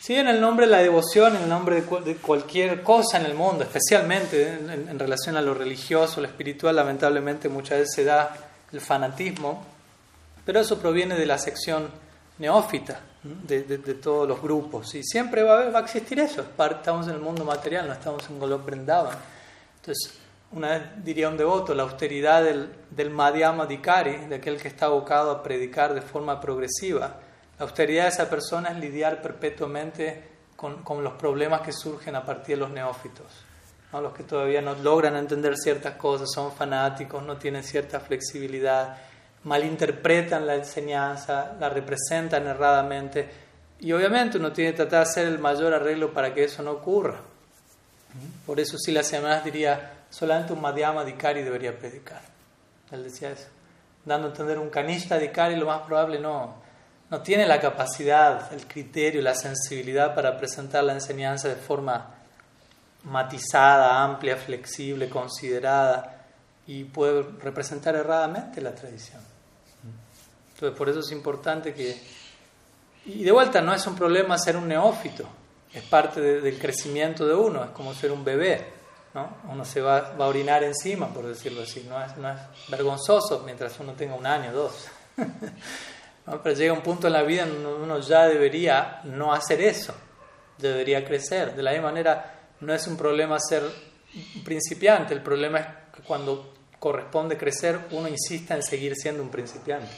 [0.02, 3.34] Sí, en el nombre de la devoción, en el nombre de, cualquier cosa en el
[3.34, 8.82] mundo, especialmente en, relación a lo religioso, lo espiritual, lamentablemente muchas veces se da el
[8.82, 9.64] fanatismo,
[10.46, 11.90] pero eso proviene de la sección
[12.40, 14.96] neófita de, todos los grupos.
[14.96, 16.46] Y siempre va a, existir eso.
[16.58, 19.18] Estamos en el mundo material, no estamos en Golok Brindavan.
[19.76, 20.18] Entonces,
[20.52, 24.86] una vez diría un devoto, la austeridad del, del Madhyama Dikari, de aquel que está
[24.88, 27.20] abocado a predicar de forma progresiva,
[27.58, 32.56] la austeridad de esa persona es lidiar perpetuamente con los problemas que surgen a partir
[32.56, 33.49] de los neófitos.
[33.92, 38.98] Los que todavía no logran entender ciertas cosas, son fanáticos, no tienen cierta flexibilidad,
[39.44, 43.28] malinterpretan la enseñanza, la representan erradamente.
[43.80, 46.72] Y obviamente uno tiene que tratar de hacer el mayor arreglo para que eso no
[46.72, 47.20] ocurra.
[48.46, 52.22] Por eso si la semana diría, solamente un Madhyama Dikari debería predicar.
[52.92, 53.48] Él decía eso.
[54.06, 56.70] Dando a entender un Kanishta Dikari, lo más probable no
[57.10, 62.19] no tiene la capacidad, el criterio, la sensibilidad para presentar la enseñanza de forma
[63.04, 66.26] matizada, amplia, flexible, considerada
[66.68, 69.22] y puede representar erradamente la tradición.
[70.54, 72.00] Entonces, por eso es importante que...
[73.06, 75.28] Y de vuelta, no es un problema ser un neófito,
[75.74, 78.68] es parte del crecimiento de uno, es como ser un bebé,
[79.14, 79.38] ¿no?
[79.50, 83.42] Uno se va, va a orinar encima, por decirlo así, no es, no es vergonzoso
[83.46, 84.88] mientras uno tenga un año, dos.
[86.44, 89.96] Pero llega un punto en la vida en donde uno ya debería no hacer eso,
[90.58, 91.56] debería crecer.
[91.56, 93.64] De la misma manera, no es un problema ser
[94.44, 99.92] principiante, el problema es que cuando corresponde crecer, uno insista en seguir siendo un principiante.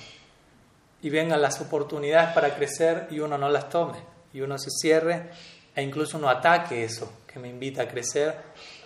[1.02, 4.00] Y vengan las oportunidades para crecer y uno no las tome,
[4.34, 5.30] y uno se cierre
[5.76, 8.36] e incluso uno ataque eso que me invita a crecer.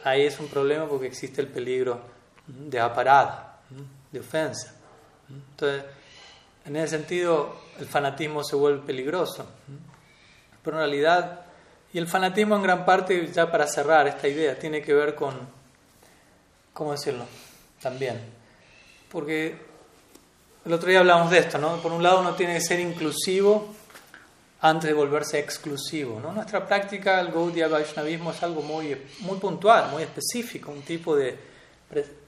[0.04, 2.00] Ahí es un problema porque existe el peligro
[2.48, 3.60] de aparada,
[4.12, 4.76] de ofensa.
[5.30, 5.84] Entonces,
[6.66, 9.46] en ese sentido, el fanatismo se vuelve peligroso.
[10.64, 11.45] Pero en realidad,
[11.96, 15.34] y el fanatismo en gran parte, ya para cerrar esta idea, tiene que ver con,
[16.74, 17.24] ¿cómo decirlo?
[17.82, 18.20] También.
[19.10, 19.56] Porque
[20.66, 21.78] el otro día hablamos de esto, ¿no?
[21.78, 23.74] Por un lado uno tiene que ser inclusivo
[24.60, 26.34] antes de volverse exclusivo, ¿no?
[26.34, 31.56] Nuestra práctica, el Gaudiya Vaishnavismo, es algo muy, muy puntual, muy específico, un tipo de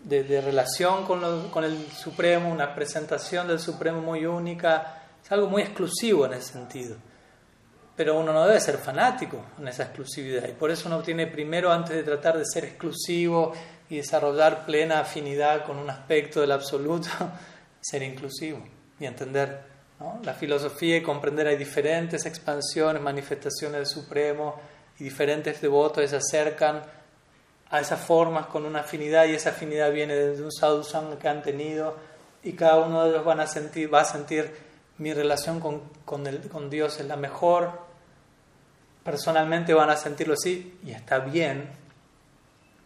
[0.05, 5.63] de, relación con, con, el Supremo, una presentación del Supremo muy única, es algo muy
[5.63, 6.95] exclusivo en ese sentido.
[7.97, 11.71] Pero uno no debe ser fanático en esa exclusividad y por eso uno tiene primero,
[11.71, 13.51] antes de tratar de ser exclusivo
[13.89, 17.09] y desarrollar plena afinidad con un aspecto del absoluto,
[17.81, 18.59] ser inclusivo
[18.99, 19.77] y entender
[20.23, 24.55] la filosofía y comprender hay diferentes expansiones, manifestaciones del Supremo
[24.99, 26.83] y diferentes devotos se acercan
[27.69, 31.41] a esas formas con una afinidad y esa afinidad viene desde un sadhusanga que han
[31.41, 31.95] tenido
[32.43, 34.53] y cada uno de ellos van a sentir, va a sentir
[34.99, 37.86] mi relación con, con, el, con Dios es la mejor,
[39.07, 41.69] personalmente van a sentirlo así y está bien,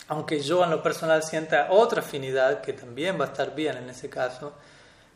[0.07, 3.89] aunque yo en lo personal sienta otra afinidad que también va a estar bien en
[3.89, 4.53] ese caso.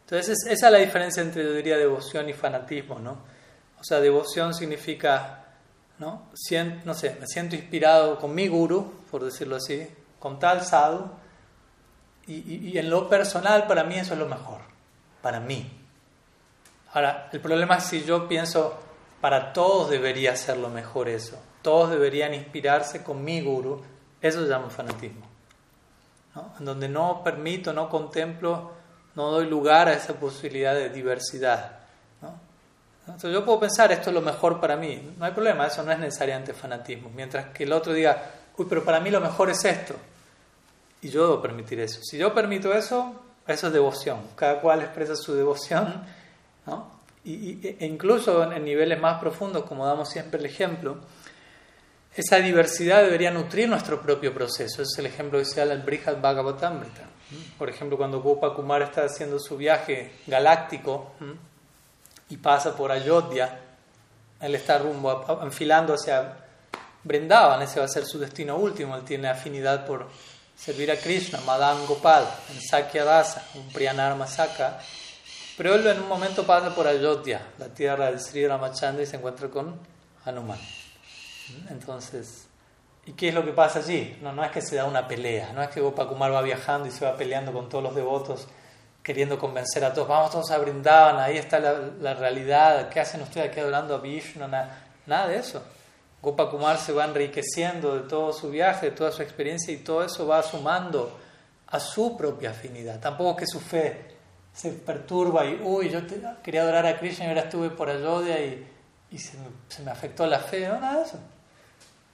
[0.01, 3.19] Entonces esa es la diferencia entre, yo diría, devoción y fanatismo, ¿no?
[3.79, 5.45] O sea, devoción significa
[5.99, 6.31] ¿no?
[6.85, 9.87] no sé, me siento inspirado con mi guru, por decirlo así,
[10.17, 11.11] con tal sadhu,
[12.25, 14.61] y, y, en lo personal para mí eso es lo mejor,
[15.21, 15.71] para mí.
[16.93, 18.84] Ahora, el problema es si yo pienso,
[19.25, 23.81] para todos debería ser lo mejor eso, todos deberían inspirarse con mi guru,
[24.21, 25.25] eso se llama fanatismo.
[26.35, 26.53] ¿no?
[26.59, 28.73] En donde no permito, no contemplo,
[29.15, 31.71] no doy lugar a esa posibilidad de diversidad.
[33.07, 35.91] Entonces yo puedo pensar, esto es lo mejor para mí, no hay problema, eso no
[35.91, 37.09] es necesariamente fanatismo.
[37.09, 39.95] Mientras que el otro diga, uy, pero para mí lo mejor es esto.
[41.01, 41.99] Y yo debo permitir eso.
[42.03, 43.15] Si yo permito eso,
[43.47, 44.19] eso es devoción.
[44.35, 46.05] Cada cual expresa su devoción,
[46.67, 46.94] ¿no?
[47.25, 50.97] E incluso en niveles más profundos, como damos siempre el ejemplo,
[52.15, 54.81] esa diversidad debería nutrir nuestro propio proceso.
[54.81, 57.09] Ese es el ejemplo que se da en el Brihad Bhagavatamrita.
[57.57, 61.13] Por ejemplo, cuando Gopa Kumar está haciendo su viaje galáctico
[62.29, 63.59] y pasa por Ayodhya,
[64.39, 66.37] él está rumbo, enfilando hacia
[67.03, 68.95] Brindavan, ese va a ser su destino último.
[68.95, 70.07] Él tiene afinidad por
[70.55, 74.79] servir a Krishna, Madan Gopal, en Sakya Dasa, un Priyanar Masaka.
[75.57, 79.15] Pero él en un momento pasa por Ayodhya, la tierra del Sri Ramachandra, y se
[79.15, 79.79] encuentra con
[80.25, 80.59] Hanuman.
[81.69, 82.47] Entonces,
[83.05, 84.17] ¿y qué es lo que pasa allí?
[84.21, 86.91] No, no es que se da una pelea, no es que Gopakumar va viajando y
[86.91, 88.47] se va peleando con todos los devotos,
[89.01, 93.49] queriendo convencer a todos, vamos todos a Brindavan, ahí está la, realidad, ¿qué hacen ustedes
[93.49, 94.47] aquí adorando a Vishnu?
[94.47, 95.63] Nada, de eso.
[96.21, 100.25] Gopakumar se va enriqueciendo de todo su viaje, de toda su experiencia y todo eso
[100.25, 101.17] va sumando
[101.67, 102.99] a su propia afinidad.
[102.99, 104.14] Tampoco que su fe
[104.55, 105.99] se perturba y, uy, yo
[106.41, 108.65] quería adorar a Krishna y ahora estuve por Ayodhya y,
[109.11, 109.37] y se,
[109.83, 111.19] me afectó la fe, no, nada de eso.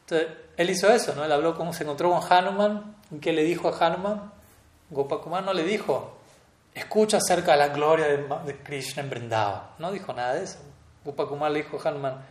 [0.02, 0.28] Entonces,
[0.58, 1.24] él hizo eso, ¿no?
[1.24, 2.96] Él habló como se encontró con Hanuman.
[3.12, 4.32] ¿Y qué le dijo a Hanuman?
[4.90, 6.18] Gopakumar no le dijo,
[6.74, 9.62] escucha acerca de la gloria de, Krishna en Vrindavan.
[9.78, 10.58] No dijo nada de eso.
[11.06, 12.26] Gopakumar le dijo a Hanuman,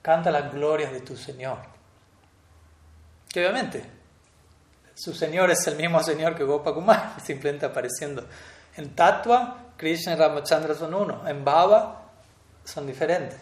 [0.00, 1.58] canta las glorias de tu Señor.
[3.28, 3.84] Que obviamente,
[4.94, 8.24] su Señor es el mismo Señor que Gopakumar, simplemente apareciendo.
[8.76, 11.28] En Tattva, Krishna y Ramachandra son uno.
[11.28, 12.02] En Baba,
[12.64, 13.38] son diferentes.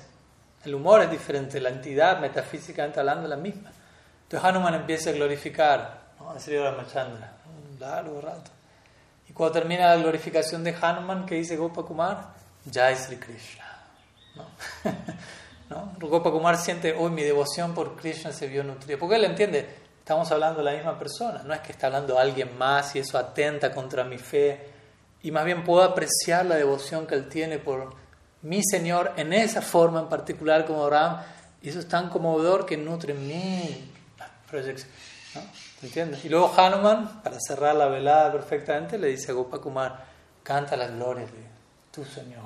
[0.64, 3.70] El humor es diferente, la entidad metafísicamente hablando es la misma.
[4.24, 6.30] Entonces Hanuman empieza a glorificar ¿no?
[6.30, 8.50] a Sri Ramachandra, un largo rato.
[9.28, 12.34] Y cuando termina la glorificación de Hanuman, ¿qué dice Gopakumar?
[12.70, 13.64] Jai Sri Krishna.
[15.70, 15.92] ¿no?
[16.00, 18.98] Gopakumar siente, hoy mi devoción por Krishna se vio nutrida.
[18.98, 19.66] Porque él entiende,
[19.98, 23.16] estamos hablando de la misma persona, no es que está hablando alguien más y eso
[23.16, 24.67] atenta contra mi fe.
[25.22, 27.94] Y más bien puedo apreciar la devoción que él tiene por
[28.42, 31.22] mi Señor en esa forma en particular como Abraham,
[31.60, 33.90] y eso es tan conmovedor que nutre mi
[34.48, 34.90] proyección.
[35.34, 35.40] ¿no?
[35.82, 36.24] ¿Entiendes?
[36.24, 40.04] Y luego Hanuman, para cerrar la velada perfectamente, le dice a Gopakumar,
[40.42, 41.44] canta las glorias de
[41.90, 42.42] tu Señor.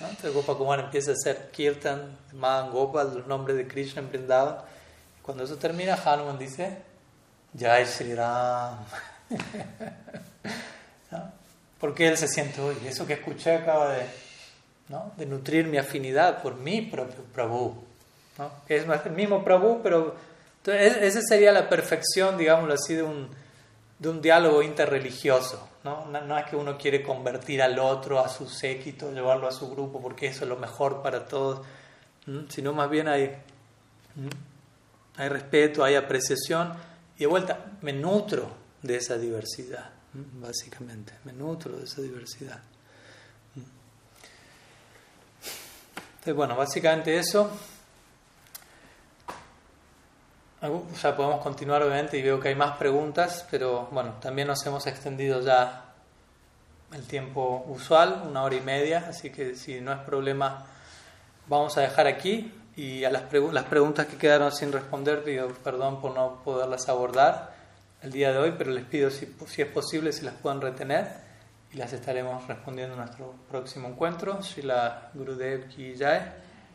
[0.00, 0.08] ¿no?
[0.08, 4.56] Entonces Gopakumar empieza a hacer kirtan, Madan Gopal, los nombres de Krishna en Vrindavan.
[5.22, 6.76] Cuando eso termina, Hanuman dice,
[7.56, 8.78] Jai Sri Ram.
[11.84, 11.90] ¿No?
[11.90, 14.06] Porque él se siente, oye, eso que escuché acaba de
[14.88, 15.12] ¿no?
[15.26, 17.74] nutrir mi afinidad por mi propio Prabhu,
[18.38, 18.50] ¿no?
[18.66, 20.14] es el mismo Prabhu, pero
[20.66, 23.28] esa sería la perfección, digámoslo así, de un,
[24.22, 25.68] diálogo interreligioso.
[25.84, 26.06] ¿no?
[26.06, 26.38] ¿no?
[26.38, 30.28] es que uno quiere convertir al otro a su séquito, llevarlo a su grupo, porque
[30.28, 31.66] eso es lo mejor para todos,
[32.48, 33.36] sino más bien hay,
[35.16, 36.72] hay respeto, hay apreciación,
[37.16, 38.48] y de vuelta, me nutro
[38.82, 42.60] de esa diversidad, básicamente, me nutro de esa diversidad.
[45.96, 47.50] Entonces, bueno, básicamente eso.
[50.62, 54.86] O podemos continuar obviamente y veo que hay más preguntas, pero bueno, también nos hemos
[54.86, 55.92] extendido ya
[56.94, 60.64] el tiempo usual, una hora y media, así que si no es problema,
[61.48, 66.00] vamos a dejar aquí y a las, las preguntas que quedaron sin responder, pido perdón
[66.00, 67.53] por no poderlas abordar
[68.04, 71.08] el día de hoy, pero les pido si, si es posible si las pueden retener
[71.72, 74.42] y las estaremos respondiendo en nuestro próximo encuentro.
[74.42, 76.20] Srila Gurudev ki jai,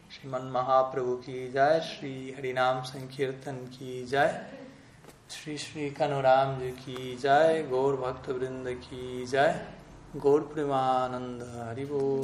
[0.09, 4.41] Sriman Mahaprabhu ki jai, Sri Harinam Sankirtan ki jai,
[5.27, 9.53] Sri Sri Kanuram ji ki jai, Gaur Bhakta Vrinda ki jai,
[10.19, 12.17] Gaur Premananda Haribo.